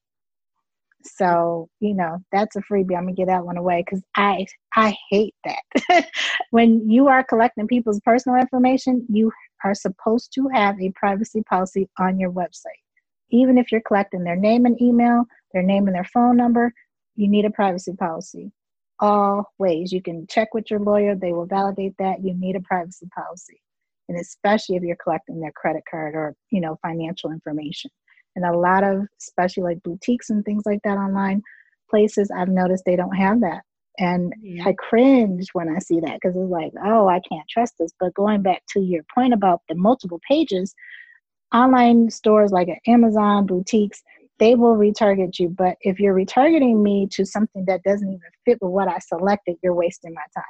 So, 1.05 1.69
you 1.81 1.95
know, 1.95 2.19
that's 2.33 2.57
a 2.57 2.61
freebie. 2.61 2.97
I'm 2.97 3.05
gonna 3.05 3.13
get 3.13 3.27
that 3.29 3.45
one 3.45 3.57
away 3.57 3.83
because 3.85 4.03
I 4.17 4.47
I 4.75 4.97
hate 5.11 5.35
that. 5.45 6.07
when 6.51 6.89
you 6.91 7.09
are 7.09 7.23
collecting 7.25 7.67
people's 7.67 8.01
personal 8.01 8.39
information, 8.41 9.07
you 9.09 9.33
are 9.65 9.75
supposed 9.75 10.33
to 10.35 10.49
have 10.53 10.81
a 10.81 10.93
privacy 10.97 11.43
policy 11.43 11.89
on 11.99 12.19
your 12.19 12.33
website. 12.33 12.83
Even 13.31 13.59
if 13.59 13.71
you're 13.71 13.81
collecting 13.81 14.25
their 14.25 14.37
name 14.37 14.67
and 14.67 14.81
email, 14.81 15.25
their 15.53 15.63
name 15.63 15.87
and 15.87 15.95
their 15.95 16.05
phone 16.05 16.37
number, 16.37 16.73
you 17.15 17.29
need 17.29 17.45
a 17.45 17.51
privacy 17.51 17.93
policy. 17.95 18.53
Always. 19.01 19.93
You 19.93 20.03
can 20.03 20.27
check 20.29 20.55
with 20.55 20.71
your 20.71 20.81
lawyer, 20.81 21.15
they 21.15 21.33
will 21.33 21.47
validate 21.47 21.95
that. 21.99 22.23
You 22.25 22.35
need 22.35 22.57
a 22.57 22.61
privacy 22.61 23.09
policy. 23.15 23.61
And 24.09 24.19
especially 24.19 24.77
if 24.77 24.83
you're 24.83 24.97
collecting 25.03 25.41
their 25.41 25.53
credit 25.53 25.83
card 25.91 26.15
or, 26.15 26.35
you 26.51 26.61
know, 26.61 26.79
financial 26.83 27.33
information 27.33 27.91
and 28.37 28.45
a 28.45 28.57
lot 28.57 28.85
of 28.85 29.07
especially 29.21 29.63
like 29.63 29.83
boutiques 29.83 30.31
and 30.31 30.45
things 30.45 30.63
like 30.67 30.81
that 30.85 30.99
online 30.99 31.43
places 31.91 32.31
i've 32.31 32.49
noticed 32.49 32.85
they 32.85 32.97
don't 32.97 33.17
have 33.17 33.41
that 33.41 33.63
and 33.99 34.33
i 34.65 34.73
cringe 34.75 35.49
when 35.53 35.69
i 35.69 35.79
see 35.79 36.01
that 36.01 36.15
because 36.21 36.37
it's 36.37 36.51
like 36.51 36.73
oh 36.85 37.09
i 37.09 37.21
can't 37.29 37.49
trust 37.49 37.75
this 37.79 37.93
but 37.99 38.15
going 38.15 38.43
back 38.43 38.63
to 38.69 38.81
your 38.81 39.03
point 39.15 39.33
about 39.33 39.63
the 39.69 39.75
multiple 39.75 40.21
pages 40.29 40.75
online 41.55 42.11
stores 42.11 42.53
like 42.53 42.69
amazon 42.87 43.47
boutiques 43.47 44.03
they 44.39 44.55
will 44.55 44.77
retarget 44.77 45.39
you. 45.39 45.49
But 45.49 45.77
if 45.81 45.99
you're 45.99 46.15
retargeting 46.15 46.83
me 46.83 47.07
to 47.13 47.25
something 47.25 47.65
that 47.67 47.83
doesn't 47.83 48.09
even 48.09 48.21
fit 48.45 48.59
with 48.61 48.71
what 48.71 48.89
I 48.89 48.99
selected, 48.99 49.57
you're 49.63 49.75
wasting 49.75 50.15
my 50.15 50.25
time. 50.35 50.45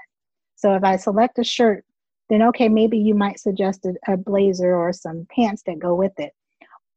So 0.56 0.74
if 0.74 0.84
I 0.84 0.96
select 0.96 1.38
a 1.38 1.44
shirt, 1.44 1.84
then 2.28 2.42
okay, 2.42 2.68
maybe 2.68 2.98
you 2.98 3.14
might 3.14 3.38
suggest 3.38 3.84
a, 3.84 3.94
a 4.12 4.16
blazer 4.16 4.74
or 4.74 4.92
some 4.92 5.26
pants 5.34 5.62
that 5.66 5.78
go 5.78 5.94
with 5.94 6.18
it. 6.18 6.32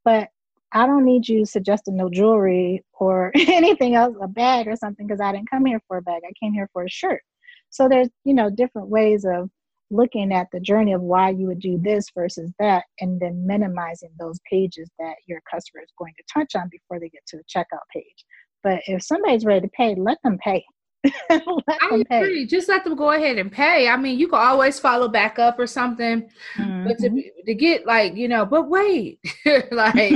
But 0.04 0.30
I 0.72 0.86
don't 0.86 1.06
need 1.06 1.28
you 1.28 1.46
suggesting 1.46 1.96
no 1.96 2.10
jewelry 2.10 2.84
or 3.00 3.32
anything 3.36 3.96
else, 3.96 4.16
a 4.22 4.28
bag 4.28 4.68
or 4.68 4.76
something, 4.76 5.08
because 5.08 5.22
I 5.22 5.32
didn't 5.32 5.50
come 5.50 5.66
here 5.66 5.82
for 5.88 5.98
a 5.98 6.02
bag. 6.02 6.22
I 6.26 6.32
came 6.40 6.54
here 6.54 6.70
for 6.74 6.84
a 6.84 6.90
shirt. 6.90 7.22
So 7.70 7.88
there's, 7.88 8.10
you 8.24 8.34
know, 8.34 8.50
different 8.50 8.90
ways 8.90 9.26
of 9.26 9.50
looking 9.92 10.32
at 10.32 10.48
the 10.52 10.60
journey 10.60 10.94
of 10.94 11.02
why 11.02 11.30
you 11.30 11.48
would 11.48 11.60
do 11.60 11.80
this 11.80 12.06
versus 12.14 12.52
that, 12.60 12.84
and 13.00 13.20
then 13.20 13.46
minimizing 13.46 14.12
those 14.20 14.40
pages 14.50 14.90
that 15.00 15.16
your 15.28 15.42
customer 15.50 15.82
is 15.82 15.92
going 15.98 16.14
to 16.18 16.24
touch 16.32 16.56
on 16.56 16.70
before 16.70 17.00
they 17.00 17.10
get 17.10 17.26
to 17.28 17.38
the 17.38 17.44
checkout 17.44 17.86
page. 17.94 18.26
But 18.62 18.82
if 18.88 19.04
somebody's 19.04 19.46
ready 19.46 19.62
to 19.62 19.72
pay, 19.76 19.96
let 19.96 20.20
them 20.24 20.38
pay. 20.38 20.64
I 21.30 22.04
agree. 22.10 22.46
Just 22.46 22.68
let 22.68 22.84
them 22.84 22.96
go 22.96 23.12
ahead 23.12 23.38
and 23.38 23.52
pay. 23.52 23.88
I 23.88 23.96
mean, 23.96 24.20
you 24.20 24.28
can 24.28 24.40
always 24.40 24.80
follow 24.80 25.08
back 25.08 25.40
up 25.40 25.58
or 25.58 25.68
something, 25.68 26.30
mm-hmm. 26.56 26.88
but 26.88 26.98
to, 27.00 27.10
mm-hmm. 27.10 27.46
to 27.46 27.54
get 27.54 27.86
like 27.86 28.16
you 28.16 28.28
know, 28.28 28.46
but 28.46 28.70
wait, 28.70 29.20
like 29.72 30.14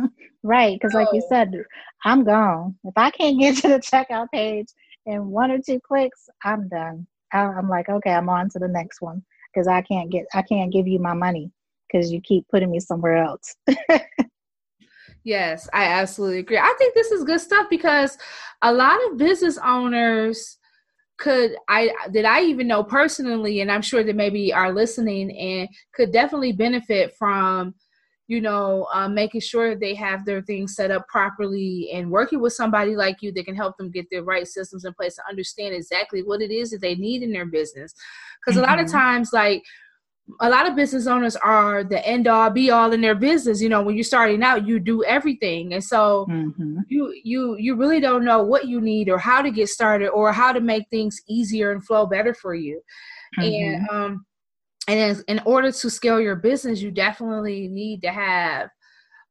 right? 0.42 0.78
Because 0.78 0.94
like 0.94 1.08
you 1.12 1.22
said, 1.28 1.52
I'm 2.04 2.24
gone. 2.24 2.76
If 2.84 2.94
I 2.96 3.10
can't 3.10 3.40
get 3.40 3.56
to 3.58 3.68
the 3.68 3.80
checkout 3.80 4.28
page 4.32 4.68
in 5.06 5.28
one 5.28 5.50
or 5.50 5.58
two 5.58 5.80
clicks, 5.80 6.28
I'm 6.44 6.68
done. 6.68 7.06
I'm 7.32 7.68
like, 7.68 7.88
okay, 7.88 8.12
I'm 8.12 8.28
on 8.28 8.48
to 8.50 8.58
the 8.58 8.68
next 8.68 9.00
one 9.00 9.22
because 9.52 9.66
I 9.66 9.82
can't 9.82 10.10
get, 10.10 10.26
I 10.34 10.42
can't 10.42 10.72
give 10.72 10.86
you 10.86 10.98
my 10.98 11.12
money 11.12 11.50
because 11.86 12.12
you 12.12 12.20
keep 12.20 12.46
putting 12.48 12.70
me 12.70 12.80
somewhere 12.80 13.16
else. 13.16 13.56
Yes, 15.26 15.68
I 15.72 15.84
absolutely 15.84 16.38
agree. 16.38 16.58
I 16.58 16.74
think 16.78 16.94
this 16.94 17.10
is 17.10 17.24
good 17.24 17.40
stuff 17.40 17.66
because 17.68 18.16
a 18.62 18.72
lot 18.72 18.98
of 19.06 19.18
business 19.18 19.58
owners 19.62 20.56
could 21.18 21.52
I 21.68 21.90
did 22.12 22.24
I 22.24 22.42
even 22.42 22.68
know 22.68 22.84
personally, 22.84 23.60
and 23.60 23.70
I'm 23.70 23.82
sure 23.82 24.04
that 24.04 24.16
maybe 24.16 24.52
are 24.52 24.72
listening 24.72 25.36
and 25.36 25.68
could 25.94 26.12
definitely 26.12 26.52
benefit 26.52 27.14
from 27.18 27.74
you 28.28 28.40
know, 28.40 28.88
um, 28.92 29.14
making 29.14 29.40
sure 29.40 29.76
they 29.76 29.94
have 29.94 30.24
their 30.24 30.42
things 30.42 30.74
set 30.74 30.90
up 30.90 31.06
properly 31.06 31.90
and 31.92 32.10
working 32.10 32.40
with 32.40 32.52
somebody 32.52 32.96
like 32.96 33.22
you 33.22 33.30
that 33.32 33.44
can 33.44 33.54
help 33.54 33.76
them 33.76 33.90
get 33.90 34.06
their 34.10 34.24
right 34.24 34.48
systems 34.48 34.84
in 34.84 34.92
place 34.94 35.14
to 35.14 35.22
understand 35.30 35.74
exactly 35.74 36.22
what 36.22 36.42
it 36.42 36.50
is 36.50 36.70
that 36.70 36.80
they 36.80 36.96
need 36.96 37.22
in 37.22 37.32
their 37.32 37.46
business. 37.46 37.94
Because 38.40 38.58
mm-hmm. 38.58 38.64
a 38.64 38.68
lot 38.68 38.80
of 38.80 38.86
mm-hmm. 38.86 38.96
times, 38.96 39.30
like, 39.32 39.62
a 40.40 40.50
lot 40.50 40.68
of 40.68 40.74
business 40.74 41.06
owners 41.06 41.36
are 41.36 41.84
the 41.84 42.04
end 42.06 42.26
all 42.26 42.50
be 42.50 42.70
all 42.70 42.92
in 42.92 43.00
their 43.00 43.14
business. 43.14 43.62
You 43.62 43.68
know 43.68 43.82
when 43.82 43.94
you're 43.94 44.04
starting 44.04 44.42
out 44.42 44.66
you 44.66 44.80
do 44.80 45.04
everything. 45.04 45.74
And 45.74 45.82
so 45.82 46.26
mm-hmm. 46.28 46.78
you 46.88 47.14
you 47.22 47.56
you 47.58 47.76
really 47.76 48.00
don't 48.00 48.24
know 48.24 48.42
what 48.42 48.66
you 48.66 48.80
need 48.80 49.08
or 49.08 49.18
how 49.18 49.42
to 49.42 49.50
get 49.50 49.68
started 49.68 50.08
or 50.08 50.32
how 50.32 50.52
to 50.52 50.60
make 50.60 50.88
things 50.90 51.20
easier 51.28 51.72
and 51.72 51.84
flow 51.84 52.06
better 52.06 52.34
for 52.34 52.54
you. 52.54 52.80
Mm-hmm. 53.38 53.42
and 53.42 53.88
um 53.88 54.26
and 54.88 55.24
in 55.26 55.40
order 55.44 55.72
to 55.72 55.90
scale 55.90 56.20
your 56.20 56.36
business 56.36 56.80
you 56.80 56.92
definitely 56.92 57.66
need 57.68 58.02
to 58.02 58.10
have 58.10 58.70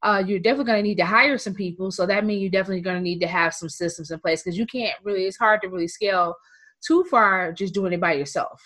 uh, 0.03 0.21
you're 0.23 0.37
definitely 0.37 0.65
going 0.65 0.83
to 0.83 0.87
need 0.87 0.97
to 0.97 1.05
hire 1.05 1.35
some 1.35 1.55
people. 1.55 1.89
So 1.89 2.05
that 2.05 2.25
means 2.25 2.39
you're 2.39 2.51
definitely 2.51 2.81
going 2.81 2.97
to 2.97 3.01
need 3.01 3.21
to 3.21 3.27
have 3.27 3.55
some 3.55 3.69
systems 3.69 4.11
in 4.11 4.19
place 4.19 4.43
because 4.43 4.55
you 4.55 4.67
can't 4.67 4.93
really 5.03 5.23
it's 5.23 5.37
hard 5.37 5.61
to 5.61 5.67
really 5.67 5.87
scale 5.87 6.35
too 6.85 7.03
far 7.05 7.51
just 7.51 7.73
doing 7.73 7.91
it 7.93 7.99
by 7.99 8.13
yourself 8.13 8.61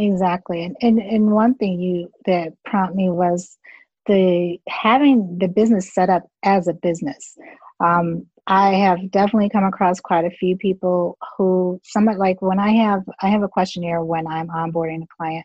exactly 0.00 0.64
and, 0.64 0.76
and 0.80 0.98
and 0.98 1.30
one 1.30 1.54
thing 1.54 1.80
you 1.80 2.10
that 2.26 2.52
prompt 2.64 2.94
me 2.94 3.08
was 3.10 3.58
the 4.06 4.58
having 4.68 5.38
the 5.38 5.48
business 5.48 5.92
set 5.92 6.08
up 6.08 6.22
as 6.42 6.68
a 6.68 6.72
business 6.72 7.36
um, 7.84 8.26
i 8.46 8.72
have 8.72 9.10
definitely 9.10 9.50
come 9.50 9.64
across 9.64 10.00
quite 10.00 10.24
a 10.24 10.30
few 10.30 10.56
people 10.56 11.18
who 11.36 11.80
somewhat 11.84 12.18
like 12.18 12.40
when 12.40 12.58
i 12.58 12.70
have 12.70 13.02
i 13.22 13.28
have 13.28 13.42
a 13.42 13.48
questionnaire 13.48 14.02
when 14.02 14.26
i'm 14.26 14.48
onboarding 14.48 15.02
a 15.02 15.16
client 15.16 15.44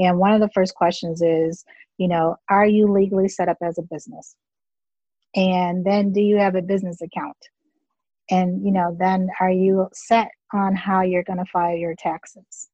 and 0.00 0.18
one 0.18 0.32
of 0.32 0.40
the 0.40 0.50
first 0.54 0.74
questions 0.74 1.20
is, 1.20 1.64
you 1.98 2.08
know, 2.08 2.36
are 2.48 2.66
you 2.66 2.90
legally 2.90 3.28
set 3.28 3.48
up 3.48 3.58
as 3.62 3.78
a 3.78 3.82
business? 3.82 4.34
And 5.36 5.84
then 5.84 6.12
do 6.12 6.20
you 6.20 6.38
have 6.38 6.54
a 6.54 6.62
business 6.62 7.00
account? 7.02 7.36
And, 8.30 8.64
you 8.64 8.72
know, 8.72 8.96
then 8.98 9.28
are 9.40 9.50
you 9.50 9.88
set 9.92 10.28
on 10.54 10.74
how 10.74 11.02
you're 11.02 11.22
going 11.22 11.38
to 11.38 11.44
file 11.52 11.76
your 11.76 11.94
taxes? 11.94 12.68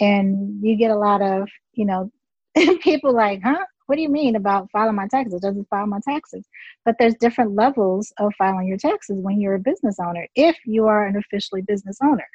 And 0.00 0.62
you 0.62 0.76
get 0.76 0.90
a 0.90 0.96
lot 0.96 1.22
of, 1.22 1.48
you 1.74 1.86
know, 1.86 2.10
people 2.80 3.14
like, 3.14 3.40
huh? 3.42 3.64
What 3.86 3.96
do 3.96 4.02
you 4.02 4.08
mean 4.08 4.34
about 4.34 4.68
filing 4.72 4.96
my 4.96 5.06
taxes? 5.06 5.34
It 5.34 5.42
doesn't 5.42 5.68
file 5.68 5.86
my 5.86 6.00
taxes. 6.06 6.44
But 6.84 6.96
there's 6.98 7.14
different 7.14 7.54
levels 7.54 8.12
of 8.18 8.32
filing 8.36 8.66
your 8.66 8.78
taxes 8.78 9.18
when 9.20 9.40
you're 9.40 9.54
a 9.54 9.60
business 9.60 9.98
owner, 10.04 10.26
if 10.34 10.56
you 10.64 10.86
are 10.86 11.06
an 11.06 11.16
officially 11.16 11.62
business 11.62 11.98
owner. 12.02 12.26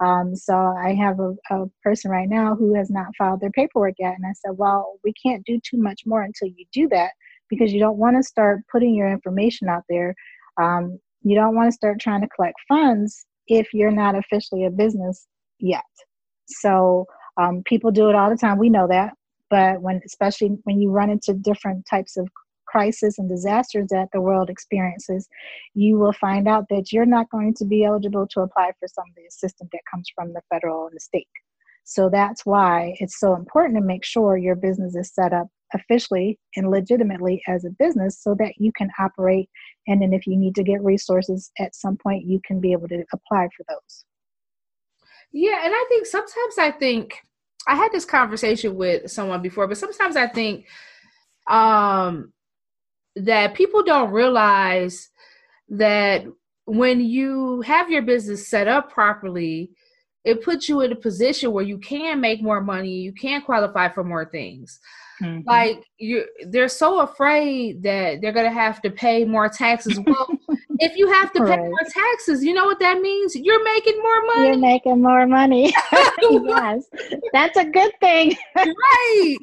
Um, 0.00 0.34
so 0.34 0.54
I 0.54 0.94
have 0.94 1.20
a, 1.20 1.34
a, 1.50 1.66
person 1.82 2.10
right 2.10 2.28
now 2.28 2.56
who 2.56 2.74
has 2.74 2.90
not 2.90 3.14
filed 3.16 3.40
their 3.40 3.50
paperwork 3.50 3.94
yet. 3.98 4.14
And 4.16 4.26
I 4.26 4.32
said, 4.32 4.56
well, 4.56 4.98
we 5.04 5.12
can't 5.12 5.44
do 5.44 5.60
too 5.60 5.76
much 5.76 6.02
more 6.06 6.22
until 6.22 6.48
you 6.48 6.64
do 6.72 6.88
that 6.88 7.10
because 7.48 7.72
you 7.72 7.78
don't 7.78 7.98
want 7.98 8.16
to 8.16 8.22
start 8.22 8.60
putting 8.70 8.94
your 8.94 9.12
information 9.12 9.68
out 9.68 9.84
there. 9.88 10.14
Um, 10.60 10.98
you 11.22 11.36
don't 11.36 11.54
want 11.54 11.68
to 11.68 11.76
start 11.76 12.00
trying 12.00 12.22
to 12.22 12.28
collect 12.28 12.56
funds 12.68 13.26
if 13.46 13.72
you're 13.72 13.92
not 13.92 14.16
officially 14.16 14.64
a 14.64 14.70
business 14.70 15.26
yet. 15.58 15.84
So 16.46 17.06
um, 17.40 17.62
people 17.64 17.90
do 17.90 18.08
it 18.08 18.14
all 18.14 18.30
the 18.30 18.36
time. 18.36 18.58
We 18.58 18.70
know 18.70 18.86
that. 18.88 19.14
But 19.50 19.82
when, 19.82 20.00
especially 20.06 20.56
when 20.64 20.80
you 20.80 20.90
run 20.90 21.10
into 21.10 21.34
different 21.34 21.84
types 21.86 22.16
of 22.16 22.28
crisis 22.66 23.18
and 23.18 23.28
disasters 23.28 23.88
that 23.90 24.08
the 24.12 24.20
world 24.20 24.48
experiences, 24.48 25.28
you 25.74 25.98
will 25.98 26.14
find 26.14 26.48
out 26.48 26.64
that 26.70 26.90
you're 26.90 27.04
not 27.04 27.30
going 27.30 27.52
to 27.54 27.66
be 27.66 27.84
eligible 27.84 28.26
to 28.28 28.40
apply 28.40 28.72
for 28.80 28.88
some 28.88 29.04
of 29.08 29.14
the 29.14 29.26
assistance 29.28 29.68
that 29.72 29.82
comes 29.90 30.08
from 30.14 30.32
the 30.32 30.40
federal 30.48 30.86
and 30.86 30.96
the 30.96 31.00
state. 31.00 31.28
So 31.84 32.08
that's 32.08 32.46
why 32.46 32.94
it's 33.00 33.18
so 33.18 33.34
important 33.34 33.76
to 33.76 33.84
make 33.84 34.04
sure 34.04 34.36
your 34.36 34.54
business 34.54 34.94
is 34.94 35.12
set 35.12 35.32
up 35.32 35.48
officially 35.74 36.38
and 36.56 36.70
legitimately 36.70 37.42
as 37.48 37.64
a 37.64 37.70
business 37.70 38.18
so 38.22 38.34
that 38.38 38.54
you 38.58 38.72
can 38.76 38.88
operate. 38.98 39.50
And 39.86 40.00
then 40.00 40.12
if 40.12 40.26
you 40.26 40.36
need 40.36 40.54
to 40.54 40.62
get 40.62 40.82
resources 40.82 41.50
at 41.58 41.74
some 41.74 41.96
point, 41.96 42.24
you 42.24 42.40
can 42.46 42.60
be 42.60 42.72
able 42.72 42.88
to 42.88 43.04
apply 43.12 43.48
for 43.56 43.64
those. 43.68 44.04
Yeah, 45.32 45.60
and 45.64 45.72
I 45.74 45.84
think 45.88 46.06
sometimes 46.06 46.58
I 46.58 46.70
think 46.72 47.22
I 47.66 47.74
had 47.76 47.92
this 47.92 48.04
conversation 48.04 48.74
with 48.74 49.10
someone 49.10 49.42
before, 49.42 49.66
but 49.66 49.78
sometimes 49.78 50.16
I 50.16 50.26
think 50.26 50.66
um 51.48 52.32
that 53.16 53.54
people 53.54 53.82
don't 53.84 54.12
realize 54.12 55.10
that 55.70 56.24
when 56.66 57.00
you 57.00 57.62
have 57.62 57.90
your 57.90 58.02
business 58.02 58.48
set 58.48 58.68
up 58.68 58.92
properly, 58.92 59.72
it 60.24 60.42
puts 60.42 60.68
you 60.68 60.82
in 60.82 60.92
a 60.92 60.96
position 60.96 61.52
where 61.52 61.64
you 61.64 61.78
can 61.78 62.20
make 62.20 62.42
more 62.42 62.60
money, 62.60 62.90
you 62.90 63.12
can 63.12 63.42
qualify 63.42 63.88
for 63.88 64.04
more 64.04 64.24
things. 64.24 64.78
Mm-hmm. 65.20 65.48
Like 65.48 65.84
you 65.98 66.24
they're 66.48 66.68
so 66.68 67.00
afraid 67.00 67.82
that 67.82 68.20
they're 68.20 68.32
gonna 68.32 68.50
have 68.50 68.82
to 68.82 68.90
pay 68.90 69.24
more 69.24 69.48
taxes. 69.48 70.00
Well, 70.06 70.28
if 70.78 70.96
you 70.96 71.10
have 71.12 71.32
to 71.32 71.40
pay 71.40 71.58
right. 71.58 71.60
more 71.60 71.84
taxes, 71.88 72.42
you 72.42 72.54
know 72.54 72.64
what 72.64 72.80
that 72.80 73.00
means? 73.00 73.36
You're 73.36 73.62
making 73.62 74.00
more 74.02 74.26
money. 74.26 74.48
You're 74.48 74.58
making 74.58 75.02
more 75.02 75.26
money. 75.26 75.72
yes. 75.92 76.84
That's 77.32 77.56
a 77.56 77.64
good 77.64 77.92
thing. 78.00 78.34
right. 78.56 79.36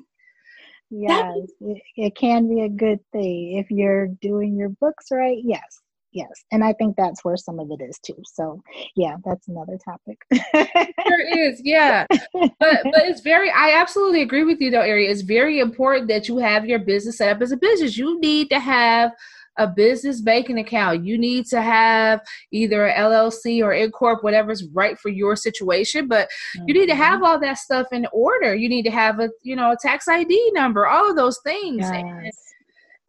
Yes, 0.92 1.38
it, 1.62 1.82
it 1.96 2.16
can 2.16 2.50
be 2.50 2.62
a 2.62 2.70
good 2.70 3.00
thing 3.12 3.58
if 3.58 3.70
you're 3.70 4.08
doing 4.08 4.58
your 4.58 4.70
books 4.70 5.08
right. 5.12 5.38
Yes, 5.44 5.82
yes 6.12 6.30
and 6.52 6.64
i 6.64 6.74
think 6.74 6.96
that's 6.96 7.24
where 7.24 7.38
some 7.38 7.60
of 7.60 7.70
it 7.72 7.82
is 7.82 8.00
too 8.00 8.16
so 8.26 8.62
yeah 8.96 9.16
that's 9.26 9.48
another 9.48 9.78
topic 9.84 10.18
there 10.42 11.50
is 11.50 11.62
yeah 11.64 12.06
but 12.10 12.80
but 12.84 13.06
it's 13.06 13.22
very 13.22 13.50
i 13.52 13.74
absolutely 13.80 14.22
agree 14.22 14.44
with 14.44 14.60
you 14.60 14.72
though 14.72 14.80
ari 14.80 15.08
it's 15.08 15.22
very 15.22 15.60
important 15.60 16.08
that 16.08 16.28
you 16.28 16.38
have 16.38 16.66
your 16.66 16.80
business 16.80 17.18
set 17.18 17.36
up 17.36 17.42
as 17.42 17.52
a 17.52 17.58
business 17.58 17.98
you 17.98 18.20
need 18.20 18.50
to 18.50 18.60
have 18.60 19.12
a 19.60 19.68
business 19.68 20.22
banking 20.22 20.58
account. 20.58 21.06
You 21.06 21.18
need 21.18 21.46
to 21.48 21.62
have 21.62 22.22
either 22.52 22.88
a 22.88 22.94
LLC 22.94 23.62
or 23.62 23.72
Incorp, 23.72 24.24
whatever's 24.24 24.66
right 24.74 24.98
for 24.98 25.10
your 25.10 25.36
situation. 25.36 26.08
But 26.08 26.30
mm-hmm. 26.58 26.68
you 26.68 26.74
need 26.74 26.88
to 26.88 26.96
have 26.96 27.16
mm-hmm. 27.16 27.26
all 27.26 27.40
that 27.40 27.58
stuff 27.58 27.88
in 27.92 28.08
order. 28.12 28.56
You 28.56 28.70
need 28.70 28.84
to 28.84 28.92
have 28.92 29.20
a 29.20 29.30
you 29.44 29.56
know 29.56 29.72
a 29.72 29.78
tax 29.80 30.08
ID 30.08 30.52
number, 30.54 30.88
all 30.88 31.10
of 31.10 31.16
those 31.16 31.40
things. 31.44 31.82
Yes. 31.82 32.36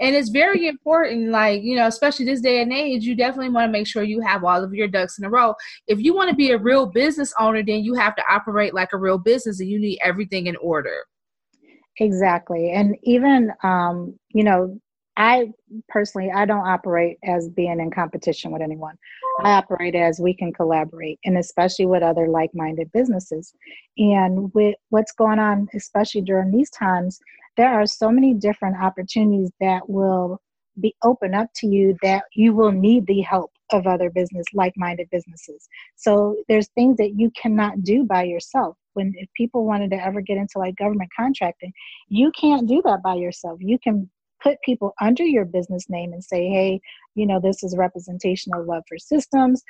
And, 0.01 0.17
it's 0.17 0.31
very 0.31 0.67
important 0.67 1.31
like 1.31 1.63
you 1.63 1.77
know 1.77 1.87
especially 1.87 2.25
this 2.25 2.41
day 2.41 2.63
and 2.63 2.73
age 2.73 3.05
you 3.05 3.15
definitely 3.15 3.51
want 3.51 3.69
to 3.69 3.73
make 3.73 3.87
sure 3.87 4.03
you 4.03 4.21
have 4.21 4.45
all 4.45 4.65
of 4.65 4.75
your 4.75 4.89
ducks 4.89 5.19
in 5.19 5.25
a 5.25 5.31
row 5.31 5.55
if 5.87 6.01
you 6.01 6.15
want 6.15 6.31
to 6.31 6.37
be 6.37 6.51
a 6.51 6.59
real 6.59 6.87
business 6.87 7.33
owner 7.39 7.63
then 7.63 7.85
you 7.85 7.95
have 7.95 8.17
to 8.17 8.23
operate 8.29 8.75
like 8.75 8.93
a 8.93 8.99
real 8.99 9.19
business 9.19 9.61
and 9.61 9.69
you 9.69 9.79
need 9.79 9.99
everything 10.03 10.47
in 10.47 10.57
order 10.57 11.05
exactly 11.99 12.73
and 12.73 12.97
even 13.05 13.53
um, 13.63 14.19
you 14.31 14.43
know 14.43 14.79
I 15.21 15.53
personally, 15.91 16.31
I 16.35 16.47
don't 16.47 16.67
operate 16.67 17.19
as 17.25 17.51
being 17.51 17.79
in 17.79 17.91
competition 17.91 18.53
with 18.53 18.63
anyone. 18.63 18.97
I 19.43 19.53
operate 19.53 19.95
as 19.95 20.19
we 20.19 20.33
can 20.33 20.51
collaborate, 20.51 21.19
and 21.27 21.37
especially 21.37 21.85
with 21.85 22.03
other 22.03 22.27
like-minded 22.27 22.91
businesses. 22.93 23.53
And 23.99 24.51
with 24.55 24.77
what's 24.89 25.13
going 25.13 25.39
on, 25.39 25.69
especially 25.75 26.23
during 26.23 26.51
these 26.51 26.71
times, 26.71 27.21
there 27.61 27.79
are 27.79 27.87
so 27.87 28.11
many 28.11 28.33
different 28.33 28.75
opportunities 28.83 29.51
that 29.61 29.87
will 29.87 30.41
be 30.81 30.95
open 31.05 31.35
up 31.35 31.49
to 31.55 31.67
you 31.67 31.95
that 32.03 32.23
you 32.35 32.55
will 32.55 32.73
need 32.73 33.07
the 33.07 33.21
help 33.21 33.51
of 33.71 33.87
other 33.87 34.09
business 34.09 34.47
like-minded 34.55 35.07
businesses. 35.13 35.69
So 35.95 36.37
there's 36.49 36.69
things 36.69 36.97
that 36.97 37.19
you 37.19 37.31
cannot 37.41 37.83
do 37.83 38.05
by 38.05 38.23
yourself. 38.23 38.79
When 38.95 39.13
if 39.19 39.29
people 39.37 39.67
wanted 39.67 39.91
to 39.91 40.03
ever 40.03 40.23
get 40.23 40.39
into 40.39 40.59
like 40.59 40.75
government 40.77 41.11
contracting 41.15 41.73
you 42.09 42.33
can't 42.33 42.67
do 42.67 42.81
that 42.87 43.03
by 43.03 43.17
yourself. 43.17 43.59
You 43.61 43.79
can 43.79 44.09
put 44.43 44.57
people 44.65 44.95
under 44.99 45.23
your 45.23 45.45
business 45.45 45.85
name 45.91 46.15
and 46.15 46.25
say 46.25 46.49
hey 46.49 46.81
you 47.15 47.27
know 47.27 47.39
this 47.39 47.63
is 47.63 47.77
representation 47.77 48.55
of 48.55 48.65
love 48.67 48.85
for 48.89 48.97
systems 48.97 49.63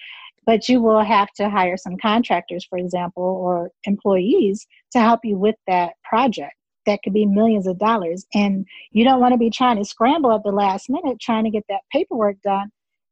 but 0.46 0.68
you 0.68 0.80
will 0.80 1.02
have 1.02 1.28
to 1.32 1.50
hire 1.50 1.76
some 1.76 1.96
contractors 2.00 2.64
for 2.70 2.78
example 2.78 3.24
or 3.24 3.72
employees 3.84 4.64
to 4.92 5.00
help 5.00 5.20
you 5.24 5.36
with 5.36 5.56
that 5.66 5.94
project 6.04 6.54
that 6.86 7.00
could 7.02 7.12
be 7.12 7.26
millions 7.26 7.66
of 7.66 7.78
dollars. 7.78 8.26
And 8.34 8.66
you 8.92 9.04
don't 9.04 9.20
want 9.20 9.32
to 9.32 9.38
be 9.38 9.50
trying 9.50 9.76
to 9.76 9.84
scramble 9.84 10.32
at 10.32 10.42
the 10.42 10.52
last 10.52 10.88
minute 10.88 11.18
trying 11.20 11.44
to 11.44 11.50
get 11.50 11.64
that 11.68 11.82
paperwork 11.92 12.40
done 12.42 12.70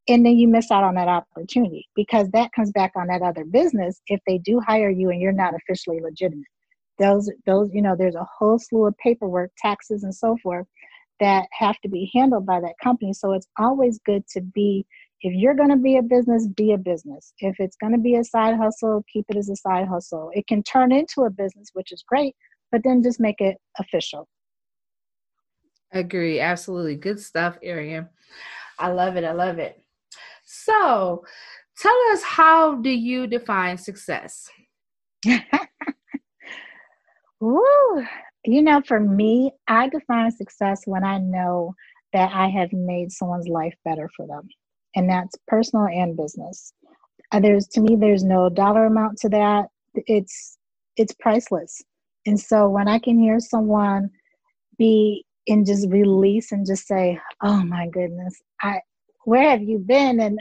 and 0.09 0.25
then 0.25 0.39
you 0.39 0.49
miss 0.49 0.71
out 0.71 0.85
on 0.85 0.95
that 0.95 1.09
opportunity 1.09 1.87
because 1.95 2.29
that 2.31 2.51
comes 2.53 2.73
back 2.73 2.93
on 2.97 3.09
that 3.09 3.23
other 3.23 3.45
business 3.45 4.01
if 4.07 4.21
they 4.27 4.39
do 4.39 4.61
hire 4.66 4.89
you 4.89 5.11
and 5.11 5.21
you're 5.21 5.33
not 5.33 5.55
officially 5.55 6.01
legitimate. 6.01 6.47
Those 6.99 7.31
those 7.47 7.71
you 7.73 7.83
know 7.83 7.95
there's 7.97 8.16
a 8.16 8.27
whole 8.39 8.59
slew 8.59 8.87
of 8.87 8.97
paperwork 8.99 9.53
taxes 9.59 10.03
and 10.03 10.14
so 10.14 10.37
forth 10.43 10.66
that 11.21 11.47
have 11.53 11.79
to 11.81 11.89
be 11.89 12.11
handled 12.14 12.47
by 12.47 12.61
that 12.61 12.75
company. 12.83 13.12
So 13.12 13.33
it's 13.33 13.49
always 13.59 14.01
good 14.05 14.27
to 14.29 14.41
be 14.41 14.87
if 15.21 15.35
you're 15.35 15.55
going 15.55 15.71
to 15.71 15.77
be 15.77 15.97
a 15.99 16.03
business 16.03 16.49
be 16.49 16.73
a 16.73 16.79
business. 16.79 17.33
If 17.39 17.57
it's 17.59 17.77
going 17.77 17.93
to 17.93 17.99
be 17.99 18.16
a 18.16 18.25
side 18.25 18.57
hustle 18.57 19.05
keep 19.12 19.27
it 19.29 19.37
as 19.37 19.51
a 19.51 19.57
side 19.57 19.87
hustle. 19.87 20.31
It 20.33 20.47
can 20.47 20.62
turn 20.62 20.91
into 20.91 21.23
a 21.23 21.31
business 21.31 21.69
which 21.75 21.93
is 21.93 22.03
great 22.09 22.35
but 22.71 22.83
then 22.85 23.03
just 23.03 23.21
make 23.21 23.41
it 23.41 23.57
official 23.79 24.29
agree 25.93 26.41
absolutely 26.41 26.97
good 26.97 27.19
stuff 27.19 27.57
arian 27.62 28.09
i 28.79 28.89
love 28.89 29.16
it 29.16 29.25
i 29.25 29.33
love 29.33 29.59
it 29.59 29.83
so, 30.51 31.25
tell 31.77 31.99
us 32.11 32.23
how 32.23 32.77
do 32.77 32.89
you 32.89 33.27
define 33.27 33.77
success? 33.77 34.49
Ooh, 37.45 38.07
you 38.47 38.62
know, 38.62 38.81
for 38.87 38.99
me, 38.99 39.53
I 39.69 39.91
define 39.91 40.31
success 40.33 40.85
when 40.87 41.05
I 41.05 41.19
know 41.19 41.75
that 42.14 42.33
I 42.33 42.49
have 42.49 42.73
made 42.73 43.12
someone's 43.12 43.47
life 43.47 43.75
better 43.85 44.09
for 44.16 44.27
them, 44.27 44.49
and 44.97 45.11
that's 45.11 45.37
personal 45.47 45.85
and 45.87 46.16
business. 46.16 46.73
Uh, 47.31 47.41
there's 47.41 47.66
to 47.69 47.83
me, 47.83 47.95
there's 47.95 48.25
no 48.25 48.49
dollar 48.49 48.87
amount 48.87 49.19
to 49.19 49.29
that. 49.29 49.66
It's 49.95 50.57
it's 50.97 51.12
priceless. 51.12 51.83
And 52.29 52.39
so 52.39 52.68
when 52.68 52.89
I 52.89 52.99
can 52.99 53.18
hear 53.18 53.41
someone 53.41 54.11
be 54.79 55.24
and 55.49 55.64
just 55.66 55.89
release 55.91 56.53
and 56.53 56.66
just 56.66 56.87
say, 56.87 57.18
"Oh 57.43 57.64
my 57.64 57.89
goodness, 57.89 58.41
I 58.62 58.81
where 59.24 59.51
have 59.51 59.62
you 59.62 59.79
been? 59.79 60.20
And 60.20 60.39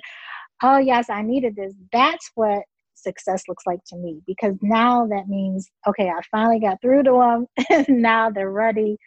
oh, 0.64 0.78
yes, 0.78 1.10
I 1.10 1.22
needed 1.22 1.56
this. 1.56 1.74
That's 1.94 2.30
what 2.36 2.64
success 2.96 3.44
looks 3.48 3.64
like 3.66 3.80
to 3.88 3.96
me 3.98 4.22
because 4.26 4.56
now 4.62 5.06
that 5.08 5.28
means, 5.28 5.70
okay, 5.88 6.10
I 6.10 6.20
finally 6.32 6.60
got 6.60 6.82
through 6.82 7.04
to 7.04 7.46
them. 7.68 7.86
now 7.90 8.30
they're 8.30 8.52
ready. 8.52 8.98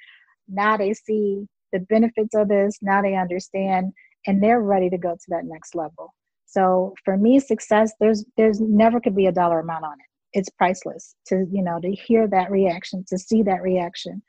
Now 0.48 0.76
they 0.76 0.94
see 0.94 1.46
the 1.72 1.80
benefits 1.80 2.34
of 2.34 2.48
this. 2.48 2.78
Now 2.82 3.02
they 3.02 3.14
understand 3.16 3.92
and 4.26 4.42
they're 4.42 4.62
ready 4.62 4.90
to 4.90 4.98
go 4.98 5.12
to 5.14 5.26
that 5.28 5.44
next 5.44 5.74
level. 5.74 6.14
So 6.46 6.94
for 7.04 7.16
me, 7.16 7.40
success, 7.40 7.92
there's 8.00 8.24
there's 8.36 8.60
never 8.60 9.00
could 9.00 9.16
be 9.16 9.26
a 9.26 9.32
dollar 9.32 9.60
amount 9.60 9.84
on 9.84 9.92
it. 9.92 10.09
It's 10.32 10.48
priceless 10.50 11.14
to, 11.28 11.46
you 11.50 11.62
know, 11.62 11.80
to 11.80 11.90
hear 11.90 12.28
that 12.28 12.50
reaction, 12.50 13.04
to 13.08 13.18
see 13.18 13.42
that 13.42 13.62
reaction. 13.62 14.22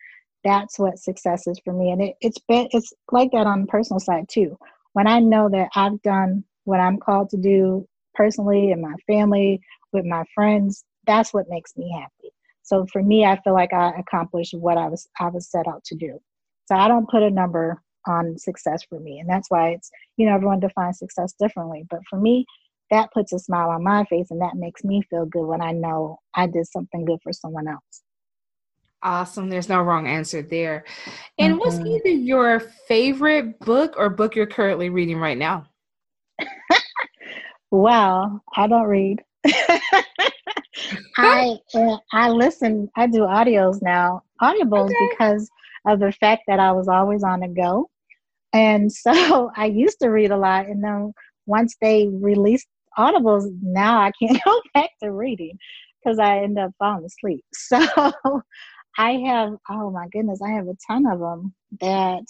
That's 0.43 0.79
what 0.79 0.97
success 0.97 1.45
is 1.47 1.59
for 1.63 1.73
me. 1.73 1.91
And 1.91 2.01
it, 2.01 2.15
it's 2.21 2.39
been 2.47 2.67
it's 2.71 2.91
like 3.11 3.31
that 3.31 3.45
on 3.47 3.61
the 3.61 3.67
personal 3.67 3.99
side 3.99 4.25
too 4.29 4.57
when 4.93 5.07
I 5.07 5.19
know 5.19 5.49
that 5.49 5.69
I've 5.75 6.01
done 6.01 6.43
what 6.65 6.79
I'm 6.79 6.97
called 6.97 7.29
to 7.31 7.37
do 7.37 7.87
personally 8.13 8.71
in 8.71 8.81
my 8.81 8.93
family, 9.07 9.61
with 9.93 10.05
my 10.05 10.23
friends, 10.35 10.83
that's 11.07 11.33
what 11.33 11.49
makes 11.49 11.75
me 11.75 11.91
happy. 11.99 12.33
So 12.63 12.85
for 12.91 13.01
me, 13.01 13.25
I 13.25 13.39
feel 13.41 13.53
like 13.53 13.73
I 13.73 13.91
accomplished 13.97 14.53
what 14.53 14.77
I 14.77 14.87
was 14.87 15.07
I 15.19 15.27
was 15.27 15.49
set 15.49 15.67
out 15.67 15.83
to 15.85 15.95
do. 15.95 16.19
So 16.65 16.75
I 16.75 16.87
don't 16.87 17.09
put 17.09 17.23
a 17.23 17.29
number 17.29 17.81
on 18.07 18.37
success 18.37 18.83
for 18.87 18.99
me, 18.99 19.19
and 19.19 19.29
that's 19.29 19.49
why 19.49 19.69
it's 19.69 19.89
you 20.17 20.25
know 20.25 20.35
everyone 20.35 20.59
defines 20.59 20.99
success 20.99 21.33
differently. 21.39 21.85
But 21.89 22.01
for 22.09 22.19
me, 22.19 22.45
that 22.91 23.11
puts 23.11 23.33
a 23.33 23.39
smile 23.39 23.69
on 23.69 23.83
my 23.83 24.05
face, 24.05 24.27
and 24.29 24.41
that 24.41 24.55
makes 24.55 24.83
me 24.83 25.01
feel 25.09 25.25
good 25.25 25.45
when 25.45 25.61
I 25.61 25.71
know 25.71 26.19
I 26.35 26.47
did 26.47 26.67
something 26.67 27.05
good 27.05 27.19
for 27.23 27.33
someone 27.33 27.67
else. 27.67 28.03
Awesome. 29.03 29.49
There's 29.49 29.69
no 29.69 29.81
wrong 29.81 30.07
answer 30.07 30.43
there. 30.43 30.85
And 31.39 31.53
mm-hmm. 31.53 31.59
what's 31.59 31.79
either 31.79 32.09
your 32.09 32.59
favorite 32.87 33.59
book 33.59 33.95
or 33.97 34.09
book 34.09 34.35
you're 34.35 34.45
currently 34.45 34.89
reading 34.89 35.17
right 35.17 35.37
now? 35.37 35.65
well, 37.71 38.43
I 38.55 38.67
don't 38.67 38.87
read. 38.87 39.23
I 41.17 41.57
I 42.13 42.29
listen. 42.29 42.89
I 42.95 43.07
do 43.07 43.21
audios 43.21 43.81
now, 43.81 44.21
audibles 44.41 44.85
okay. 44.85 45.09
because 45.11 45.49
of 45.87 45.99
the 45.99 46.11
fact 46.11 46.43
that 46.47 46.59
I 46.59 46.71
was 46.71 46.87
always 46.87 47.23
on 47.23 47.39
the 47.39 47.47
go, 47.47 47.89
and 48.53 48.91
so 48.91 49.51
I 49.55 49.65
used 49.65 49.99
to 50.01 50.09
read 50.09 50.31
a 50.31 50.37
lot. 50.37 50.67
And 50.67 50.83
then 50.83 51.13
once 51.47 51.75
they 51.81 52.07
released 52.07 52.67
audibles, 52.97 53.49
now 53.61 53.99
I 53.99 54.11
can't 54.19 54.41
go 54.45 54.61
back 54.73 54.89
to 55.01 55.11
reading 55.11 55.57
because 56.03 56.19
I 56.19 56.39
end 56.39 56.57
up 56.59 56.71
falling 56.79 57.05
asleep. 57.05 57.43
So 57.53 58.41
I 58.97 59.13
have, 59.25 59.53
oh 59.69 59.89
my 59.89 60.07
goodness, 60.11 60.41
I 60.45 60.51
have 60.51 60.67
a 60.67 60.75
ton 60.85 61.05
of 61.05 61.19
them 61.19 61.53
that 61.79 62.25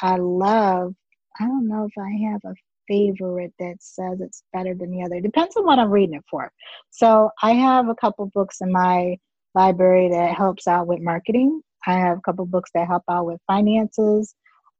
I 0.00 0.16
love. 0.16 0.94
I 1.40 1.44
don't 1.44 1.68
know 1.68 1.86
if 1.86 1.92
I 1.98 2.30
have 2.30 2.40
a 2.44 2.54
favorite 2.86 3.52
that 3.58 3.76
says 3.80 4.20
it's 4.20 4.44
better 4.52 4.74
than 4.74 4.90
the 4.90 5.02
other. 5.02 5.20
Depends 5.20 5.56
on 5.56 5.64
what 5.64 5.78
I'm 5.78 5.90
reading 5.90 6.16
it 6.16 6.24
for. 6.30 6.52
So 6.90 7.30
I 7.42 7.52
have 7.52 7.88
a 7.88 7.94
couple 7.96 8.26
books 8.26 8.58
in 8.60 8.70
my 8.70 9.16
library 9.54 10.10
that 10.10 10.34
helps 10.36 10.68
out 10.68 10.86
with 10.86 11.00
marketing. 11.00 11.62
I 11.86 11.94
have 11.94 12.18
a 12.18 12.22
couple 12.22 12.46
books 12.46 12.70
that 12.74 12.86
help 12.86 13.02
out 13.10 13.26
with 13.26 13.40
finances. 13.46 14.34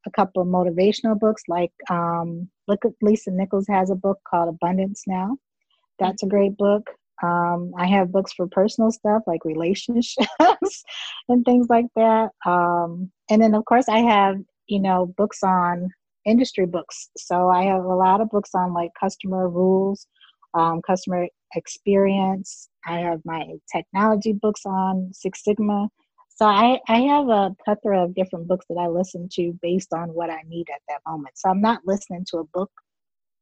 A 0.06 0.10
couple 0.10 0.42
of 0.42 0.48
motivational 0.48 1.18
books, 1.18 1.42
like 1.48 1.72
um, 1.90 2.48
look 2.68 2.84
at 2.84 2.92
Lisa 3.02 3.30
Nichols 3.30 3.66
has 3.68 3.90
a 3.90 3.94
book 3.94 4.18
called 4.28 4.48
Abundance 4.48 5.04
Now. 5.06 5.38
That's 5.98 6.22
a 6.22 6.26
great 6.26 6.56
book. 6.56 6.90
Um, 7.22 7.72
I 7.78 7.86
have 7.86 8.12
books 8.12 8.32
for 8.32 8.46
personal 8.48 8.90
stuff 8.90 9.22
like 9.26 9.44
relationships 9.44 10.26
and 11.28 11.44
things 11.44 11.68
like 11.70 11.86
that. 11.96 12.30
Um, 12.44 13.10
and 13.30 13.40
then, 13.40 13.54
of 13.54 13.64
course, 13.64 13.88
I 13.88 13.98
have, 13.98 14.36
you 14.66 14.80
know, 14.80 15.14
books 15.16 15.42
on 15.42 15.90
industry 16.26 16.66
books. 16.66 17.08
So 17.16 17.48
I 17.48 17.64
have 17.64 17.84
a 17.84 17.94
lot 17.94 18.20
of 18.20 18.30
books 18.30 18.50
on 18.54 18.74
like 18.74 18.90
customer 18.98 19.48
rules, 19.48 20.06
um, 20.54 20.82
customer 20.82 21.28
experience. 21.54 22.68
I 22.86 22.98
have 22.98 23.20
my 23.24 23.44
technology 23.72 24.32
books 24.32 24.62
on 24.66 25.10
Six 25.12 25.44
Sigma. 25.44 25.88
So 26.36 26.46
I, 26.46 26.80
I 26.88 27.00
have 27.02 27.28
a 27.28 27.54
plethora 27.64 28.02
of 28.02 28.14
different 28.14 28.48
books 28.48 28.66
that 28.68 28.76
I 28.76 28.88
listen 28.88 29.28
to 29.34 29.56
based 29.62 29.92
on 29.92 30.08
what 30.08 30.30
I 30.30 30.42
need 30.48 30.66
at 30.74 30.82
that 30.88 31.00
moment. 31.06 31.38
So 31.38 31.48
I'm 31.48 31.60
not 31.60 31.82
listening 31.84 32.24
to 32.30 32.38
a 32.38 32.44
book, 32.44 32.70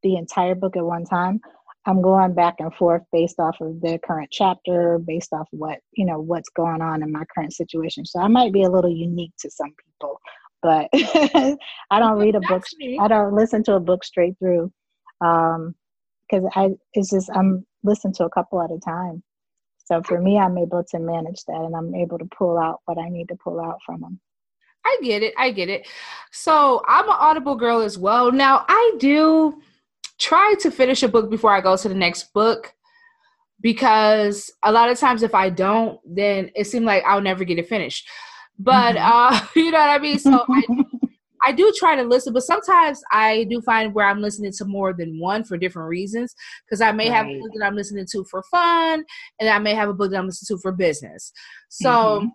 the 0.03 0.16
entire 0.16 0.55
book 0.55 0.76
at 0.76 0.84
one 0.84 1.05
time. 1.05 1.40
I'm 1.86 2.03
going 2.03 2.34
back 2.34 2.57
and 2.59 2.72
forth 2.74 3.03
based 3.11 3.40
off 3.40 3.57
of 3.61 3.80
the 3.80 3.99
current 4.07 4.28
chapter, 4.30 4.99
based 4.99 5.32
off 5.32 5.49
what 5.51 5.80
you 5.93 6.07
know 6.07 6.20
what's 6.20 6.51
going 6.51 6.80
on 6.80 7.03
in 7.03 7.11
my 7.11 7.24
current 7.34 7.53
situation. 7.53 8.05
So 8.05 8.20
I 8.20 8.28
might 8.28 8.53
be 8.53 8.62
a 8.62 8.70
little 8.70 8.90
unique 8.90 9.32
to 9.40 9.51
some 9.51 9.74
people, 9.84 10.20
but 10.62 10.88
I 11.90 11.99
don't 11.99 12.18
read 12.18 12.36
a 12.36 12.40
book. 12.40 12.62
I 13.01 13.09
don't 13.09 13.34
listen 13.34 13.64
to 13.64 13.74
a 13.74 13.80
book 13.80 14.05
straight 14.05 14.38
through 14.38 14.70
because 15.18 15.64
um, 16.45 16.49
I 16.55 16.68
it's 16.95 17.11
just 17.11 17.30
I'm 17.34 17.66
listening 17.82 18.14
to 18.14 18.26
a 18.26 18.30
couple 18.30 18.62
at 18.62 18.70
a 18.70 18.78
time. 18.78 19.22
So 19.85 20.03
for 20.03 20.20
me, 20.20 20.39
I'm 20.39 20.59
able 20.59 20.85
to 20.85 20.99
manage 20.99 21.45
that, 21.45 21.57
and 21.57 21.74
I'm 21.74 21.95
able 21.95 22.18
to 22.18 22.26
pull 22.26 22.59
out 22.59 22.80
what 22.85 22.99
I 22.99 23.09
need 23.09 23.28
to 23.28 23.37
pull 23.37 23.61
out 23.61 23.78
from 23.85 24.01
them. 24.01 24.20
I 24.85 24.99
get 25.03 25.22
it. 25.22 25.35
I 25.39 25.51
get 25.53 25.68
it. 25.68 25.87
So 26.33 26.83
I'm 26.89 27.05
an 27.05 27.16
Audible 27.18 27.55
girl 27.55 27.80
as 27.80 27.99
well. 27.99 28.33
Now 28.33 28.64
I 28.68 28.97
do 28.99 29.61
try 30.18 30.55
to 30.61 30.70
finish 30.70 31.03
a 31.03 31.09
book 31.09 31.30
before 31.30 31.53
I 31.53 31.61
go 31.61 31.76
to 31.76 31.89
the 31.89 31.95
next 31.95 32.33
book 32.33 32.74
because 33.61 34.51
a 34.62 34.72
lot 34.72 34.91
of 34.91 34.99
times 34.99 35.22
if 35.22 35.35
I 35.35 35.51
don't, 35.51 36.01
then 36.05 36.51
it 36.55 36.66
seems 36.66 36.85
like 36.85 37.05
I'll 37.07 37.20
never 37.20 37.45
get 37.45 37.59
it 37.59 37.68
finished. 37.68 38.09
But 38.59 38.97
mm-hmm. 38.97 39.35
uh, 39.35 39.47
you 39.57 39.70
know 39.70 39.78
what 39.78 39.91
I 39.91 39.99
mean? 39.99 40.18
So 40.18 40.45
I, 40.49 40.62
I 41.45 41.53
do 41.53 41.72
try 41.76 41.97
to 41.97 42.03
listen, 42.03 42.32
but 42.32 42.43
sometimes 42.43 43.03
I 43.11 43.45
do 43.51 43.61
find 43.62 43.95
where 43.95 44.07
I'm 44.07 44.20
listening 44.20 44.53
to 44.59 44.64
more 44.64 44.93
than 44.93 45.18
one 45.18 45.45
for 45.45 45.57
different 45.57 45.88
reasons. 45.88 46.34
Because 46.64 46.80
I 46.80 46.93
may 46.93 47.11
right. 47.11 47.16
have 47.16 47.26
a 47.26 47.38
book 47.40 47.51
that 47.59 47.66
I'm 47.66 47.76
listening 47.76 48.07
to 48.12 48.24
for 48.30 48.43
fun, 48.51 49.05
and 49.40 49.49
I 49.49 49.59
may 49.59 49.74
have 49.74 49.88
a 49.88 49.95
book 49.95 50.11
that 50.11 50.18
I'm 50.18 50.26
listening 50.26 50.57
to 50.57 50.61
for 50.62 50.72
business. 50.72 51.32
So 51.68 51.90
mm-hmm. 51.90 52.28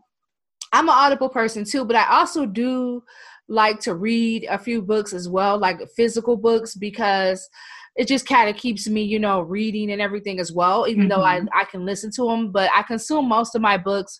I'm 0.74 0.90
an 0.90 0.96
audible 0.96 1.30
person 1.30 1.64
too, 1.64 1.86
but 1.86 1.96
I 1.96 2.18
also 2.18 2.46
do 2.46 3.04
like 3.48 3.80
to 3.80 3.96
read 3.96 4.46
a 4.50 4.58
few 4.58 4.82
books 4.82 5.14
as 5.14 5.30
well, 5.30 5.58
like 5.58 5.80
physical 5.96 6.36
books, 6.36 6.76
because 6.76 7.48
it 7.96 8.08
just 8.08 8.28
kind 8.28 8.50
of 8.50 8.58
keeps 8.58 8.88
me, 8.88 9.02
you 9.02 9.20
know, 9.20 9.42
reading 9.42 9.92
and 9.92 10.02
everything 10.02 10.40
as 10.40 10.52
well, 10.52 10.86
even 10.88 11.04
mm-hmm. 11.04 11.10
though 11.10 11.24
I, 11.24 11.40
mm-hmm. 11.40 11.48
I 11.56 11.64
can 11.64 11.86
listen 11.86 12.12
to 12.18 12.28
them. 12.28 12.52
But 12.52 12.70
I 12.76 12.84
consume 12.84 13.28
most 13.28 13.56
of 13.56 13.62
my 13.62 13.78
books, 13.78 14.20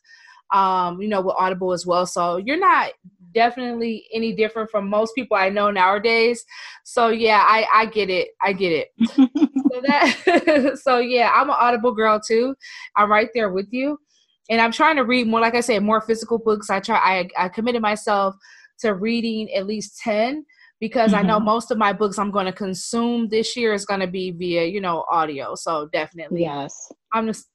um, 0.54 1.02
you 1.02 1.10
know, 1.10 1.22
with 1.22 1.36
Audible 1.38 1.74
as 1.74 1.86
well. 1.86 2.06
So 2.06 2.38
you're 2.38 2.58
not 2.58 2.94
definitely 3.38 4.08
any 4.12 4.34
different 4.34 4.72
from 4.72 4.90
most 4.90 5.14
people 5.14 5.38
I 5.38 5.50
know 5.50 5.70
nowadays. 5.70 6.44
So 6.84 7.10
yeah, 7.10 7.46
I 7.46 7.68
I 7.72 7.86
get 7.86 8.10
it. 8.10 8.30
I 8.42 8.52
get 8.52 8.72
it. 8.72 8.88
so 9.72 9.82
that 9.88 10.80
so 10.84 10.98
yeah, 10.98 11.32
I'm 11.36 11.50
an 11.52 11.56
Audible 11.60 11.94
girl 11.94 12.20
too. 12.20 12.56
I'm 12.96 13.12
right 13.12 13.30
there 13.36 13.52
with 13.52 13.68
you. 13.70 14.00
And 14.50 14.60
I'm 14.60 14.72
trying 14.72 14.96
to 14.96 15.04
read 15.04 15.28
more 15.28 15.40
like 15.40 15.54
I 15.54 15.62
said 15.62 15.84
more 15.84 16.02
physical 16.02 16.40
books. 16.40 16.72
I 16.72 16.80
try 16.80 16.98
I 16.98 17.46
I 17.46 17.50
committed 17.50 17.82
myself 17.82 18.36
to 18.80 18.96
reading 18.96 19.52
at 19.54 19.68
least 19.68 20.00
10 20.00 20.44
because 20.80 21.12
mm-hmm. 21.12 21.20
I 21.20 21.28
know 21.28 21.38
mm-hmm. 21.38 21.46
most 21.46 21.70
of 21.70 21.78
my 21.78 21.94
books 21.94 22.18
I'm 22.18 22.32
going 22.32 22.46
to 22.48 22.52
consume 22.52 23.30
this 23.30 23.56
year 23.56 23.74
is 23.74 23.86
going 23.86 24.00
to 24.00 24.08
be 24.08 24.32
via, 24.32 24.66
you 24.66 24.82
know, 24.82 25.06
audio. 25.12 25.54
So 25.56 25.90
definitely. 25.94 26.42
Yes. 26.42 26.92
I'm 27.14 27.28
just 27.28 27.48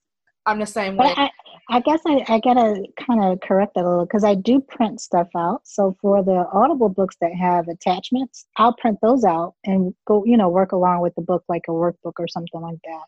I'm 0.46 0.60
the 0.60 0.66
same 0.66 0.96
but 0.96 1.16
way. 1.16 1.24
I, 1.24 1.30
I 1.68 1.80
guess 1.80 2.00
I, 2.06 2.24
I 2.28 2.40
gotta 2.40 2.84
kind 2.98 3.24
of 3.24 3.40
correct 3.40 3.74
that 3.74 3.84
a 3.84 3.88
little 3.88 4.04
because 4.04 4.24
I 4.24 4.34
do 4.34 4.60
print 4.60 5.00
stuff 5.00 5.28
out. 5.36 5.60
So 5.64 5.96
for 6.00 6.22
the 6.22 6.46
Audible 6.52 6.88
books 6.88 7.16
that 7.20 7.32
have 7.34 7.68
attachments, 7.68 8.46
I'll 8.56 8.74
print 8.74 8.98
those 9.00 9.24
out 9.24 9.54
and 9.64 9.94
go, 10.06 10.24
you 10.24 10.36
know, 10.36 10.48
work 10.48 10.72
along 10.72 11.00
with 11.00 11.14
the 11.14 11.22
book 11.22 11.44
like 11.48 11.62
a 11.68 11.72
workbook 11.72 12.14
or 12.18 12.28
something 12.28 12.60
like 12.60 12.78
that. 12.84 13.04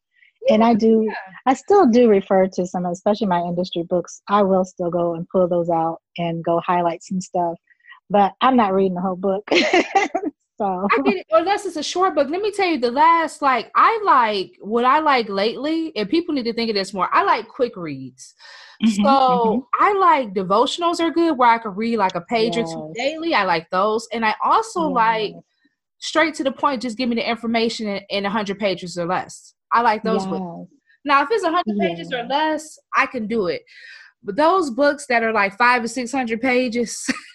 Yeah, 0.46 0.54
and 0.54 0.64
I 0.64 0.74
do, 0.74 1.04
yeah. 1.06 1.14
I 1.46 1.54
still 1.54 1.86
do 1.86 2.08
refer 2.08 2.46
to 2.48 2.66
some, 2.66 2.86
especially 2.86 3.26
my 3.26 3.40
industry 3.40 3.82
books. 3.82 4.22
I 4.28 4.42
will 4.42 4.64
still 4.64 4.90
go 4.90 5.14
and 5.14 5.28
pull 5.28 5.48
those 5.48 5.70
out 5.70 6.00
and 6.18 6.44
go 6.44 6.60
highlight 6.60 7.02
some 7.02 7.20
stuff 7.20 7.58
but 8.10 8.32
I'm 8.40 8.56
not 8.56 8.72
reading 8.72 8.94
the 8.94 9.00
whole 9.00 9.16
book. 9.16 9.48
so 10.56 10.86
I 10.92 11.02
get 11.02 11.16
it. 11.16 11.26
Unless 11.30 11.66
it's 11.66 11.76
a 11.76 11.82
short 11.82 12.14
book. 12.14 12.28
Let 12.30 12.42
me 12.42 12.50
tell 12.52 12.68
you, 12.68 12.78
the 12.78 12.90
last 12.90 13.42
like 13.42 13.70
I 13.74 14.00
like 14.04 14.56
what 14.60 14.84
I 14.84 15.00
like 15.00 15.28
lately, 15.28 15.92
and 15.96 16.08
people 16.08 16.34
need 16.34 16.44
to 16.44 16.52
think 16.52 16.70
of 16.70 16.76
this 16.76 16.94
more. 16.94 17.08
I 17.12 17.24
like 17.24 17.48
quick 17.48 17.76
reads. 17.76 18.34
Mm-hmm, 18.82 19.02
so 19.02 19.08
mm-hmm. 19.08 19.60
I 19.84 19.92
like 19.94 20.34
devotionals 20.34 21.00
are 21.00 21.10
good 21.10 21.38
where 21.38 21.50
I 21.50 21.58
can 21.58 21.74
read 21.74 21.96
like 21.96 22.14
a 22.14 22.20
page 22.22 22.56
yes. 22.56 22.72
or 22.72 22.88
two 22.88 22.94
daily. 22.96 23.34
I 23.34 23.44
like 23.44 23.70
those. 23.70 24.06
And 24.12 24.24
I 24.24 24.34
also 24.44 24.88
yes. 24.88 24.94
like 24.94 25.34
straight 25.98 26.34
to 26.34 26.44
the 26.44 26.52
point, 26.52 26.82
just 26.82 26.98
give 26.98 27.08
me 27.08 27.16
the 27.16 27.28
information 27.28 27.86
in, 27.86 28.02
in 28.10 28.22
100 28.24 28.58
pages 28.58 28.98
or 28.98 29.06
less. 29.06 29.54
I 29.72 29.82
like 29.82 30.02
those 30.02 30.22
yes. 30.22 30.30
books. 30.30 30.70
Now, 31.04 31.22
if 31.22 31.28
it's 31.30 31.44
100 31.44 31.78
pages 31.78 32.12
or 32.12 32.24
less, 32.24 32.78
I 32.94 33.06
can 33.06 33.26
do 33.26 33.46
it. 33.48 33.62
But 34.22 34.36
those 34.36 34.70
books 34.70 35.06
that 35.08 35.22
are 35.22 35.32
like 35.32 35.56
five 35.58 35.84
or 35.84 35.88
600 35.88 36.40
pages, 36.40 37.06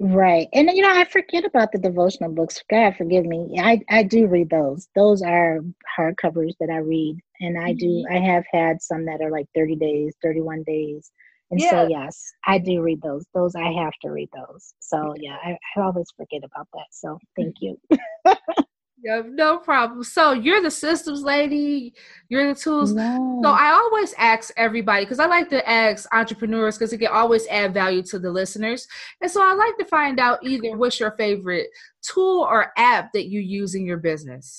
Right. 0.00 0.48
And 0.52 0.70
you 0.70 0.82
know, 0.82 0.92
I 0.94 1.04
forget 1.04 1.44
about 1.44 1.72
the 1.72 1.78
devotional 1.78 2.30
books. 2.30 2.62
God 2.70 2.96
forgive 2.96 3.24
me. 3.24 3.56
I, 3.58 3.80
I 3.90 4.02
do 4.04 4.26
read 4.26 4.50
those. 4.50 4.88
Those 4.94 5.22
are 5.22 5.60
hardcovers 5.98 6.52
that 6.60 6.70
I 6.70 6.78
read. 6.78 7.18
And 7.40 7.58
I 7.58 7.72
do 7.72 7.86
mm-hmm. 7.86 8.14
I 8.14 8.18
have 8.18 8.44
had 8.52 8.80
some 8.82 9.06
that 9.06 9.20
are 9.20 9.30
like 9.30 9.46
30 9.54 9.76
days, 9.76 10.14
31 10.22 10.62
days. 10.64 11.10
And 11.50 11.60
yeah. 11.60 11.70
so 11.70 11.88
yes, 11.88 12.32
I 12.46 12.58
do 12.58 12.82
read 12.82 13.00
those. 13.02 13.24
Those 13.34 13.54
I 13.54 13.72
have 13.72 13.94
to 14.02 14.10
read 14.10 14.28
those. 14.34 14.74
So 14.80 15.14
yeah, 15.18 15.36
I, 15.42 15.56
I 15.76 15.80
always 15.80 16.12
forget 16.16 16.42
about 16.44 16.68
that. 16.74 16.86
So 16.90 17.18
thank 17.36 17.56
you. 17.60 17.78
Yeah, 19.00 19.22
no 19.26 19.58
problem. 19.58 20.02
So 20.02 20.32
you're 20.32 20.60
the 20.60 20.70
systems 20.70 21.22
lady. 21.22 21.94
You're 22.28 22.52
the 22.52 22.58
tools. 22.58 22.92
No. 22.92 23.40
So 23.44 23.50
I 23.50 23.70
always 23.70 24.12
ask 24.18 24.52
everybody 24.56 25.04
because 25.04 25.20
I 25.20 25.26
like 25.26 25.48
to 25.50 25.68
ask 25.68 26.12
entrepreneurs 26.12 26.76
because 26.76 26.92
it 26.92 26.98
can 26.98 27.12
always 27.12 27.46
add 27.46 27.72
value 27.74 28.02
to 28.04 28.18
the 28.18 28.30
listeners. 28.30 28.88
And 29.20 29.30
so 29.30 29.40
I 29.40 29.54
like 29.54 29.76
to 29.78 29.84
find 29.84 30.18
out 30.18 30.40
either 30.42 30.76
what's 30.76 30.98
your 30.98 31.12
favorite 31.12 31.68
tool 32.02 32.40
or 32.42 32.72
app 32.76 33.12
that 33.12 33.28
you 33.28 33.40
use 33.40 33.76
in 33.76 33.86
your 33.86 33.98
business. 33.98 34.58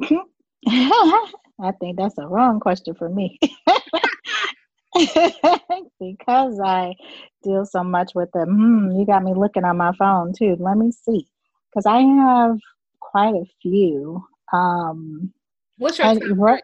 I 0.66 1.70
think 1.80 1.96
that's 1.96 2.18
a 2.18 2.26
wrong 2.26 2.58
question 2.58 2.94
for 2.94 3.08
me. 3.08 3.38
because 6.00 6.60
I 6.64 6.94
deal 7.44 7.64
so 7.66 7.84
much 7.84 8.12
with 8.16 8.30
them. 8.32 8.48
Hmm, 8.48 8.98
you 8.98 9.06
got 9.06 9.22
me 9.22 9.32
looking 9.34 9.64
on 9.64 9.76
my 9.76 9.92
phone 9.96 10.32
too. 10.36 10.56
Let 10.58 10.76
me 10.76 10.90
see. 10.90 11.28
Because 11.70 11.86
I 11.86 12.00
have 12.00 12.58
quite 13.10 13.34
a 13.34 13.44
few. 13.62 14.24
Um, 14.52 15.32
What's 15.78 15.98
your 15.98 16.14
right, 16.34 16.62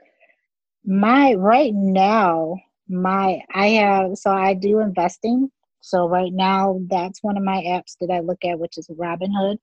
my 0.84 1.34
right 1.34 1.72
now? 1.74 2.56
My 2.88 3.40
I 3.54 3.68
have 3.68 4.16
so 4.16 4.30
I 4.30 4.54
do 4.54 4.80
investing. 4.80 5.50
So 5.82 6.08
right 6.08 6.32
now, 6.32 6.80
that's 6.88 7.22
one 7.22 7.36
of 7.36 7.42
my 7.42 7.62
apps 7.66 7.96
that 8.00 8.12
I 8.12 8.20
look 8.20 8.44
at, 8.44 8.58
which 8.58 8.76
is 8.76 8.88
Robinhood. 8.90 9.56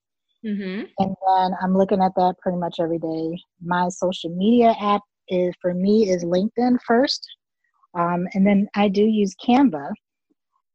Mm-hmm. 0.46 0.86
And 0.98 1.16
then 1.28 1.52
I'm 1.62 1.78
looking 1.78 2.02
at 2.02 2.14
that 2.16 2.36
pretty 2.42 2.58
much 2.58 2.78
every 2.80 3.00
day. 3.00 3.38
My 3.62 3.90
social 3.90 4.36
media 4.36 4.74
app 4.80 5.02
is 5.30 5.54
for 5.62 5.74
me 5.74 6.10
is 6.10 6.24
LinkedIn 6.24 6.78
first, 6.86 7.28
um, 7.94 8.28
and 8.34 8.46
then 8.46 8.68
I 8.76 8.88
do 8.88 9.04
use 9.04 9.36
Canva, 9.46 9.92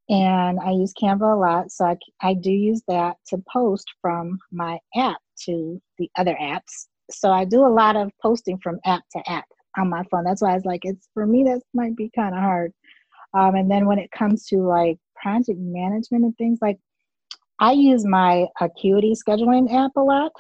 and 0.09 0.61
I 0.61 0.71
use 0.73 0.93
Canva 1.01 1.35
a 1.35 1.39
lot. 1.39 1.71
So 1.71 1.87
I, 1.87 1.97
I 2.21 2.35
do 2.35 2.51
use 2.51 2.83
that 2.89 3.17
to 3.29 3.43
post 3.51 3.87
from 4.01 4.39
my 4.51 4.79
app 4.97 5.19
to 5.47 5.81
the 5.99 6.11
other 6.17 6.37
apps. 6.41 6.87
So 7.11 7.31
I 7.31 7.45
do 7.45 7.67
a 7.67 7.69
lot 7.69 7.97
of 7.97 8.11
posting 8.23 8.59
from 8.59 8.79
app 8.85 9.03
to 9.13 9.31
app 9.31 9.45
on 9.79 9.91
my 9.91 10.03
phone. 10.11 10.25
That's 10.25 10.43
why 10.43 10.53
I 10.53 10.55
was 10.55 10.65
like, 10.65 10.81
it's 10.85 11.09
for 11.15 11.27
me, 11.27 11.45
that 11.45 11.61
might 11.75 11.97
be 11.97 12.11
kind 12.15 12.35
of 12.35 12.41
hard. 12.41 12.73
Um, 13.35 13.55
and 13.55 13.71
then 13.71 13.87
when 13.87 13.99
it 13.99 14.11
comes 14.11 14.47
to 14.47 14.59
like 14.59 14.99
project 15.17 15.59
management 15.59 16.25
and 16.25 16.37
things 16.37 16.59
like, 16.61 16.79
I 17.59 17.73
use 17.73 18.05
my 18.05 18.47
Acuity 18.61 19.15
scheduling 19.15 19.73
app 19.73 19.93
a 19.97 20.01
lot, 20.01 20.33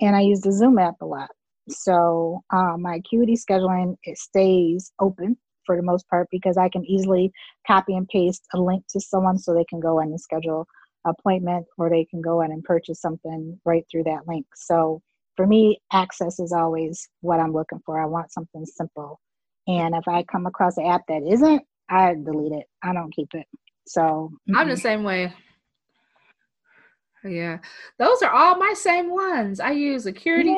and 0.00 0.16
I 0.16 0.20
use 0.20 0.40
the 0.40 0.52
Zoom 0.52 0.78
app 0.78 0.94
a 1.02 1.06
lot. 1.06 1.28
So 1.68 2.42
um, 2.52 2.82
my 2.82 2.96
Acuity 2.96 3.36
scheduling 3.36 3.96
it 4.04 4.18
stays 4.18 4.92
open 5.00 5.36
for 5.66 5.76
the 5.76 5.82
most 5.82 6.08
part 6.08 6.28
because 6.30 6.56
I 6.56 6.68
can 6.68 6.84
easily 6.84 7.32
copy 7.66 7.94
and 7.94 8.08
paste 8.08 8.44
a 8.54 8.60
link 8.60 8.84
to 8.90 9.00
someone 9.00 9.38
so 9.38 9.54
they 9.54 9.64
can 9.68 9.80
go 9.80 10.00
in 10.00 10.08
and 10.08 10.20
schedule 10.20 10.66
appointment 11.04 11.66
or 11.78 11.90
they 11.90 12.04
can 12.04 12.20
go 12.20 12.40
in 12.42 12.52
and 12.52 12.64
purchase 12.64 13.00
something 13.00 13.58
right 13.64 13.84
through 13.90 14.04
that 14.04 14.26
link. 14.26 14.46
So 14.54 15.02
for 15.36 15.46
me, 15.46 15.80
access 15.92 16.38
is 16.38 16.52
always 16.52 17.08
what 17.20 17.40
I'm 17.40 17.52
looking 17.52 17.80
for. 17.84 18.00
I 18.00 18.06
want 18.06 18.32
something 18.32 18.64
simple. 18.64 19.20
And 19.66 19.94
if 19.94 20.06
I 20.06 20.22
come 20.24 20.46
across 20.46 20.76
an 20.76 20.86
app 20.86 21.02
that 21.08 21.22
isn't, 21.26 21.62
I 21.88 22.14
delete 22.14 22.52
it. 22.52 22.66
I 22.82 22.92
don't 22.92 23.14
keep 23.14 23.28
it. 23.34 23.46
So 23.86 24.00
mm-hmm. 24.00 24.56
I'm 24.56 24.68
the 24.68 24.76
same 24.76 25.02
way. 25.02 25.32
Yeah, 27.24 27.58
those 27.98 28.22
are 28.22 28.30
all 28.30 28.56
my 28.56 28.74
same 28.74 29.10
ones. 29.10 29.58
I 29.58 29.70
use 29.70 30.06
Acuity. 30.06 30.50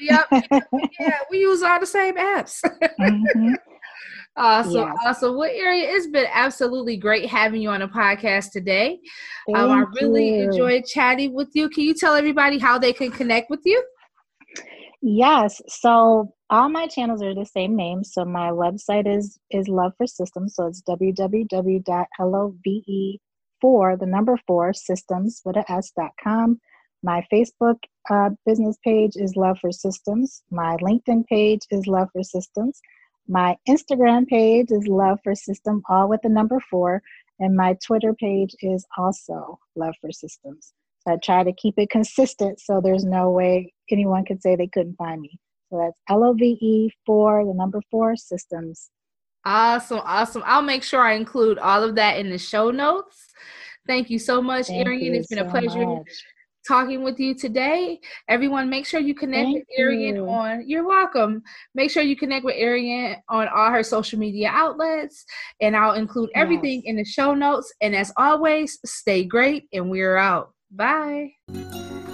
Yeah. 0.00 0.24
Yep. 0.30 0.44
yeah, 1.00 1.18
we 1.30 1.38
use 1.38 1.62
all 1.62 1.78
the 1.78 1.86
same 1.86 2.16
apps. 2.16 2.62
mm-hmm. 3.00 3.54
Awesome. 4.36 4.72
Yes. 4.72 4.96
Awesome. 5.06 5.36
What 5.36 5.52
area? 5.52 5.90
It's 5.90 6.08
been 6.08 6.26
absolutely 6.32 6.96
great 6.96 7.28
having 7.28 7.62
you 7.62 7.70
on 7.70 7.80
the 7.80 7.86
podcast 7.86 8.50
today. 8.50 8.98
Um, 9.54 9.70
I 9.70 9.84
really 10.00 10.38
you. 10.38 10.50
enjoyed 10.50 10.84
chatting 10.86 11.34
with 11.34 11.50
you. 11.54 11.68
Can 11.68 11.84
you 11.84 11.94
tell 11.94 12.14
everybody 12.14 12.58
how 12.58 12.78
they 12.78 12.92
can 12.92 13.10
connect 13.12 13.48
with 13.48 13.60
you? 13.64 13.80
Yes. 15.02 15.60
So 15.68 16.34
all 16.50 16.68
my 16.68 16.86
channels 16.86 17.22
are 17.22 17.34
the 17.34 17.44
same 17.44 17.76
name. 17.76 18.02
So 18.02 18.24
my 18.24 18.50
website 18.50 19.06
is 19.06 19.38
is 19.50 19.68
Love 19.68 19.92
for 19.96 20.06
Systems. 20.06 20.56
So 20.56 20.66
it's 20.66 20.82
www.love 20.82 22.54
for 23.60 23.96
the 23.96 24.06
number 24.06 24.38
four 24.46 24.74
systems 24.74 25.42
with 25.44 25.56
a 25.56 25.70
s 25.70 25.92
dot 25.96 26.10
com. 26.22 26.58
My 27.02 27.24
Facebook 27.32 27.76
uh, 28.10 28.30
business 28.46 28.78
page 28.82 29.12
is 29.14 29.36
Love 29.36 29.58
for 29.60 29.70
Systems. 29.70 30.42
My 30.50 30.76
LinkedIn 30.82 31.26
page 31.26 31.60
is 31.70 31.86
Love 31.86 32.08
for 32.12 32.22
Systems. 32.22 32.80
My 33.26 33.56
Instagram 33.68 34.26
page 34.26 34.70
is 34.70 34.86
Love 34.86 35.18
for 35.24 35.34
System, 35.34 35.82
all 35.88 36.08
with 36.08 36.20
the 36.22 36.28
number 36.28 36.60
four, 36.70 37.02
and 37.40 37.56
my 37.56 37.76
Twitter 37.84 38.12
page 38.14 38.54
is 38.60 38.84
also 38.98 39.58
Love 39.76 39.94
for 40.00 40.12
Systems. 40.12 40.72
So 41.00 41.14
I 41.14 41.16
try 41.16 41.42
to 41.42 41.52
keep 41.52 41.74
it 41.78 41.90
consistent 41.90 42.60
so 42.60 42.80
there's 42.80 43.04
no 43.04 43.30
way 43.30 43.72
anyone 43.90 44.24
could 44.24 44.42
say 44.42 44.56
they 44.56 44.68
couldn't 44.68 44.96
find 44.96 45.20
me. 45.20 45.38
So 45.70 45.78
that's 45.78 45.98
L 46.08 46.24
O 46.24 46.32
V 46.34 46.58
E 46.60 46.90
for 47.06 47.44
the 47.44 47.54
number 47.54 47.80
four 47.90 48.16
systems. 48.16 48.90
Awesome, 49.44 50.00
awesome. 50.04 50.42
I'll 50.46 50.62
make 50.62 50.82
sure 50.82 51.00
I 51.00 51.14
include 51.14 51.58
all 51.58 51.82
of 51.82 51.94
that 51.96 52.18
in 52.18 52.30
the 52.30 52.38
show 52.38 52.70
notes. 52.70 53.32
Thank 53.86 54.08
you 54.08 54.18
so 54.18 54.40
much, 54.40 54.68
Thank 54.68 54.86
Arian. 54.86 55.14
It's 55.14 55.28
been 55.28 55.38
so 55.38 55.46
a 55.46 55.50
pleasure 55.50 55.86
much 55.86 56.24
talking 56.66 57.02
with 57.02 57.18
you 57.18 57.34
today. 57.34 58.00
Everyone, 58.28 58.68
make 58.68 58.86
sure 58.86 59.00
you 59.00 59.14
connect 59.14 59.46
Thank 59.46 59.54
with 59.56 59.66
Arian 59.78 60.16
you. 60.16 60.28
on. 60.28 60.68
You're 60.68 60.86
welcome. 60.86 61.42
Make 61.74 61.90
sure 61.90 62.02
you 62.02 62.16
connect 62.16 62.44
with 62.44 62.56
Arian 62.56 63.16
on 63.28 63.48
all 63.48 63.70
her 63.70 63.82
social 63.82 64.18
media 64.18 64.50
outlets, 64.52 65.24
and 65.60 65.76
I'll 65.76 65.94
include 65.94 66.30
everything 66.34 66.82
yes. 66.84 66.90
in 66.90 66.96
the 66.96 67.04
show 67.04 67.34
notes. 67.34 67.72
And 67.80 67.94
as 67.94 68.12
always, 68.16 68.78
stay 68.84 69.24
great, 69.24 69.68
and 69.72 69.90
we're 69.90 70.16
out. 70.16 70.52
Bye. 70.70 71.32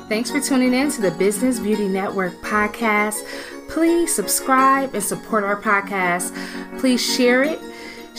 Thanks 0.09 0.31
for 0.31 0.41
tuning 0.41 0.75
in 0.75 0.91
to 0.91 1.01
the 1.01 1.13
Business 1.13 1.61
Beauty 1.61 1.89
Network 1.89 2.33
podcast. 2.43 3.23
Please 3.69 4.13
subscribe 4.15 4.95
and 4.95 5.03
support 5.03 5.45
our 5.45 5.61
podcast. 5.61 6.35
Please 6.81 7.01
share 7.01 7.45
it 7.45 7.61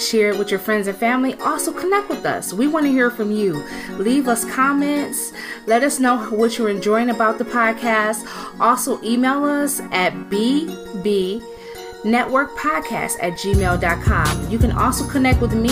Share 0.02 0.32
it 0.32 0.39
with 0.39 0.49
your 0.49 0.60
friends 0.60 0.88
and 0.88 0.97
family. 0.97 1.36
Also, 1.36 1.72
connect 1.72 2.10
with 2.10 2.26
us. 2.26 2.54
We 2.54 2.68
want 2.68 2.86
to 2.86 2.91
hear 2.91 3.12
from 3.12 3.32
you. 3.32 3.64
Leave 3.91 4.28
us 4.28 4.43
comments. 4.52 5.32
Let 5.68 5.84
us 5.84 5.99
know 5.99 6.18
what 6.32 6.58
you're 6.58 6.70
enjoying 6.70 7.12
about 7.12 7.38
the 7.38 7.45
podcast. 7.45 8.28
Also, 8.60 9.02
email 9.04 9.43
us 9.43 9.80
at 9.91 10.14
bb 10.30 11.43
network 12.04 12.56
podcast 12.58 13.18
at 13.22 13.34
gmail.com. 13.34 14.49
You 14.49 14.58
can 14.58 14.72
also 14.72 15.08
connect 15.08 15.39
with 15.39 15.54
me 15.54 15.70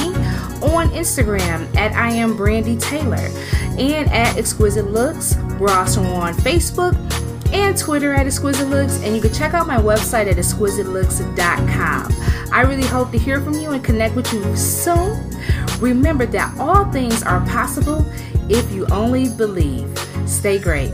on 0.62 0.90
Instagram 0.90 1.76
at 1.76 1.94
I 1.94 2.12
am 2.12 2.38
Brandy 2.38 2.78
Taylor 2.78 3.32
and 3.80 4.10
at 4.12 4.38
Exquisite 4.38 4.92
Looks. 4.92 5.36
We're 5.60 5.76
also 5.76 6.04
on 6.04 6.36
Facebook 6.36 6.94
and 7.52 7.76
Twitter 7.78 8.14
at 8.14 8.28
Exquisite 8.28 8.68
Looks, 8.70 9.02
and 9.02 9.16
you 9.16 9.22
can 9.22 9.34
check 9.34 9.56
out 9.56 9.66
my 9.66 9.78
website 9.78 10.30
at 10.30 10.38
exquisitelooks.com. 10.38 12.12
I 12.52 12.62
really 12.62 12.88
hope 12.88 13.12
to 13.12 13.18
hear 13.18 13.42
from 13.42 13.54
you 13.54 13.72
and 13.72 13.84
connect 13.84 14.16
with 14.16 14.32
you 14.34 14.56
soon. 14.56 15.36
Remember 15.80 16.26
that 16.26 16.58
all 16.60 16.92
things 16.92 17.24
are 17.24 17.46
possible 17.48 18.06
if 18.50 18.72
you 18.72 18.86
only 18.88 19.30
believe. 19.30 19.88
Stay 20.26 20.60
great. 20.60 20.92